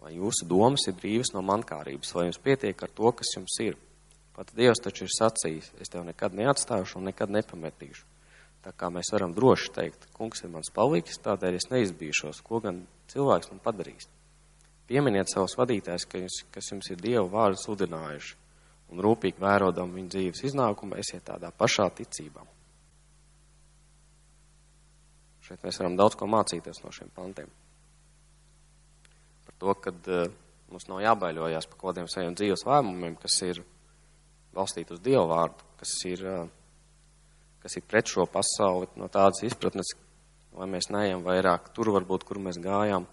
Vai 0.00 0.14
jūsu 0.14 0.46
domas 0.46 0.86
ir 0.86 0.94
brīvas 0.94 1.32
no 1.34 1.42
mankārības, 1.42 2.12
vai 2.14 2.28
jums 2.28 2.38
pietiek 2.38 2.82
ar 2.86 2.92
to, 2.94 3.10
kas 3.18 3.34
jums 3.34 3.58
ir? 3.64 3.74
Pat 4.36 4.52
Dievs 4.54 4.78
taču 4.84 5.08
ir 5.08 5.10
sacījis, 5.10 5.72
es 5.82 5.90
tev 5.90 6.04
nekad 6.06 6.36
neatstāšu 6.36 7.00
un 7.00 7.08
nekad 7.10 7.32
nepametīšu. 7.34 8.04
Tā 8.62 8.70
kā 8.76 8.90
mēs 8.92 9.10
varam 9.14 9.34
droši 9.34 9.72
teikt, 9.74 10.06
kungs 10.14 10.44
ir 10.44 10.52
mans 10.52 10.70
palīgs, 10.74 11.18
tādēļ 11.24 11.58
es 11.58 11.66
neizbīšos, 11.72 12.42
ko 12.46 12.60
gan 12.62 12.84
cilvēks 13.10 13.50
man 13.50 13.62
padarīs. 13.64 14.06
Pieminiet 14.86 15.30
savus 15.32 15.56
vadītājus, 15.58 16.06
kas 16.54 16.70
jums 16.70 16.90
ir 16.92 17.00
Dievu 17.02 17.26
vārdu 17.32 17.58
sludinājuši, 17.58 18.36
un 18.94 19.02
rūpīgi 19.02 19.42
vērodam 19.42 19.94
viņu 19.94 20.12
dzīves 20.14 20.44
iznākumu, 20.50 20.98
esiet 21.00 21.24
tādā 21.26 21.50
pašā 21.50 21.88
ticībā. 21.98 22.44
Šeit 25.46 25.62
mēs 25.62 25.78
varam 25.82 25.96
daudz 25.98 26.18
ko 26.18 26.26
mācīties 26.30 26.82
no 26.82 26.92
šiem 26.94 27.10
pantiem. 27.14 27.50
Par 29.46 29.58
to, 29.62 29.74
ka 29.82 29.94
uh, 29.94 30.30
mums 30.70 30.86
nav 30.90 31.02
jābaiļojās 31.02 31.68
par 31.70 31.80
kaut 31.80 31.92
kādiem 31.92 32.10
saviem 32.10 32.38
dzīves 32.38 32.66
lēmumiem, 32.66 33.18
kas 33.22 33.40
ir 33.46 33.62
balstīti 34.54 34.94
uz 34.94 35.02
Dievu 35.02 35.26
vārdu, 35.30 35.66
kas 35.78 35.92
ir 36.10 36.24
uh, 36.26 36.46
kas 37.66 37.80
ir 37.80 37.82
pret 37.82 38.06
šo 38.06 38.28
pasauli, 38.30 38.86
no 38.94 39.08
tādas 39.10 39.42
izpratnes, 39.42 39.88
lai 40.54 40.68
mēs 40.70 40.86
neejam 40.94 41.24
vairāk 41.26 41.72
tur, 41.74 41.90
varbūt, 41.96 42.22
kur 42.22 42.38
mēs 42.38 42.60
gājām, 42.62 43.08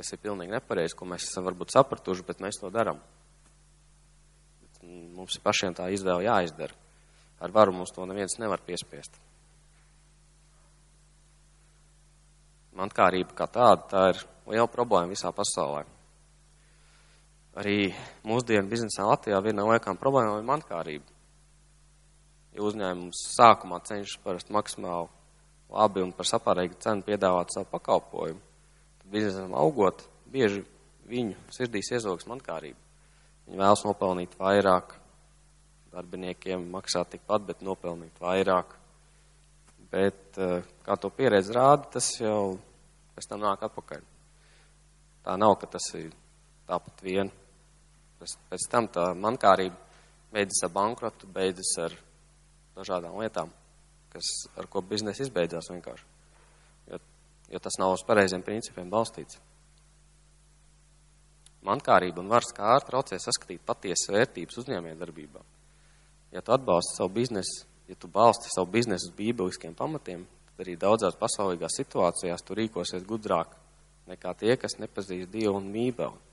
kas 0.00 0.14
ir 0.14 0.22
pilnīgi 0.22 0.54
nepareizi, 0.54 0.96
ko 0.96 1.08
mēs 1.08 1.28
esam 1.28 1.46
varbūt 1.46 1.74
sapratuši, 1.74 2.26
bet 2.26 2.42
mēs 2.42 2.58
to 2.60 2.70
darām. 2.74 2.98
Mums 5.16 5.36
ir 5.36 5.44
pašiem 5.44 5.76
tā 5.76 5.90
izvēle 5.92 6.24
jāizdara. 6.26 6.74
Ar 7.40 7.52
varu 7.52 7.76
mums 7.76 7.92
to 7.94 8.04
neviens 8.08 8.36
nevar 8.40 8.60
piespiest. 8.64 9.14
Mankārība 12.76 13.36
kā 13.36 13.46
tāda, 13.50 13.86
tā 13.92 14.02
ir 14.14 14.20
liela 14.48 14.68
problēma 14.72 15.12
visā 15.12 15.32
pasaulē. 15.36 15.84
Arī 17.60 17.78
mūsdienu 18.24 18.70
biznesā 18.70 19.06
Latvijā 19.08 19.40
viena 19.44 19.62
no 19.62 19.72
liekām 19.72 19.98
problēmām 20.00 20.38
ir 20.40 20.46
mankārība 20.48 21.20
ja 22.54 22.66
uzņēmums 22.66 23.24
sākumā 23.36 23.80
cenšas 23.86 24.20
parasti 24.24 24.54
maksimāli 24.54 25.08
labi 25.70 26.02
un 26.02 26.12
par 26.16 26.26
sapārīgu 26.26 26.78
cenu 26.82 27.06
piedāvāt 27.06 27.54
savu 27.54 27.68
pakalpojumu, 27.70 28.40
biznesam 29.10 29.54
augot, 29.58 30.04
bieži 30.30 30.64
viņu 31.10 31.36
sirdīs 31.54 31.90
iezogas 31.94 32.28
mankārība. 32.30 32.78
Viņi 33.46 33.58
vēlas 33.58 33.82
nopelnīt 33.86 34.36
vairāk, 34.38 34.94
darbiniekiem 35.90 36.68
maksāt 36.70 37.10
tikpat, 37.16 37.48
bet 37.48 37.64
nopelnīt 37.66 38.22
vairāk. 38.22 38.76
Bet, 39.90 40.38
eh, 40.38 40.62
kā 40.86 40.96
to 41.00 41.10
pieredze 41.10 41.54
rāda, 41.56 41.90
tas 41.90 42.12
jau 42.20 42.58
pēc 43.16 43.28
tam 43.28 43.40
nāk 43.42 43.62
atpakaļ. 43.66 44.02
Tā 45.24 45.36
nav, 45.36 45.58
ka 45.60 45.66
tas 45.66 45.94
ir 45.94 46.12
tāpat 46.68 47.02
vien. 47.02 47.30
Tas, 48.20 48.36
pēc 48.50 48.68
tam 48.70 48.86
tā 48.88 49.10
mankārība 49.16 49.76
beidzas 50.32 50.62
ar 50.64 50.70
bankrotu, 50.70 51.26
beidzas 51.26 51.72
ar 51.78 51.96
dažādām 52.76 53.18
lietām, 53.18 53.50
kas, 54.12 54.30
ar 54.56 54.68
ko 54.70 54.80
biznesa 54.80 55.24
izbeidzās 55.26 55.70
vienkārši. 55.72 56.09
Jo, 57.50 57.58
tas 57.58 57.78
nav 57.82 57.96
uz 57.96 58.04
pareiziem 58.06 58.42
principiem 58.46 58.90
balstīts. 58.90 59.40
Mankārība 61.66 62.22
un 62.22 62.30
varas 62.30 62.54
kārta 62.56 62.88
traucē 62.88 63.18
saskatīt 63.20 63.64
patiesas 63.66 64.12
vērtības 64.14 64.60
uzņēmē 64.62 64.94
darbībā. 65.00 65.42
Ja 66.32 66.42
tu 66.46 66.54
atbalsti 66.54 66.96
savu 66.96 67.10
biznesu, 67.18 67.66
ja 67.90 67.96
tu 67.98 68.08
balsti 68.08 68.52
savu 68.54 68.70
biznesu 68.70 69.10
uz 69.10 69.16
bībeliskiem 69.18 69.74
pamatiem, 69.76 70.22
tad 70.52 70.64
arī 70.64 70.76
daudzās 70.78 71.18
pasaulīgās 71.20 71.76
situācijās 71.82 72.46
tu 72.46 72.56
rīkosies 72.56 73.04
gudrāk 73.08 73.52
nekā 74.08 74.34
tie, 74.38 74.54
kas 74.56 74.78
nepazīst 74.80 75.30
Dievu 75.30 75.58
un 75.58 75.68
mībeli. 75.74 76.28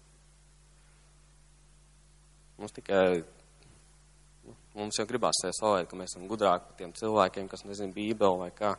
Mums 2.57 2.74
tikai 2.74 3.24
mums 4.78 4.97
jau 4.97 5.05
gribās 5.09 5.41
slavēt, 5.41 5.89
ka 5.89 5.97
mēs 5.97 6.13
esam 6.13 6.28
gudrāki 6.30 6.70
par 6.70 6.78
tiem 6.80 6.93
cilvēkiem, 6.97 7.49
kas 7.49 7.65
nezina 7.65 7.93
bībeli 7.93 8.41
vai 8.43 8.49
kā. 8.55 8.76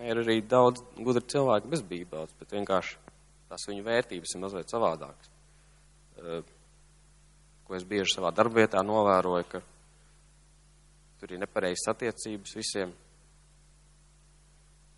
Ir 0.00 0.22
arī 0.22 0.38
daudz 0.48 0.80
gudri 0.96 1.22
cilvēki 1.28 1.68
bez 1.72 1.82
bībeles, 1.84 2.32
bet 2.40 2.54
vienkārši 2.56 2.96
tās 3.50 3.66
viņu 3.68 3.84
vērtības 3.84 4.32
ir 4.32 4.40
mazliet 4.40 4.72
savādākas. 4.72 5.28
Ko 7.66 7.76
es 7.76 7.84
bieži 7.88 8.14
savā 8.14 8.32
darbvietā 8.32 8.80
novēroju, 8.86 9.48
ka 9.52 9.60
tur 11.20 11.34
ir 11.34 11.42
nepareizas 11.42 11.92
attiecības 11.92 12.56
visiem. 12.56 12.96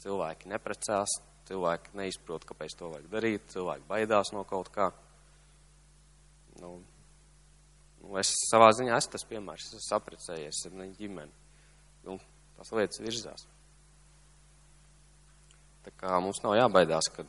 Cilvēki 0.05 0.51
neprecās, 0.53 1.19
cilvēki 1.49 1.99
neizprot, 1.99 2.47
kāpēc 2.47 2.79
to 2.79 2.95
vajag 2.95 3.11
darīt, 3.11 3.51
cilvēki 3.53 3.89
baidās 3.91 4.31
no 4.37 4.47
kaut 4.49 4.71
kā. 4.75 4.93
Nu, 6.61 6.77
Nu, 8.05 8.19
es 8.21 8.31
savā 8.51 8.69
ziņā 8.77 8.99
esmu 8.99 9.15
tas 9.15 9.27
piemērs, 9.29 9.65
es 9.65 9.79
esmu 9.79 9.87
saprecējies 9.87 10.65
ar 10.69 10.89
ģimeni. 10.99 11.33
Nu, 12.05 12.19
tās 12.59 12.73
lietas 12.77 13.01
virzās. 13.01 13.47
Tā 15.85 15.93
kā 16.01 16.19
mums 16.23 16.41
nav 16.45 16.57
jābaidās, 16.59 17.11
ka 17.13 17.25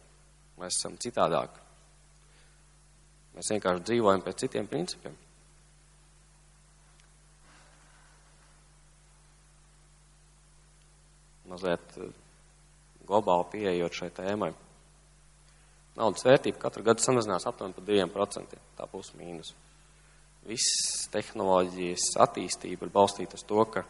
mēs 0.61 0.79
esam 0.79 0.95
citādāki. 1.01 1.63
Mēs 3.35 3.51
vienkārši 3.51 3.83
dzīvojam 3.89 4.23
pēc 4.23 4.45
citiem 4.45 4.69
principiem. 4.71 5.17
Mazliet 11.51 11.99
eh, 11.99 12.15
globāli 13.05 13.51
pieejot 13.51 13.99
šai 13.99 14.09
tēmai. 14.15 14.53
Naudas 15.99 16.25
vērtība 16.27 16.59
katru 16.59 16.83
gadu 16.83 17.03
samazinās 17.03 17.45
aptuveni 17.47 17.75
par 17.75 18.25
2%, 18.25 18.57
tā 18.79 18.87
plus 18.91 19.13
mīnus 19.19 19.53
viss 20.45 21.07
tehnoloģijas 21.13 22.13
attīstība 22.21 22.85
ir 22.85 22.93
balstīta 22.93 23.37
uz 23.37 23.43
to, 23.47 23.65
ka 23.65 23.83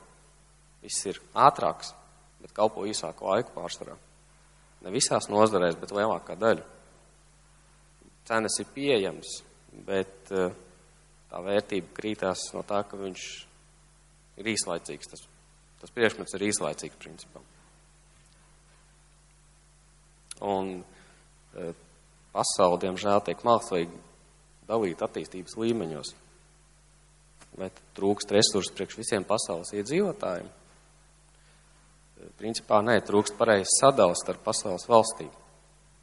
viss 0.83 1.05
ir 1.09 1.19
ātrāks, 1.35 1.91
bet 2.41 2.55
kalpo 2.55 2.85
īsāku 2.87 3.27
laiku 3.27 3.55
pārsvarā. 3.55 3.97
Ne 4.85 4.93
visās 4.93 5.27
nozarēs, 5.31 5.79
bet 5.81 5.93
lielākā 5.95 6.37
daļa. 6.37 6.65
Cenas 8.25 8.57
ir 8.61 8.69
pieejamas, 8.73 9.39
bet 9.85 10.31
uh, 10.33 10.53
tā 11.31 11.41
vērtība 11.43 11.93
krītās 11.97 12.47
no 12.55 12.61
tā, 12.65 12.83
ka 12.87 12.97
viņš 12.99 13.25
ir 14.41 14.49
īslaicīgs. 14.53 15.09
Tas, 15.11 15.25
tas 15.81 15.93
priekšmets 15.95 16.37
ir 16.37 16.47
īslaicīgs, 16.49 16.99
principā. 17.01 17.41
Un 20.45 20.77
e, 21.55 21.69
pasauli, 22.33 22.81
diemžēl, 22.83 23.21
tiek 23.23 23.43
mākslīgi 23.47 23.99
dalīta 24.67 25.07
attīstības 25.07 25.55
līmeņos. 25.61 26.11
Vai 27.55 27.69
trūkst 27.95 28.33
resursu 28.35 28.73
priekš 28.75 28.99
visiem 28.99 29.27
pasaules 29.27 29.71
iedzīvotājiem? 29.77 30.49
Principā 32.39 32.81
nē, 32.83 32.97
trūkst 33.07 33.37
pareizs 33.39 33.77
sadals 33.79 34.19
starp 34.23 34.41
pasaules 34.43 34.87
valstīm, 34.91 35.29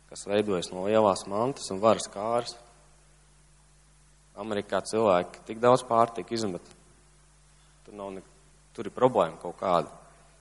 kas 0.09 0.25
veidojas 0.29 0.71
no 0.73 0.87
lielās 0.87 1.27
mantas 1.29 1.69
un 1.75 1.81
varas 1.83 2.09
kāras. 2.13 2.55
Amerikā 4.41 4.81
cilvēki 4.89 5.43
tik 5.49 5.61
daudz 5.61 5.85
pārtika 5.85 6.33
izmet. 6.33 6.65
Tur, 7.85 7.97
nav 7.99 8.15
ne, 8.15 8.23
tur 8.73 8.89
ir 8.89 8.97
problēma 8.97 9.37
kaut 9.43 9.59
kāda, 9.61 9.93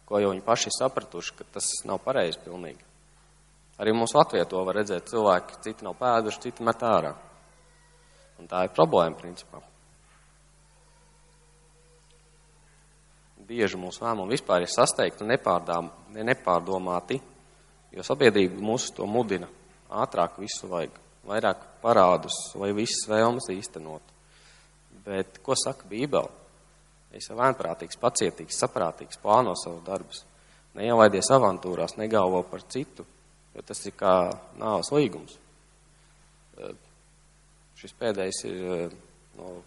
ko 0.07 0.21
jau 0.21 0.31
viņi 0.31 0.45
paši 0.45 0.71
sapratuši, 0.77 1.35
ka 1.35 1.49
tas 1.57 1.67
nav 1.89 1.99
pareizi 2.05 2.39
pilnīgi. 2.45 2.87
Arī 3.81 3.95
mūsu 3.97 4.15
Latvijā 4.19 4.45
to 4.47 4.61
var 4.63 4.77
redzēt 4.77 5.11
cilvēki, 5.11 5.59
citi 5.65 5.87
nav 5.87 5.97
pēduši, 5.99 6.43
citi 6.47 6.63
met 6.63 6.83
ārā. 6.85 7.15
Un 8.39 8.47
tā 8.47 8.63
ir 8.67 8.75
problēma, 8.77 9.17
principā. 9.19 9.59
Bieži 13.51 13.75
mūsu 13.75 14.05
lēmumi 14.05 14.37
vispār 14.37 14.63
ir 14.63 14.71
sasteigti 14.71 15.25
un 15.25 15.33
nepārdomāti, 15.33 17.17
jo 17.91 18.05
sabiedrība 18.07 18.61
mūs 18.63 18.91
to 18.95 19.07
mudina. 19.09 19.49
Ātrāk 19.91 20.37
visu 20.39 20.69
vajag, 20.71 20.93
vairāk 21.27 21.65
parādus, 21.81 22.37
lai 22.55 22.71
visas 22.77 23.09
vēlmes 23.11 23.49
īstenot. 23.51 24.13
Bet 25.03 25.41
ko 25.43 25.57
saka 25.59 25.89
Bībele? 25.89 26.31
Es 27.11 27.25
esmu 27.25 27.41
vēnprātīgs, 27.41 27.99
pacietīgs, 27.99 28.59
saprātīgs, 28.61 29.19
plāno 29.19 29.51
savus 29.59 29.83
darbus. 29.83 30.21
Neielaidies 30.79 31.27
avantūrās, 31.35 31.97
negalvo 31.99 32.39
par 32.47 32.63
citu, 32.71 33.03
jo 33.51 33.65
tas 33.67 33.83
ir 33.83 33.97
kā 33.99 34.13
nāves 34.61 34.93
līgums. 34.95 35.35
Šis 37.81 37.97
pēdējais 37.99 38.39
ir 38.47 38.95
no 39.35 39.57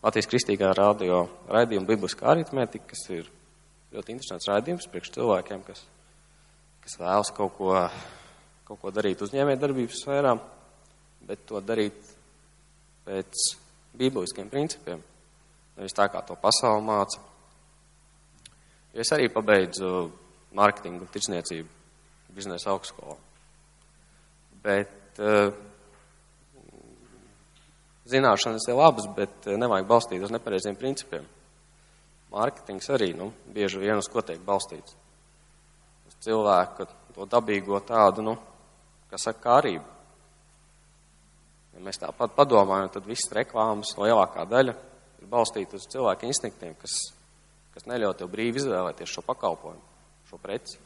Latvijas 0.00 0.30
kristīgā 0.32 0.70
radio 0.72 1.26
raidījuma 1.52 1.84
Bibliskā 1.90 2.30
aritmētika, 2.32 2.86
kas 2.88 3.02
ir 3.12 3.26
ļoti 3.92 4.14
interesants 4.14 4.48
raidījums 4.48 4.86
priekš 4.88 5.10
cilvēkiem, 5.12 5.60
kas, 5.66 5.82
kas 6.86 6.94
vēlas 7.02 7.30
kaut 7.36 7.52
ko, 7.58 7.74
kaut 8.64 8.80
ko 8.80 8.92
darīt 8.96 9.20
uzņēmē 9.26 9.58
darbības 9.60 10.00
sfērām, 10.00 10.40
bet 11.28 11.44
to 11.50 11.60
darīt 11.60 12.00
pēc 13.04 13.44
bībliskiem 14.00 14.48
principiem, 14.48 15.02
nevis 15.76 15.98
tā 15.98 16.08
kā 16.08 16.24
to 16.24 16.38
pasauli 16.40 16.86
māca. 16.86 17.20
Jo 18.94 19.04
es 19.04 19.12
arī 19.12 19.28
pabeidzu 19.28 20.08
mārketingu 20.56 21.04
un 21.04 21.12
tirdzniecību 21.12 22.32
biznesa 22.32 22.72
augstskolu. 22.72 23.18
Bet 24.64 25.20
uh, 25.20 25.52
zināšanas 28.08 28.66
ir 28.68 28.78
labas, 28.78 29.08
bet 29.16 29.46
eh, 29.48 29.58
nevajag 29.60 29.88
balstīt 29.88 30.24
uz 30.24 30.32
nepareiziem 30.32 30.78
principiem. 30.78 31.26
Mārketings 32.30 32.86
arī, 32.94 33.10
nu, 33.18 33.32
bieži 33.50 33.80
vien 33.82 33.98
uz 33.98 34.08
ko 34.10 34.22
tiek 34.22 34.40
balstīts. 34.46 34.94
Uz 36.06 36.18
cilvēku 36.24 36.86
to 37.14 37.26
dabīgo 37.26 37.80
tādu, 37.86 38.22
nu, 38.22 38.36
kas 39.10 39.26
saka, 39.26 39.42
kārību. 39.48 39.86
Ja 41.74 41.82
mēs 41.86 41.98
tāpat 42.02 42.36
padomājam, 42.36 42.90
tad 42.94 43.08
viss 43.08 43.30
reklāmas 43.34 43.96
lielākā 43.98 44.46
daļa 44.48 44.76
ir 45.20 45.30
balstīta 45.30 45.78
uz 45.78 45.88
cilvēku 45.90 46.28
instinktiem, 46.28 46.76
kas, 46.78 46.96
kas 47.74 47.86
neļauj 47.90 48.20
tev 48.20 48.30
brīvi 48.32 48.62
izvēlēties 48.62 49.10
šo 49.10 49.26
pakalpojumu, 49.26 49.82
šo 50.30 50.38
preci. 50.42 50.78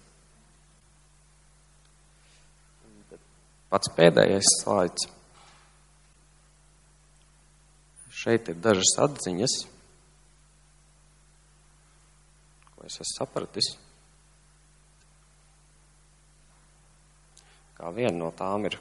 Pats 3.72 3.90
pēdējais 3.96 4.50
slaids. 4.62 5.08
Šeit 8.24 8.46
ir 8.48 8.56
dažas 8.56 8.94
atziņas, 9.04 9.54
ko 12.72 12.86
es 12.88 12.94
esmu 12.96 13.08
sapratis. 13.10 13.66
Kā 17.76 17.90
viena 17.92 18.16
no 18.16 18.30
tām 18.32 18.64
ir 18.64 18.78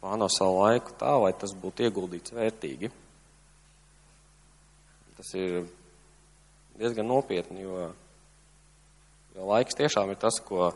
plāno 0.00 0.30
savu 0.32 0.62
laiku 0.62 0.94
tā, 0.96 1.12
lai 1.20 1.34
tas 1.36 1.52
būtu 1.52 1.84
ieguldīts 1.84 2.32
vērtīgi. 2.32 2.88
Tas 5.18 5.34
ir 5.36 5.58
diezgan 6.80 7.10
nopietni, 7.10 7.66
jo, 7.66 7.90
jo 9.36 9.50
laiks 9.50 9.76
tiešām 9.76 10.14
ir 10.14 10.22
tas, 10.22 10.40
ko 10.40 10.70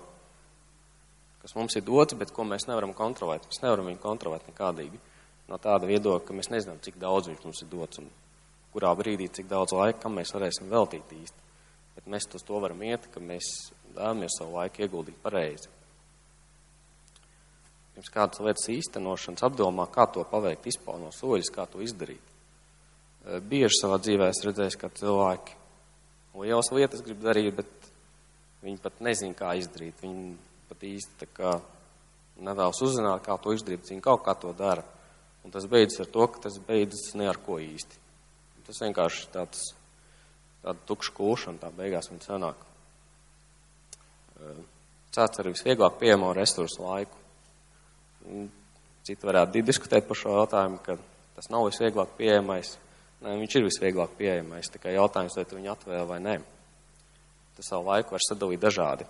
kas 1.40 1.56
mums 1.56 1.78
ir 1.80 1.88
dots, 1.88 2.20
bet 2.20 2.36
ko 2.36 2.44
mēs 2.44 2.68
nevaram 2.68 2.92
kontrolēt. 2.92 3.48
Mēs 3.48 3.64
nevaram 3.64 3.88
viņu 3.88 4.02
kontrolēt 4.04 4.44
nekādīgi. 4.52 5.00
No 5.52 5.58
tāda 5.60 5.84
viedokļa, 5.84 6.24
ka 6.24 6.32
mēs 6.32 6.48
nezinām, 6.48 6.80
cik 6.80 6.96
daudz 7.00 7.28
viņš 7.28 7.42
mums 7.44 7.60
ir 7.60 7.68
dots 7.68 8.00
un 8.00 8.08
kurā 8.72 8.94
brīdī, 8.96 9.26
cik 9.28 9.50
daudz 9.50 9.74
laika, 9.76 9.98
kam 10.06 10.16
mēs 10.16 10.32
varēsim 10.32 10.70
veltīt 10.72 11.12
īsti. 11.12 11.42
Bet 11.92 12.08
mēs 12.08 12.24
uz 12.32 12.44
to 12.48 12.56
varam 12.56 12.80
iet, 12.86 13.04
ka 13.12 13.20
mēs 13.20 13.50
vēlamies 13.92 14.38
savu 14.38 14.56
laiku 14.56 14.86
ieguldīt 14.86 15.18
pareizi. 15.20 15.68
Pirms 17.92 18.08
kādas 18.14 18.40
lietas 18.40 18.70
īstenošanas 18.72 19.44
apdomā, 19.44 19.84
kā 19.92 20.06
to 20.08 20.24
paveikt, 20.30 20.70
izpauno 20.72 21.10
soļus, 21.12 21.52
kā 21.52 21.66
to 21.68 21.84
izdarīt. 21.84 22.32
Bieži 23.44 23.76
savā 23.76 24.00
dzīvē 24.00 24.30
es 24.32 24.40
redzēju, 24.46 24.78
ka 24.80 24.88
cilvēki 24.96 25.60
lielas 26.40 26.72
lietas 26.72 27.04
grib 27.04 27.20
darīt, 27.20 27.52
bet 27.60 27.92
viņi 28.64 28.80
pat 28.80 29.04
nezin, 29.04 29.36
kā 29.36 29.52
izdarīt. 29.60 30.00
Viņi 30.00 30.32
pat 30.72 30.88
īsti 30.88 31.28
kā 31.36 31.52
nevēlas 32.40 32.80
uzzināt, 32.88 33.20
kā 33.28 33.36
to 33.36 33.52
izdarīt, 33.52 33.84
viņi 33.92 34.08
kaut 34.08 34.24
kā 34.24 34.32
to 34.40 34.56
dara. 34.56 34.88
Un 35.42 35.50
tas 35.50 35.66
beidzas 35.66 36.04
ar 36.04 36.10
to, 36.14 36.26
ka 36.30 36.44
tas 36.46 36.58
beidzas 36.62 37.14
ne 37.18 37.26
ar 37.30 37.38
ko 37.42 37.58
īsti. 37.62 37.98
Tas 38.66 38.78
vienkārši 38.84 39.30
tāds, 39.34 39.72
tāda 40.62 40.78
tukša 40.86 41.14
kūšana, 41.16 41.60
tā 41.60 41.70
beigās 41.74 42.10
viņa 42.12 42.24
sanāk. 42.28 42.60
Cēts 45.12 45.42
arī 45.42 45.52
visvieglāk 45.52 45.98
pieejamo 46.00 46.30
resursu 46.36 46.86
laiku. 46.86 47.18
Citi 49.02 49.26
varētu 49.26 49.64
diskutēt 49.66 50.06
par 50.06 50.18
šo 50.18 50.36
jautājumu, 50.38 50.78
ka 50.86 50.96
tas 51.36 51.50
nav 51.50 51.66
visvieglāk 51.66 52.14
pieejamais. 52.18 52.76
Nē, 53.22 53.34
viņš 53.42 53.56
ir 53.58 53.66
visvieglāk 53.66 54.14
pieejamais, 54.18 54.70
tikai 54.70 54.94
jautājums, 54.96 55.36
vai 55.38 55.44
tu 55.46 55.58
viņu 55.58 55.74
atvēl 55.74 56.06
vai 56.08 56.20
nē. 56.22 56.36
Tas 57.58 57.68
savu 57.70 57.90
laiku 57.90 58.14
var 58.14 58.24
sadalīt 58.24 58.62
dažādi. 58.62 59.06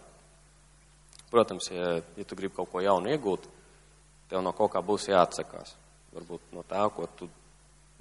Protams, 1.32 1.70
ja, 1.72 1.94
ja 2.16 2.24
tu 2.28 2.36
gribi 2.36 2.56
kaut 2.56 2.72
ko 2.72 2.82
jaunu 2.84 3.12
iegūt, 3.12 3.46
tev 4.28 4.42
no 4.44 4.52
kaut 4.56 4.74
kā 4.74 4.82
būs 4.84 5.08
jāatsakās. 5.12 5.76
Varbūt 6.12 6.52
no 6.52 6.64
tā, 6.68 6.82
ko 6.92 7.06
tu 7.16 7.28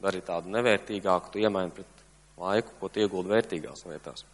dari 0.01 0.21
tādu 0.25 0.51
nevērtīgāku, 0.51 1.31
tu 1.31 1.41
iemaini 1.41 1.73
pret 1.75 2.03
laiku, 2.41 2.75
ko 2.79 2.89
tu 2.89 3.03
iegūti 3.03 3.31
vērtīgās 3.31 3.85
lietās. 3.87 4.25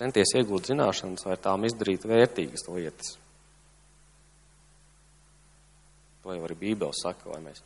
Centies 0.00 0.32
iegūt 0.38 0.70
zināšanas, 0.72 1.26
vai 1.28 1.36
tām 1.40 1.66
izdarīt 1.68 2.06
vērtīgas 2.08 2.66
lietas. 2.72 3.16
To 6.24 6.34
jau 6.36 6.44
arī 6.44 6.56
Bībele 6.56 6.96
saka, 6.96 7.30
lai 7.32 7.40
mēs, 7.44 7.62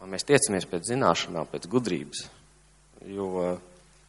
lai 0.00 0.08
mēs 0.12 0.24
tiecamies 0.28 0.68
pēc 0.68 0.92
zināšanām, 0.92 1.48
pēc 1.50 1.68
gudrības, 1.68 2.24
jo 3.08 3.58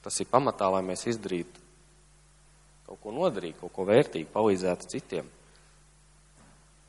tas 0.04 0.20
ir 0.24 0.30
pamatā, 0.32 0.70
lai 0.72 0.84
mēs 0.88 1.08
izdarītu 1.12 1.68
kaut 2.90 3.02
ko 3.04 3.14
nodarīt, 3.14 3.60
kaut 3.60 3.74
ko 3.76 3.86
vērtīgu, 3.86 4.32
palīdzēt 4.34 4.88
citiem, 4.90 5.28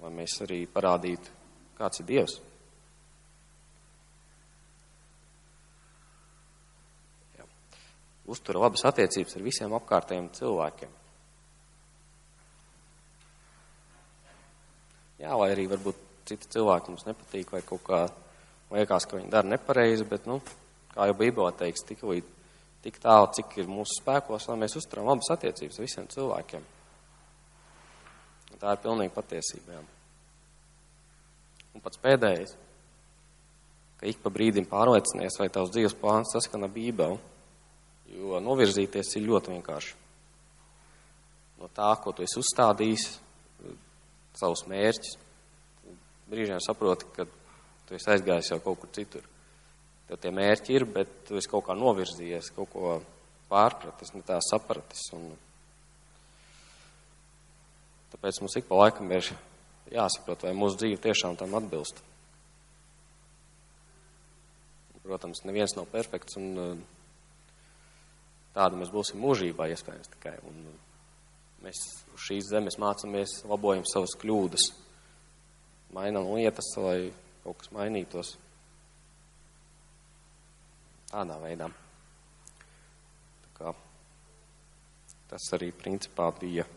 lai 0.00 0.12
mēs 0.14 0.38
arī 0.46 0.62
parādītu, 0.70 1.39
kāds 1.80 2.02
ir 2.02 2.08
Dievs. 2.08 2.36
Jā. 7.38 7.48
Uztura 8.30 8.62
labas 8.62 8.84
attiecības 8.88 9.36
ar 9.36 9.46
visiem 9.46 9.76
apkārtējiem 9.80 10.30
cilvēkiem. 10.38 10.96
Jā, 15.20 15.36
vai 15.36 15.50
arī 15.52 15.66
varbūt 15.68 16.08
citi 16.30 16.48
cilvēki 16.54 16.92
mums 16.92 17.08
nepatīk 17.08 17.50
vai 17.52 17.60
kaut 17.66 17.82
kā 17.84 18.04
liekas, 18.70 19.08
ka 19.08 19.18
viņi 19.18 19.32
dara 19.32 19.50
nepareizi, 19.50 20.06
bet, 20.08 20.28
nu, 20.30 20.38
kā 20.94 21.08
jau 21.10 21.16
Bībelē 21.18 21.50
teiks, 21.58 21.82
tik 21.88 22.04
līdz 22.06 22.36
tik 22.84 23.00
tālu, 23.02 23.28
cik 23.36 23.58
ir 23.60 23.70
mūsu 23.70 24.00
spēkos, 24.00 24.48
lai 24.48 24.58
mēs 24.62 24.76
uzturam 24.80 25.10
labas 25.10 25.30
attiecības 25.34 25.78
ar 25.78 25.86
visiem 25.86 26.06
cilvēkiem. 26.10 26.68
Tā 28.60 28.74
ir 28.76 28.80
pilnīgi 28.82 29.12
patiesība. 29.14 29.80
Un 31.74 31.82
pats 31.84 32.00
pēdējais, 32.02 32.56
ka 34.00 34.08
ik 34.10 34.22
pa 34.22 34.32
brīdim 34.32 34.66
pārliecinies, 34.68 35.36
vai 35.38 35.50
tavs 35.52 35.72
dzīves 35.74 35.96
plāns 36.00 36.32
saskana 36.34 36.68
Bībeli, 36.72 37.20
Jo 38.10 38.40
novirzīties 38.42 39.12
ir 39.18 39.26
ļoti 39.28 39.52
vienkārši. 39.54 39.96
No 41.60 41.68
tā, 41.74 41.90
ko 42.02 42.12
tu 42.16 42.24
esi 42.24 42.40
uzstādījis, 42.40 43.04
savus 44.38 44.64
mērķus, 44.70 45.12
brīžiem 46.30 46.62
saproti, 46.64 47.06
ka 47.14 47.26
tu 47.86 47.98
esi 47.98 48.10
aizgājis 48.14 48.50
jau 48.54 48.58
kaut 48.64 48.80
kur 48.82 48.90
citur. 48.96 49.26
Tev 50.08 50.18
tie 50.22 50.32
mērķi 50.34 50.74
ir, 50.74 50.86
bet 50.90 51.12
tu 51.28 51.38
esi 51.38 51.50
kaut 51.50 51.68
kā 51.68 51.76
novirzījies, 51.78 52.50
kaut 52.56 52.72
ko 52.72 52.96
pārpratis, 53.50 54.14
ne 54.16 54.24
tā 54.26 54.40
sapratis. 54.42 55.04
Un 55.14 55.30
tāpēc 58.14 58.40
mums 58.42 58.58
ik 58.58 58.66
pa 58.66 58.80
laikam 58.80 59.12
ir 59.14 59.30
jāsaprot, 59.94 60.46
vai 60.46 60.54
mūsu 60.56 60.78
dzīve 60.80 61.00
tiešām 61.02 61.36
tam 61.40 61.56
atbilst. 61.58 62.02
Protams, 65.02 65.42
neviens 65.48 65.74
nav 65.74 65.88
perfekts, 65.90 66.36
un 66.38 66.60
uh, 66.60 66.74
tāda 68.54 68.78
mēs 68.78 68.92
būsim 68.94 69.18
mūžībā 69.22 69.66
iespējams 69.72 70.12
tikai. 70.12 70.36
Un 70.46 70.60
uh, 70.70 70.76
mēs 71.64 71.80
uz 72.14 72.28
šīs 72.28 72.50
zemes 72.52 72.78
mācāmies, 72.80 73.40
labojam 73.48 73.82
savas 73.88 74.14
kļūdas, 74.20 74.68
mainām 75.96 76.30
lietas, 76.36 76.70
lai 76.78 77.10
kaut 77.42 77.58
kas 77.62 77.72
mainītos. 77.74 78.34
Tādā 81.10 81.40
veidā. 81.42 81.66
Tā 83.46 83.54
kā 83.56 83.72
tas 85.32 85.48
arī 85.56 85.72
principā 85.74 86.28
bija 86.38 86.68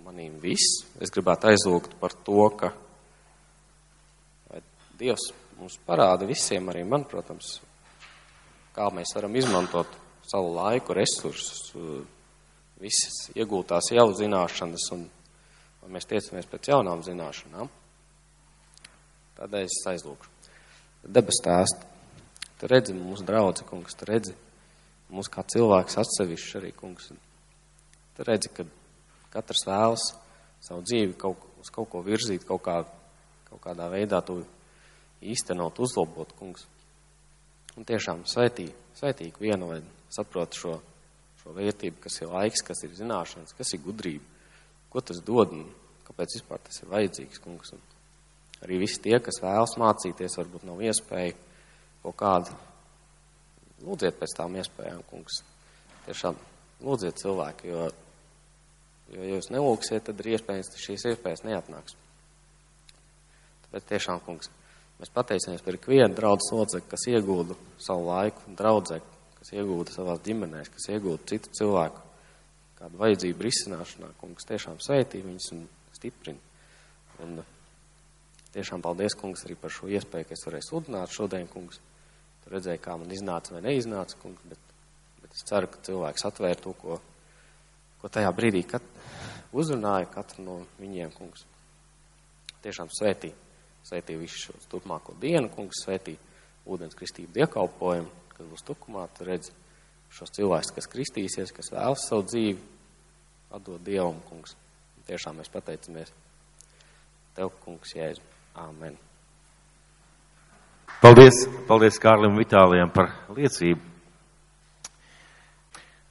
no 0.00 0.10
manīm 0.10 0.38
viss. 0.40 0.84
Es 1.00 1.12
gribētu 1.12 1.50
aizlūgt 1.50 1.98
par 2.00 2.14
to, 2.24 2.48
ka 2.56 2.72
Dievs 5.00 5.30
mums 5.56 5.78
parāda 5.86 6.26
visiem, 6.28 6.66
arī 6.68 6.82
man, 6.84 7.06
protams, 7.08 7.54
kā 8.76 8.90
mēs 8.92 9.14
varam 9.16 9.36
izmantot 9.36 9.94
savu 10.28 10.50
laiku, 10.52 10.92
resursus, 10.92 11.72
visas 12.80 13.30
iegūtās 13.32 13.88
jau 13.96 14.04
zināšanas, 14.16 14.84
un 14.92 15.06
vai 15.80 15.94
mēs 15.96 16.08
tiecamies 16.10 16.48
pēc 16.50 16.68
jaunām 16.74 17.00
zināšanām. 17.06 17.72
Tādēļ 19.40 19.64
es 19.64 19.78
aizlūkšu. 19.88 20.52
Debes 21.08 21.40
tēst, 21.46 21.88
tu 22.60 22.68
redzi 22.68 22.92
mūsu 22.92 23.24
draudzi, 23.24 23.64
kungs, 23.64 23.96
tu 23.96 24.08
redzi 24.10 24.36
mūs 25.08 25.32
kā 25.32 25.46
cilvēks 25.48 25.96
atsevišķi 26.04 26.58
arī, 26.60 26.74
kungs. 26.76 27.08
Tu 28.18 28.28
redzi, 28.28 28.52
ka 28.52 28.68
katrs 29.32 29.64
vēlas 29.68 30.06
savu 30.64 30.84
dzīvi 30.84 31.16
kaut, 31.20 31.44
uz 31.60 31.70
kaut 31.72 31.90
ko 31.92 32.02
virzīt, 32.04 32.44
kaut, 32.48 32.62
kā, 32.66 32.80
kaut 33.48 33.62
kādā 33.64 33.88
veidā 33.92 34.20
tu 34.24 34.40
īstenot, 35.20 35.80
uzlabot, 35.80 36.32
kungs. 36.38 36.66
Un 37.78 37.86
tiešām 37.86 38.24
svētī, 38.28 38.68
svētīgi 38.98 39.40
vienu, 39.40 39.70
lai 39.70 39.80
saprotu 40.12 40.58
šo, 40.58 40.74
šo 41.42 41.54
vērtību, 41.56 42.00
kas 42.02 42.18
ir 42.22 42.32
laiks, 42.32 42.64
kas 42.66 42.82
ir 42.86 42.96
zināšanas, 42.98 43.54
kas 43.56 43.74
ir 43.76 43.84
gudrība, 43.84 44.26
ko 44.90 45.02
tas 45.04 45.22
dod 45.24 45.54
un 45.54 45.68
kāpēc 46.08 46.40
vispār 46.40 46.60
tas 46.66 46.82
ir 46.82 46.90
vajadzīgs, 46.90 47.40
kungs. 47.44 47.72
Un 47.76 48.64
arī 48.64 48.80
visi 48.82 49.00
tie, 49.04 49.16
kas 49.22 49.40
vēlas 49.42 49.76
mācīties, 49.80 50.36
varbūt 50.40 50.66
nav 50.68 50.82
iespēja 50.84 51.36
kaut 52.02 52.18
kādu. 52.18 52.58
Lūdziet 53.80 54.18
pēc 54.20 54.34
tām 54.36 54.58
iespējām, 54.60 55.04
kungs. 55.08 55.40
Tiešām 56.04 56.36
lūdziet 56.84 57.20
cilvēku, 57.22 57.70
jo, 57.70 57.86
jo 59.10 59.24
ja 59.24 59.34
jūs 59.36 59.50
nelūksiet, 59.54 60.06
tad 60.06 60.22
ir 60.22 60.36
iespējams, 60.36 60.72
šīs 60.80 61.10
iespējas 61.12 61.44
neatnāks. 61.48 61.98
Tāpēc 63.66 63.86
tiešām, 63.92 64.22
kungs, 64.26 64.50
Mēs 65.00 65.08
pateicamies 65.16 65.62
par 65.64 65.76
ikvienu 65.78 66.12
draudzes 66.12 66.52
locekli, 66.52 66.88
kas 66.90 67.06
iegūda 67.08 67.54
savu 67.80 68.02
laiku, 68.10 68.52
draudzē, 68.52 68.98
kas 69.38 69.52
iegūda 69.56 69.94
savās 69.94 70.20
ģimenēs, 70.26 70.68
kas 70.74 70.90
iegūda 70.92 71.24
citu 71.30 71.52
cilvēku 71.56 72.02
kādu 72.80 73.00
vajadzību 73.00 73.46
risināšanā, 73.46 74.10
kungs 74.20 74.48
tiešām 74.48 74.76
sveitī 74.84 75.22
viņus 75.24 75.46
un 75.56 75.62
stiprina. 75.96 76.40
Un 77.24 77.40
tiešām 78.52 78.84
paldies, 78.84 79.16
kungs, 79.16 79.46
arī 79.46 79.56
par 79.60 79.72
šo 79.72 79.88
iespēju, 79.88 80.28
ka 80.28 80.36
es 80.36 80.44
varēju 80.48 80.68
sludināt 80.68 81.16
šodien, 81.16 81.48
kungs. 81.48 81.80
Tu 82.44 82.52
redzēji, 82.52 82.82
kā 82.84 82.98
man 83.00 83.12
iznāca 83.16 83.56
vai 83.56 83.64
neiznāca, 83.70 84.20
kungs, 84.20 84.44
bet, 84.52 84.76
bet 85.24 85.36
es 85.36 85.48
ceru, 85.48 85.68
ka 85.72 85.80
cilvēks 85.88 86.28
atvēr 86.28 86.60
to, 86.60 86.76
ko, 86.80 87.00
ko 88.00 88.10
tajā 88.12 88.30
brīdī 88.36 88.64
kat, 88.68 88.84
uzrunāja 89.52 90.08
katru 90.12 90.44
no 90.46 90.56
viņiem, 90.80 91.12
kungs. 91.16 91.46
Tiešām 92.64 92.90
svētī. 92.92 93.32
Svētī 93.86 94.16
visu 94.20 94.46
šo 94.46 94.58
turpmāko 94.72 95.14
dienu, 95.20 95.48
kungs, 95.52 95.84
svētī 95.84 96.16
ūdens 96.68 96.96
kristību 96.96 97.32
diekalpojumu, 97.38 98.10
kas 98.34 98.48
būs 98.50 98.66
tukumā, 98.68 99.06
tu 99.16 99.24
redzi 99.28 99.54
šos 100.12 100.32
cilvēkus, 100.36 100.74
kas 100.76 100.90
kristīsies, 100.90 101.54
kas 101.56 101.72
vēlas 101.72 102.06
savu 102.08 102.26
dzīvi, 102.28 102.58
atdot 103.56 103.82
Dievam, 103.86 104.18
kungs. 104.28 104.56
Tiešām 105.08 105.40
mēs 105.40 105.50
pateicamies 105.50 106.12
Tev, 107.34 107.52
kungs, 107.64 107.94
Jēzu. 107.94 108.22
Āmen. 108.58 108.96
Paldies, 111.00 111.44
paldies 111.68 111.98
Kārlim 112.02 112.34
Vitālijam 112.36 112.90
par 112.92 113.12
liecību. 113.36 113.89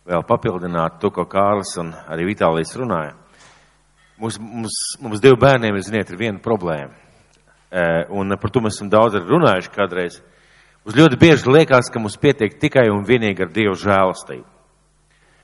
Vēl 0.10 0.24
papildināt 0.26 0.98
to, 1.02 1.12
ko 1.14 1.28
Kārlis 1.30 1.76
un 1.78 1.94
arī 2.10 2.32
Vitālijas 2.32 2.74
runāja. 2.80 3.14
Mums, 4.20 4.40
mums, 4.42 4.80
mums 5.04 5.22
divu 5.22 5.38
bērniem, 5.40 5.78
ziniet, 5.86 6.10
ir 6.10 6.20
viena 6.20 6.42
problēma 6.44 6.98
Eh, 7.72 8.08
un 8.10 8.34
par 8.42 8.50
to 8.50 8.64
mēs 8.66 8.80
esam 8.80 8.88
daudz 8.90 9.20
runājuši 9.22 9.70
kādreiz. 9.76 10.16
Mums 10.82 10.96
ļoti 10.98 11.20
bieži 11.22 11.52
liekas, 11.54 11.92
ka 11.94 12.02
mums 12.02 12.16
pietiek 12.18 12.56
tikai 12.58 12.88
un 12.90 13.04
vienīgi 13.06 13.46
ar 13.46 13.52
Dievu 13.54 13.76
žēlastību. 13.78 14.48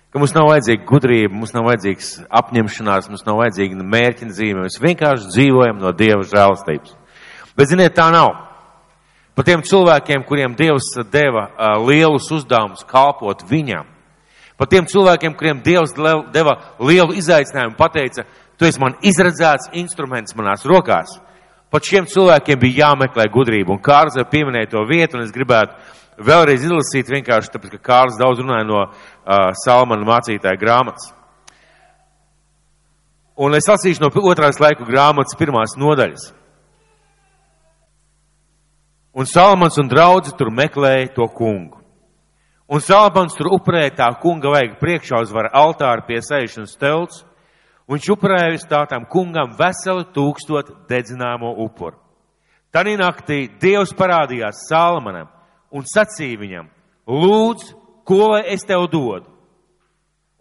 Ka 0.09 0.21
mums 0.21 0.33
nav 0.33 0.47
vajadzīga 0.49 0.87
gudrība, 0.89 1.35
mums 1.35 1.53
nav 1.53 1.67
vajadzīgs 1.69 2.09
apņemšanās, 2.33 3.11
mums 3.11 3.25
nav 3.27 3.37
vajadzīga 3.43 3.77
mērķina 3.77 4.33
dzīve. 4.33 4.63
Mēs 4.65 4.81
vienkārši 4.81 5.29
dzīvojam 5.35 5.83
no 5.83 5.91
Dieva 5.93 6.25
žēlastības. 6.25 6.95
Bet, 7.53 7.69
ziniet, 7.69 7.93
tā 7.93 8.07
nav. 8.15 8.31
Par 9.37 9.45
tiem 9.45 9.61
cilvēkiem, 9.61 10.25
kuriem 10.25 10.55
Dievs 10.57 10.95
deva 11.13 11.45
uh, 11.51 11.75
lielus 11.85 12.31
uzdevumus 12.33 12.87
kalpot 12.89 13.45
viņam, 13.45 13.85
par 14.57 14.69
tiem 14.71 14.87
cilvēkiem, 14.87 15.35
kuriem 15.35 15.61
Dievs 15.65 15.93
deva 16.33 16.55
lielu 16.79 17.15
izaicinājumu, 17.19 17.75
pateica, 17.79 18.25
tu 18.57 18.67
esi 18.67 18.81
man 18.81 18.97
izredzēts 19.03 19.73
instruments 19.73 20.35
manās 20.35 20.65
rokās. 20.67 21.17
Pat 21.71 21.83
šiem 21.83 22.07
cilvēkiem 22.07 22.59
bija 22.61 22.85
jāmeklē 22.85 23.25
gudrība, 23.33 23.73
un 23.75 23.83
Kārls 23.83 24.15
jau 24.15 24.23
pieminēja 24.31 24.71
to 24.71 24.85
vietu, 24.87 25.17
un 25.17 25.25
es 25.25 25.33
gribētu 25.35 25.75
vēlreiz 26.23 26.63
izlasīt 26.63 27.11
vienkārši 27.11 27.51
tāpēc, 27.51 27.75
ka 27.75 27.87
Kārls 27.89 28.19
daudz 28.19 28.39
runāja 28.39 28.67
no 28.67 28.81
uh, 28.85 29.51
Salmana 29.65 30.07
mācītāja 30.07 30.59
grāmatas. 30.61 31.11
Un 33.35 33.57
es 33.57 33.67
lasīšu 33.67 34.05
no 34.05 34.11
otrās 34.31 34.61
laiku 34.63 34.87
grāmatas 34.87 35.35
pirmās 35.35 35.75
nodaļas. 35.75 36.29
Un 39.15 39.27
Salmans 39.27 39.79
un 39.79 39.89
draudzi 39.91 40.31
tur 40.35 40.51
meklēja 40.51 41.11
to 41.15 41.27
kungu. 41.31 41.84
Un 42.65 42.81
Salmans 42.81 43.35
tur 43.37 43.51
upurēja 43.53 43.93
tā 43.99 44.09
kunga 44.21 44.49
vajag 44.55 44.79
priekšā 44.81 45.21
uzvara 45.21 45.53
altāru 45.53 46.07
pie 46.07 46.21
sēšanas 46.25 46.77
telts 46.81 47.23
Viņš 47.85 48.07
upurēja 48.15 48.55
uz 48.57 48.63
tātām 48.65 49.03
kungam 49.05 49.51
veselu 49.59 50.07
tūkstot 50.13 50.71
dedzināmo 50.89 51.51
upuru. 51.67 51.99
Tanī 52.73 52.95
naktī 52.97 53.45
Dievs 53.61 53.93
parādījās 53.95 54.65
Salmanam 54.65 55.29
un 55.71 55.85
sacīja 55.85 56.39
viņam, 56.41 56.71
lūdz, 57.07 57.69
ko 58.07 58.31
lai 58.33 58.41
es 58.55 58.65
tev 58.65 58.87
dodu? 58.91 59.29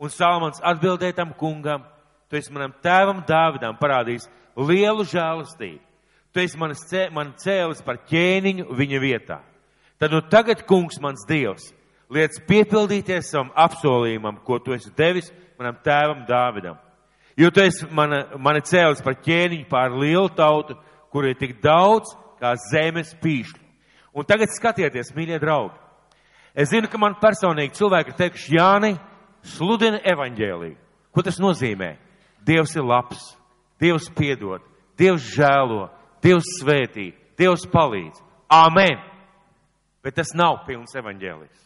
Un 0.01 0.11
Salmans 0.11 0.62
atbildēja 0.64 1.18
tam 1.20 1.35
kungam, 1.39 1.85
tu 2.29 2.41
esi 2.41 2.53
manam 2.53 2.72
tēvam 2.83 3.20
Dāvidam 3.29 3.77
parādījis 3.79 4.27
lielu 4.57 5.05
žēlastību. 5.12 5.83
Tu 6.35 6.43
esi 6.43 6.59
man 6.59 7.35
cēlis 7.39 7.85
par 7.85 8.01
ķēniņu 8.09 8.72
viņa 8.75 9.01
vietā. 9.05 9.39
Tad 10.01 10.11
nu 10.11 10.25
tagad, 10.27 10.64
kungs, 10.66 10.97
mans 10.99 11.22
Dievs, 11.29 11.68
liec 12.11 12.41
piepildīties 12.49 13.31
savam 13.31 13.53
apsolījumam, 13.57 14.43
ko 14.45 14.59
tu 14.59 14.75
esi 14.77 14.93
devis 14.97 15.33
manam 15.59 15.79
tēvam 15.85 16.27
Dāvidam 16.29 16.81
Jo 17.37 17.51
tu 17.51 17.61
esi 17.61 17.87
mani, 17.91 18.21
mani 18.39 18.63
cēlis 18.63 19.03
par 19.03 19.17
ķēniņu 19.23 19.67
pār 19.71 19.97
lielu 19.99 20.29
tautu, 20.37 20.77
kur 21.11 21.27
ir 21.27 21.35
tik 21.39 21.59
daudz 21.63 22.13
kā 22.39 22.55
zemes 22.71 23.11
pīšļu. 23.23 23.59
Un 24.15 24.27
tagad 24.27 24.53
skatieties, 24.55 25.11
mīļie 25.17 25.41
draugi. 25.43 25.75
Es 26.55 26.71
zinu, 26.71 26.87
ka 26.87 27.01
man 27.03 27.17
personīgi 27.19 27.75
cilvēki 27.75 28.13
ir 28.13 28.19
teikuši, 28.21 28.55
Jāni, 28.55 28.93
sludina 29.57 29.99
evaņģēliju. 30.07 30.79
Ko 31.11 31.25
tas 31.27 31.41
nozīmē? 31.43 31.97
Dievs 32.47 32.77
ir 32.79 32.87
labs, 32.87 33.33
Dievs 33.83 34.07
piedod, 34.15 34.63
Dievs 34.99 35.27
žēlo, 35.35 35.89
Dievs 36.23 36.47
svētī, 36.61 37.11
Dievs 37.39 37.67
palīdz. 37.73 38.23
Āmen! 38.55 39.03
Bet 40.05 40.21
tas 40.21 40.31
nav 40.39 40.63
pilns 40.69 40.95
evaņģēlijs. 40.95 41.65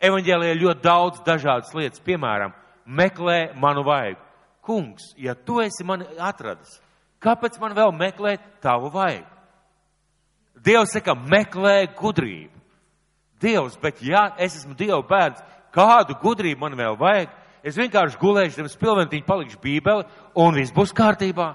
Evaņģēlijā 0.00 0.54
ir 0.54 0.62
ļoti 0.62 0.84
daudz 0.84 1.20
dažādas 1.26 1.74
lietas, 1.76 2.00
piemēram, 2.04 2.54
meklē 2.86 3.52
manu 3.60 3.84
vajag 3.84 4.16
kungs, 4.64 5.14
ja 5.16 5.34
tu 5.34 5.60
esi 5.60 5.84
mani 5.84 6.06
atradis, 6.18 6.78
kāpēc 7.20 7.58
man 7.60 7.74
vēl 7.76 7.92
meklēt 7.96 8.42
tavu 8.62 8.90
vajag? 8.94 9.26
Dievs 10.60 10.92
saka, 10.94 11.14
meklē 11.16 11.88
gudrību. 11.96 12.56
Dievs, 13.40 13.78
bet 13.80 14.02
ja 14.04 14.28
es 14.36 14.58
esmu 14.58 14.76
Dieva 14.76 15.00
bērns, 15.08 15.40
kādu 15.72 16.16
gudrību 16.20 16.60
man 16.60 16.76
vēl 16.76 16.98
vajag? 17.00 17.32
Es 17.64 17.76
vienkārši 17.76 18.18
gulēšu 18.20 18.60
zem 18.60 18.68
spilventiņu, 18.72 19.24
palikšu 19.26 19.60
bībeli 19.60 20.04
un 20.40 20.56
viss 20.56 20.72
būs 20.76 20.92
kārtībā. 20.96 21.54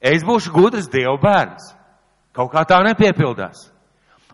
Es 0.00 0.24
būšu 0.24 0.52
gudrs 0.52 0.88
Dieva 0.92 1.16
bērns. 1.20 1.72
Kaut 2.36 2.52
kā 2.52 2.64
tā 2.68 2.80
nepiepildās. 2.84 3.70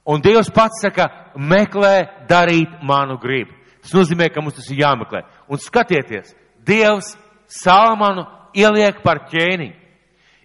Un 0.08 0.22
Dievs 0.24 0.50
pats 0.54 0.80
saka, 0.82 1.08
meklē 1.36 2.26
darīt 2.28 2.80
manu 2.82 3.18
gribu. 3.20 3.52
Tas 3.82 3.92
nozīmē, 3.96 4.28
ka 4.32 4.42
mums 4.42 4.56
tas 4.56 4.68
ir 4.72 4.80
jāmeklē. 4.82 5.24
Un 5.48 5.60
skatieties, 5.60 6.34
Dievs 6.66 7.14
Salmanu 7.50 8.26
ieliek 8.54 9.02
par 9.04 9.26
ķēniņu. 9.30 9.76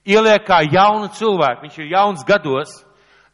Ieliek 0.06 0.44
kā 0.46 0.62
jaunu 0.70 1.10
cilvēku. 1.18 1.66
Viņš 1.66 1.78
ir 1.82 1.94
jauns 1.96 2.26
gados. 2.28 2.74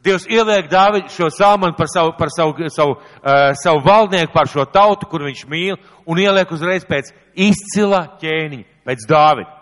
Dievs 0.02 0.24
ieliek 0.26 0.70
Dāvidu 0.70 1.12
šo 1.14 1.28
Salmanu 1.30 1.76
par 1.78 1.86
savu, 1.92 2.14
par 2.18 2.30
savu, 2.34 2.68
savu, 2.74 2.96
uh, 2.98 3.52
savu 3.62 3.82
valdnieku, 3.84 4.32
par 4.34 4.48
šo 4.50 4.64
tautu, 4.66 5.06
kur 5.06 5.22
viņš 5.28 5.44
mīl, 5.46 5.76
un 6.10 6.18
ieliek 6.18 6.50
uzreiz 6.50 6.82
pēc 6.88 7.12
izcila 7.38 8.06
ķēniņa, 8.18 8.66
pēc 8.88 9.04
Dāvida. 9.06 9.52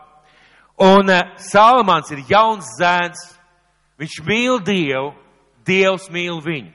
Un 0.81 1.13
uh, 1.13 1.35
Salmans 1.37 2.09
ir 2.15 2.25
jauns 2.31 2.71
zēns. 2.79 3.27
Viņš 4.01 4.15
mīl 4.25 4.63
Dievu, 4.65 5.11
Dievs 5.71 6.11
mīl 6.11 6.43
viņu. 6.43 6.73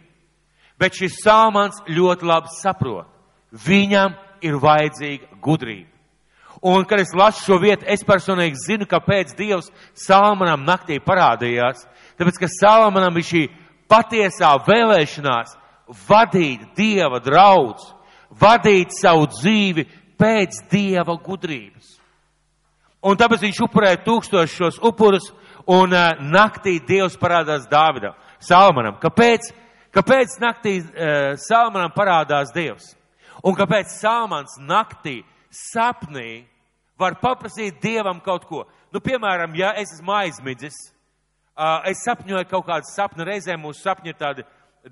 Bet 0.80 0.96
šis 0.96 1.20
Salmans 1.24 1.84
ļoti 1.88 2.28
labi 2.28 2.56
saprot. 2.58 3.12
Viņam 3.52 4.16
ir 4.44 4.58
vajadzīga 4.60 5.38
gudrība. 5.44 5.92
Un, 6.66 6.86
kad 6.88 7.00
es 7.00 7.14
lasu 7.14 7.44
šo 7.44 7.60
vietu, 7.62 7.86
es 7.88 8.04
personīgi 8.04 8.58
zinu, 8.58 8.88
kāpēc 8.90 9.36
Dievs 9.38 9.68
Salmanam 10.06 10.64
naktī 10.66 10.98
parādījās. 11.04 11.84
Tāpēc, 12.18 12.40
ka 12.42 12.50
Salmanam 12.50 13.20
ir 13.20 13.28
šī 13.28 13.44
patiesā 13.92 14.56
vēlēšanās 14.66 15.54
vadīt 16.08 16.64
Dieva 16.78 17.20
draudz, 17.22 17.86
vadīt 18.42 18.96
savu 18.98 19.28
dzīvi 19.30 19.86
pēc 20.18 20.64
Dieva 20.72 21.18
gudrības. 21.22 22.00
Un 23.06 23.20
tāpēc 23.20 23.46
viņš 23.46 23.62
upurēja 23.68 24.02
tūkstošus 24.02 24.58
šos 24.58 24.82
upurus, 24.82 25.30
un 25.70 25.94
uh, 25.94 26.16
naktī 26.18 26.80
Dievs 26.82 27.20
parādās 27.22 27.68
Dāvidam, 27.70 28.16
Salmanam. 28.40 28.98
Kāpēc? 29.02 29.52
Kāpēc 29.96 30.40
naktī 30.44 30.80
uh, 30.82 31.36
Salmanam 31.40 31.94
parādās 31.96 32.52
Dievs? 32.56 32.94
Un 33.46 33.56
kāpēc 33.56 33.94
Salmans 34.00 34.58
naktī 34.60 35.22
sapnī 35.52 36.46
var 37.00 37.20
paprasīt 37.22 37.80
Dievam 37.84 38.20
kaut 38.24 38.48
ko? 38.50 38.66
Nu, 38.92 39.00
piemēram, 39.04 39.56
ja 39.56 39.74
es 39.80 39.94
esmu 39.98 40.14
aizmidzis, 40.16 40.76
uh, 41.56 41.84
es 41.88 42.04
sapņoju 42.04 42.48
kaut 42.52 42.68
kādu 42.68 42.92
sapni, 42.92 43.28
reizēm 43.28 43.64
mūsu 43.64 43.84
sapņi 43.84 44.12
ir 44.12 44.20
tādi 44.20 44.46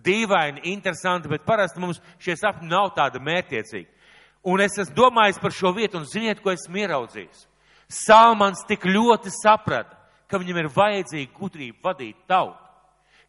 dīvaini, 0.04 0.64
interesanti, 0.74 1.30
bet 1.32 1.46
parasti 1.46 1.82
mums 1.84 2.02
šie 2.24 2.36
sapņi 2.40 2.70
nav 2.70 2.94
tādi 2.98 3.22
mērķiecīgi. 3.24 3.90
Un 4.44 4.60
es 4.60 4.76
esmu 4.80 4.96
domājis 4.98 5.40
par 5.40 5.54
šo 5.56 5.72
vietu 5.76 6.00
un 6.02 6.08
ziniet, 6.10 6.42
ko 6.44 6.52
esmu 6.52 6.82
ieraudzījis. 6.82 7.46
Salmans 7.88 8.66
tik 8.68 8.88
ļoti 8.90 9.32
saprata, 9.32 9.96
ka 10.28 10.40
viņam 10.42 10.64
ir 10.64 10.72
vajadzīga 10.74 11.38
gudrība 11.38 11.92
vadīt 11.92 12.18
tautu, 12.28 12.58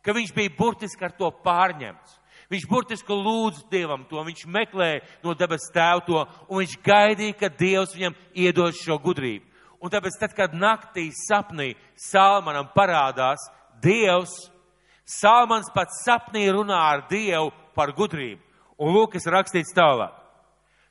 ka 0.04 0.12
viņš 0.12 0.34
bija 0.36 0.52
burtiski 0.58 1.06
ar 1.06 1.14
to 1.16 1.30
pārņemts. 1.44 2.20
Viņš 2.52 2.66
burtiski 2.68 3.16
lūdza 3.16 3.64
Dievam 3.72 4.04
to, 4.08 4.20
viņš 4.20 4.44
meklēja 4.52 5.00
no 5.24 5.32
debes 5.34 5.64
tēvu 5.72 6.04
to, 6.06 6.24
un 6.48 6.60
viņš 6.60 6.76
gaidīja, 6.84 7.36
ka 7.40 7.48
Dievs 7.48 7.94
viņam 7.96 8.16
iedos 8.36 8.82
šo 8.84 8.98
gudrību. 9.00 9.46
Un 9.84 9.92
tāpēc, 9.92 10.16
tad, 10.20 10.32
kad 10.36 10.54
naktī 10.56 11.10
sapnī 11.12 11.74
Salmanam 11.96 12.68
parādās 12.76 13.42
Dievs, 13.84 14.32
Salmans 15.04 15.68
pats 15.74 16.04
sapnī 16.04 16.46
runā 16.52 16.78
ar 16.78 17.06
Dievu 17.10 17.50
par 17.76 17.92
gudrību. 17.96 18.40
Un 18.80 18.94
lūk, 18.94 19.14
kas 19.14 19.28
rakstīts 19.30 19.74
tālāk. 19.76 20.12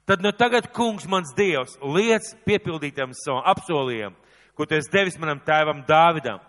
Tad 0.06 0.22
nu 0.22 0.34
tagad, 0.36 0.68
kungs, 0.76 1.08
mans 1.08 1.32
Dievs, 1.38 1.78
liec 1.82 2.28
piepildītam 2.46 3.14
savam 3.16 3.46
apsolījumu, 3.54 4.18
ko 4.54 4.68
tu 4.68 4.76
esi 4.76 4.92
devis 4.92 5.18
manam 5.18 5.40
tēvam 5.42 5.82
Dāvidam, 5.88 6.42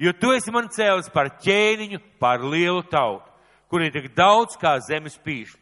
jo 0.00 0.12
tu 0.16 0.32
esi 0.32 0.52
man 0.52 0.70
cēlis 0.72 1.12
par 1.12 1.28
ķēniņu, 1.44 2.00
par 2.18 2.42
lielu 2.42 2.82
tautu 2.88 3.30
kur 3.70 3.84
ir 3.86 3.94
tik 3.94 4.10
daudz 4.18 4.58
kā 4.58 4.74
zemes 4.82 5.14
pīšļi. 5.22 5.58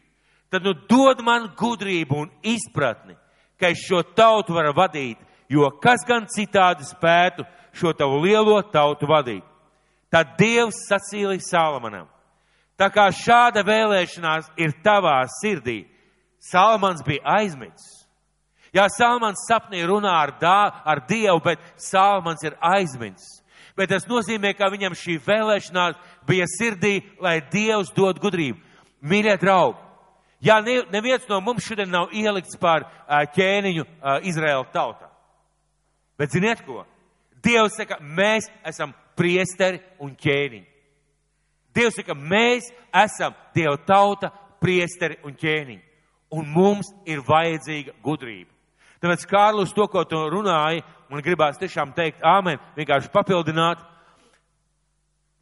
Tad 0.49 0.65
nu 0.65 0.73
dod 0.89 1.21
man 1.21 1.51
gudrību 1.57 2.23
un 2.23 2.29
izpratni, 2.41 3.13
ka 3.61 3.69
es 3.69 3.83
šo 3.85 4.01
tautu 4.17 4.55
varu 4.57 4.73
vadīt, 4.73 5.19
jo 5.49 5.69
kas 5.81 6.01
gan 6.09 6.25
citādi 6.25 6.87
spētu 6.89 7.45
šo 7.77 7.93
tavu 7.93 8.23
lielo 8.23 8.57
tautu 8.73 9.05
vadīt. 9.09 9.45
Tad 10.09 10.33
Dievs 10.39 10.87
sacīlīja 10.89 11.45
Salamanam. 11.45 12.07
Tā 12.79 12.87
kā 12.89 13.05
šāda 13.13 13.61
vēlēšanās 13.67 14.49
ir 14.57 14.73
tavā 14.81 15.21
sirdī, 15.37 15.83
Salamans 16.41 17.03
bija 17.05 17.21
aizmidzis. 17.37 18.07
Jā, 18.73 18.87
Salamans 18.89 19.43
sapnī 19.45 19.83
runā 19.85 20.13
ar, 20.15 20.31
dā, 20.41 20.59
ar 20.85 21.03
Dievu, 21.05 21.41
bet 21.45 21.61
Salamans 21.77 22.41
ir 22.47 22.57
aizmidzis 22.57 23.43
bet 23.79 23.93
tas 23.93 24.07
nozīmē, 24.09 24.51
ka 24.57 24.67
viņam 24.73 24.95
šī 24.99 25.15
vēlēšanās 25.23 25.99
bija 26.27 26.47
sirdī, 26.51 26.99
lai 27.23 27.39
Dievs 27.51 27.93
dod 27.95 28.19
gudrību. 28.19 28.59
Mīļie 28.99 29.37
draugi, 29.39 29.79
ja 30.43 30.59
neviens 30.91 31.27
no 31.31 31.39
mums 31.39 31.63
šodien 31.63 31.87
nav 31.91 32.11
ielikts 32.11 32.59
par 32.59 32.89
ķēniņu 33.07 33.85
Izraēla 34.27 34.67
tautā, 34.73 35.07
bet 36.19 36.35
ziniet 36.35 36.65
ko? 36.67 36.83
Dievs 37.39 37.77
saka, 37.79 38.01
mēs 38.03 38.49
esam 38.67 38.91
priesteri 39.15 39.79
un 40.03 40.11
ķēniņi. 40.19 40.67
Dievs 41.75 41.95
saka, 42.01 42.17
mēs 42.19 42.67
esam 43.05 43.37
Dieva 43.55 43.77
tauta, 43.87 44.33
priesteri 44.59 45.21
un 45.23 45.39
ķēniņi. 45.39 45.85
Un 46.35 46.49
mums 46.51 46.91
ir 47.07 47.23
vajadzīga 47.25 47.95
gudrība. 48.03 48.51
Tāpēc, 48.99 49.23
Kārlis, 49.31 49.71
to, 49.73 49.87
ko 49.87 50.03
tu 50.03 50.19
runāji, 50.29 50.83
man 51.09 51.23
gribās 51.25 51.57
tiešām 51.59 51.93
teikt, 51.97 52.21
āmen, 52.25 52.59
vienkārši 52.77 53.11
papildināt. 53.13 53.81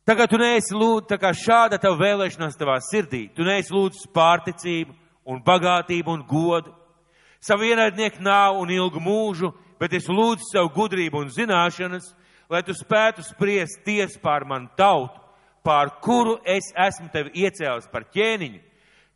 Tagad 0.08 0.32
tu 0.32 0.40
neesi 0.40 0.72
lūdzu, 0.72 1.10
tā 1.10 1.18
kā 1.20 1.34
šāda 1.36 1.80
tava 1.84 2.00
vēlēšanās 2.00 2.56
tavā 2.56 2.78
sirdī, 2.86 3.26
tu 3.36 3.44
neesi 3.44 3.74
lūdzu 3.76 4.08
pārticību 4.16 4.96
un 5.28 5.42
bagātību 5.44 6.14
un 6.14 6.24
godu. 6.28 6.72
Savu 7.44 7.68
ienaidnieku 7.68 8.24
nav 8.24 8.56
un 8.62 8.72
ilgu 8.72 9.02
mūžu, 9.04 9.52
bet 9.80 9.94
es 9.94 10.08
lūdzu 10.08 10.48
savu 10.54 10.72
gudrību 10.78 11.20
un 11.22 11.34
zināšanas, 11.34 12.14
lai 12.50 12.64
tu 12.64 12.74
spētu 12.74 13.26
spriest 13.28 13.84
ties 13.86 14.16
pār 14.24 14.48
manu 14.48 14.72
tautu, 14.80 15.20
pār 15.68 15.92
kuru 16.00 16.38
es 16.48 16.72
esmu 16.72 17.12
tevi 17.12 17.44
iecēlis 17.44 17.92
par 17.92 18.08
ķēniņu, 18.16 18.64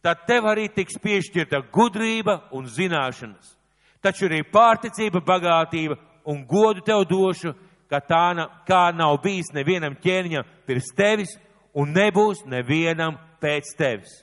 tad 0.03 0.25
tev 0.27 0.51
arī 0.51 0.67
tiks 0.75 0.99
piešķirta 0.99 1.63
gudrība 1.71 2.41
un 2.51 2.67
zināšanas. 2.67 3.55
Taču 4.03 4.27
arī 4.27 4.41
pārticība, 4.43 5.21
bagātība 5.23 5.95
un 6.26 6.43
godu 6.47 6.84
tev 6.86 7.05
došu, 7.09 7.53
ka 7.89 7.99
tā 7.99 8.47
kā 8.67 8.84
nav 8.95 9.17
bijis 9.24 9.51
nevienam 9.53 9.97
ķēniņam 9.99 10.47
pirms 10.67 10.91
tevis 10.95 11.34
un 11.76 11.91
nebūs 11.95 12.45
nevienam 12.45 13.17
pēc 13.41 13.74
tevis. 13.78 14.13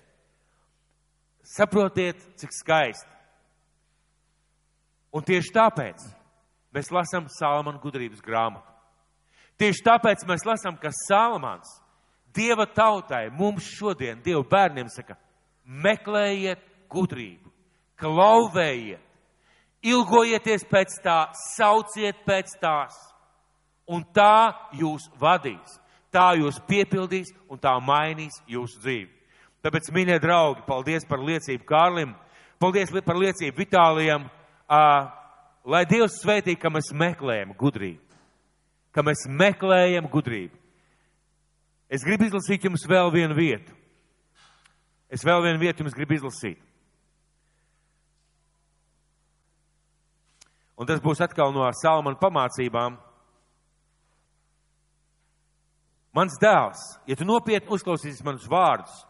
Saprotiet, 1.44 2.20
cik 2.36 2.52
skaisti. 2.52 3.08
Un 5.12 5.24
tieši 5.24 5.52
tāpēc 5.54 6.04
mēs 6.76 6.90
lasām 6.92 7.28
Salamana 7.32 7.80
gudrības 7.80 8.20
grāmatu. 8.24 8.66
Tieši 9.58 9.84
tāpēc 9.84 10.24
mēs 10.28 10.44
lasām, 10.46 10.76
ka 10.78 10.92
Salamans 11.06 11.78
Dieva 12.34 12.66
tautai, 12.66 13.30
mums 13.32 13.66
šodien, 13.78 14.20
Dieva 14.22 14.44
bērniem 14.46 14.90
saka, 14.92 15.16
meklējiet 15.64 16.60
gudrību, 16.92 17.50
klauvējiet, 17.98 19.02
ilgojieties 19.84 20.64
pēc 20.70 20.98
tā, 21.04 21.18
sauciet 21.54 22.24
pēc 22.26 22.56
tās, 22.60 22.96
un 23.88 24.02
tā 24.14 24.52
jūs 24.76 25.08
vadīs, 25.20 25.78
tā 26.12 26.32
jūs 26.38 26.60
piepildīs 26.68 27.30
un 27.48 27.60
tā 27.62 27.74
mainīs 27.80 28.40
jūsu 28.48 28.82
dzīvi. 28.82 29.12
Tāpēc, 29.64 29.90
mīļie 29.94 30.18
draugi, 30.22 30.62
paldies 30.68 31.06
par 31.08 31.22
liecību 31.24 31.66
Kārlim, 31.66 32.14
paldies 32.62 32.92
par 33.04 33.18
liecību 33.18 33.58
Vitālijam, 33.58 34.28
uh, 34.70 35.08
lai 35.66 35.82
Dievs 35.90 36.20
svētī, 36.22 36.54
ka 36.54 36.70
mēs 36.70 36.92
meklējam 36.94 37.56
gudrību, 37.58 38.20
ka 38.94 39.02
mēs 39.02 39.26
meklējam 39.26 40.06
gudrību. 40.10 40.54
Es 41.88 42.04
gribu 42.04 42.28
izlasīt 42.28 42.64
jums 42.68 42.84
vēl 42.88 43.10
vienu 43.14 43.34
vietu. 43.34 43.72
Es 45.08 45.24
vēl 45.24 45.40
vienu 45.46 45.60
vietu 45.62 45.82
jums 45.82 45.96
gribu 45.96 46.18
izlasīt. 46.18 46.60
Un 50.78 50.86
tas 50.86 51.02
būs 51.02 51.20
atkal 51.24 51.52
no 51.54 51.66
Salmana 51.74 52.18
pamācībām. 52.20 52.96
Mans 56.14 56.38
dēls, 56.40 56.80
ja 57.06 57.16
tu 57.18 57.26
nopietni 57.26 57.70
uzklausīsi 57.74 58.24
manus 58.26 58.46
vārdus 58.50 59.04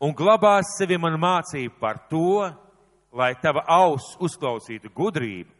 un 0.00 0.14
glabās 0.16 0.74
sevi 0.78 0.98
manu 1.00 1.20
mācību 1.20 1.76
par 1.80 2.02
to, 2.10 2.48
lai 3.12 3.34
tava 3.42 3.62
auss 3.68 4.16
uzklausītu 4.20 4.90
gudrību, 4.96 5.50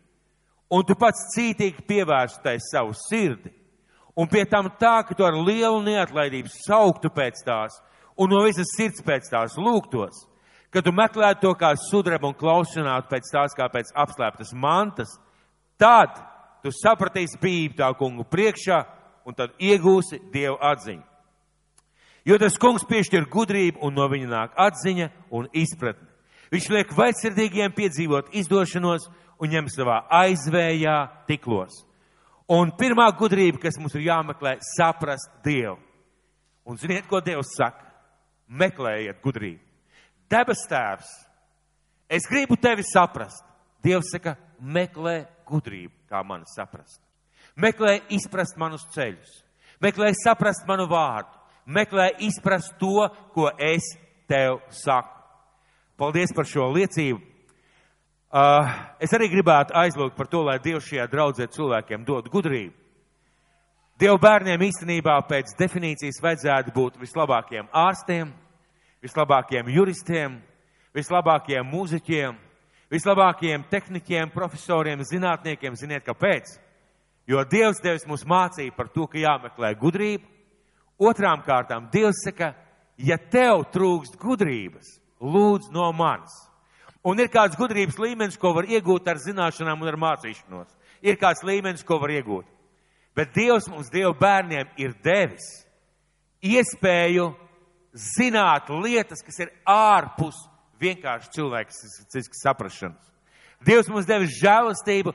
un 0.72 0.84
tu 0.86 0.96
pats 0.98 1.28
cītīgi 1.34 1.84
pievērstais 1.88 2.70
savu 2.72 2.96
sirdi, 2.96 3.52
un 4.16 4.28
pie 4.28 4.44
tam 4.48 4.68
tā, 4.80 5.00
ka 5.06 5.16
tu 5.16 5.24
ar 5.26 5.36
lielu 5.36 5.80
neatlaidību 5.86 6.52
sauktu 6.66 7.12
pēc 7.14 7.44
tās, 7.46 7.78
un 8.16 8.32
no 8.32 8.42
visas 8.44 8.74
sirds 8.76 9.04
pēc 9.06 9.30
tās 9.32 9.56
lūgtos, 9.60 10.26
Kad 10.70 10.86
tu 10.86 10.92
meklētu 10.94 11.42
to 11.42 11.50
kā 11.58 11.72
sudrabu 11.74 12.28
un 12.30 12.36
klaušanātu 12.38 13.10
pēc 13.10 13.30
tās 13.34 13.56
kā 13.58 13.66
pēc 13.72 13.88
apslēptas 13.98 14.52
mantas, 14.54 15.16
tad 15.80 16.18
tu 16.62 16.72
sapratīsi 16.74 17.40
bību 17.40 17.78
tā 17.80 17.88
kungu 17.98 18.26
priekšā 18.28 18.80
un 19.26 19.36
tad 19.36 19.56
iegūsi 19.58 20.20
Dievu 20.32 20.58
atziņu. 20.60 21.06
Jo 22.28 22.36
tas 22.38 22.58
kungs 22.60 22.84
piešķir 22.84 23.28
gudrību 23.32 23.80
un 23.86 23.96
no 23.96 24.06
viņa 24.12 24.28
nāk 24.28 24.56
atziņa 24.60 25.08
un 25.32 25.48
izpratne. 25.56 26.06
Viņš 26.50 26.66
liek 26.74 26.92
vaļsirdīgiem 26.96 27.72
piedzīvot 27.76 28.34
izdošanos 28.36 29.06
un 29.40 29.52
ņem 29.54 29.70
savā 29.72 30.02
aizvējā 30.20 30.96
tiklos. 31.30 31.84
Un 32.50 32.72
pirmā 32.74 33.06
gudrība, 33.16 33.60
kas 33.62 33.78
mums 33.78 33.94
ir 33.94 34.08
jāmeklē, 34.08 34.56
saprast 34.74 35.30
Dievu. 35.44 35.78
Un 36.66 36.76
ziniet, 36.76 37.06
ko 37.08 37.22
Dievs 37.22 37.54
saka? 37.54 37.86
Meklējiet 38.50 39.20
gudrību. 39.22 39.62
Debes 40.30 40.64
tēvs, 40.70 41.08
es 42.10 42.26
gribu 42.30 42.58
tevi 42.58 42.82
saprast. 42.86 43.44
Dievs 43.82 44.10
saka, 44.12 44.34
meklē 44.60 45.24
gudrību, 45.48 45.92
kā 46.10 46.22
man 46.26 46.44
saprast. 46.48 47.00
Meklē 47.60 47.98
izprast 48.12 48.58
manus 48.60 48.84
ceļus, 48.94 49.30
meklē 49.82 50.12
saprast 50.16 50.66
manu 50.68 50.86
vārdu, 50.90 51.32
meklē 51.66 52.10
izprast 52.26 52.76
to, 52.80 53.08
ko 53.34 53.50
es 53.58 53.84
tev 54.30 54.60
saku. 54.70 55.16
Paldies 56.00 56.32
par 56.32 56.46
šo 56.48 56.70
liecību. 56.72 57.20
Uh, 58.30 58.68
es 59.02 59.10
arī 59.12 59.26
gribētu 59.32 59.74
aizlūgt 59.74 60.14
par 60.16 60.28
to, 60.30 60.44
lai 60.46 60.60
Dievs 60.62 60.86
šajā 60.86 61.08
draudzē 61.10 61.48
cilvēkiem 61.50 62.04
dod 62.06 62.28
gudrību. 62.30 62.76
Dievu 64.00 64.16
bērniem 64.22 64.62
īstenībā 64.64 65.18
pēc 65.28 65.50
definīcijas 65.58 66.22
vajadzētu 66.22 66.72
būt 66.72 66.94
vislabākiem 67.02 67.66
ārstiem, 67.76 68.30
vislabākiem 69.04 69.68
juristiem, 69.74 70.38
vislabākiem 70.96 71.66
mūziķiem, 71.68 72.38
vislabākajiem 72.90 73.64
tehniķiem, 73.70 74.32
profesoriem, 74.34 75.04
zinātniekiem. 75.06 75.76
Ziniet, 75.78 76.04
kāpēc? 76.06 76.56
Jo 77.30 77.44
Dievs 77.46 77.82
devis 77.82 78.06
mums 78.10 78.26
mācību 78.26 78.74
par 78.76 78.90
to, 78.90 79.06
ka 79.06 79.20
jāmeklē 79.20 79.74
gudrība. 79.78 80.26
Otrām 81.00 81.44
kārtām 81.46 81.88
Dievs 81.92 82.24
saka, 82.26 82.52
ja 82.98 83.16
tev 83.16 83.64
trūkst 83.72 84.18
gudrības, 84.20 84.98
lūdz 85.22 85.70
no 85.72 85.88
manis. 85.96 86.34
Un 87.06 87.20
ir 87.22 87.30
kāds 87.32 87.56
gudrības 87.56 87.96
līmenis, 87.96 88.36
ko 88.36 88.52
var 88.58 88.68
iegūt 88.68 89.06
ar 89.08 89.20
zināšanām 89.22 89.80
un 89.80 89.88
ar 89.88 89.96
mācīšanos. 90.00 90.68
Ir 91.00 91.16
kāds 91.16 91.40
līmenis, 91.46 91.84
ko 91.86 91.96
var 92.02 92.12
iegūt. 92.12 92.44
Bet 93.16 93.32
Dievs 93.32 93.70
mums, 93.72 93.88
Dieva 93.92 94.12
bērniem, 94.18 94.68
ir 94.76 94.92
devis 95.04 95.46
iespēju 96.44 97.30
zināt 97.96 98.68
lietas, 98.82 99.22
kas 99.24 99.40
ir 99.42 99.52
ārpus 99.68 100.36
vienkārši 100.80 101.32
cilvēks 101.36 101.80
saprašanas. 102.40 103.06
Dievs 103.66 103.90
mums 103.92 104.08
devis 104.08 104.38
žēlastību 104.40 105.12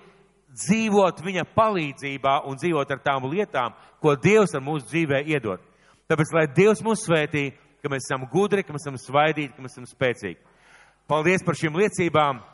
dzīvot 0.55 1.21
viņa 1.25 1.45
palīdzībā 1.55 2.39
un 2.49 2.59
dzīvot 2.61 2.91
ar 2.93 3.01
tām 3.03 3.27
lietām, 3.31 3.75
ko 3.99 4.15
Dievs 4.15 4.55
ar 4.55 4.63
mūsu 4.63 4.87
dzīvē 4.91 5.23
iedod. 5.33 5.63
Tāpēc, 6.09 6.33
lai 6.35 6.45
Dievs 6.53 6.83
mūs 6.85 7.05
svētī, 7.07 7.49
ka 7.81 7.89
mēs 7.91 8.05
esam 8.07 8.27
gudri, 8.31 8.63
ka 8.63 8.73
mēs 8.73 8.85
esam 8.85 8.99
svaidīti, 9.01 9.55
ka 9.55 9.65
mēs 9.65 9.75
esam 9.75 9.87
spēcīgi. 9.89 10.39
Paldies 11.09 11.43
par 11.45 11.57
šīm 11.57 11.77
liecībām! 11.77 12.43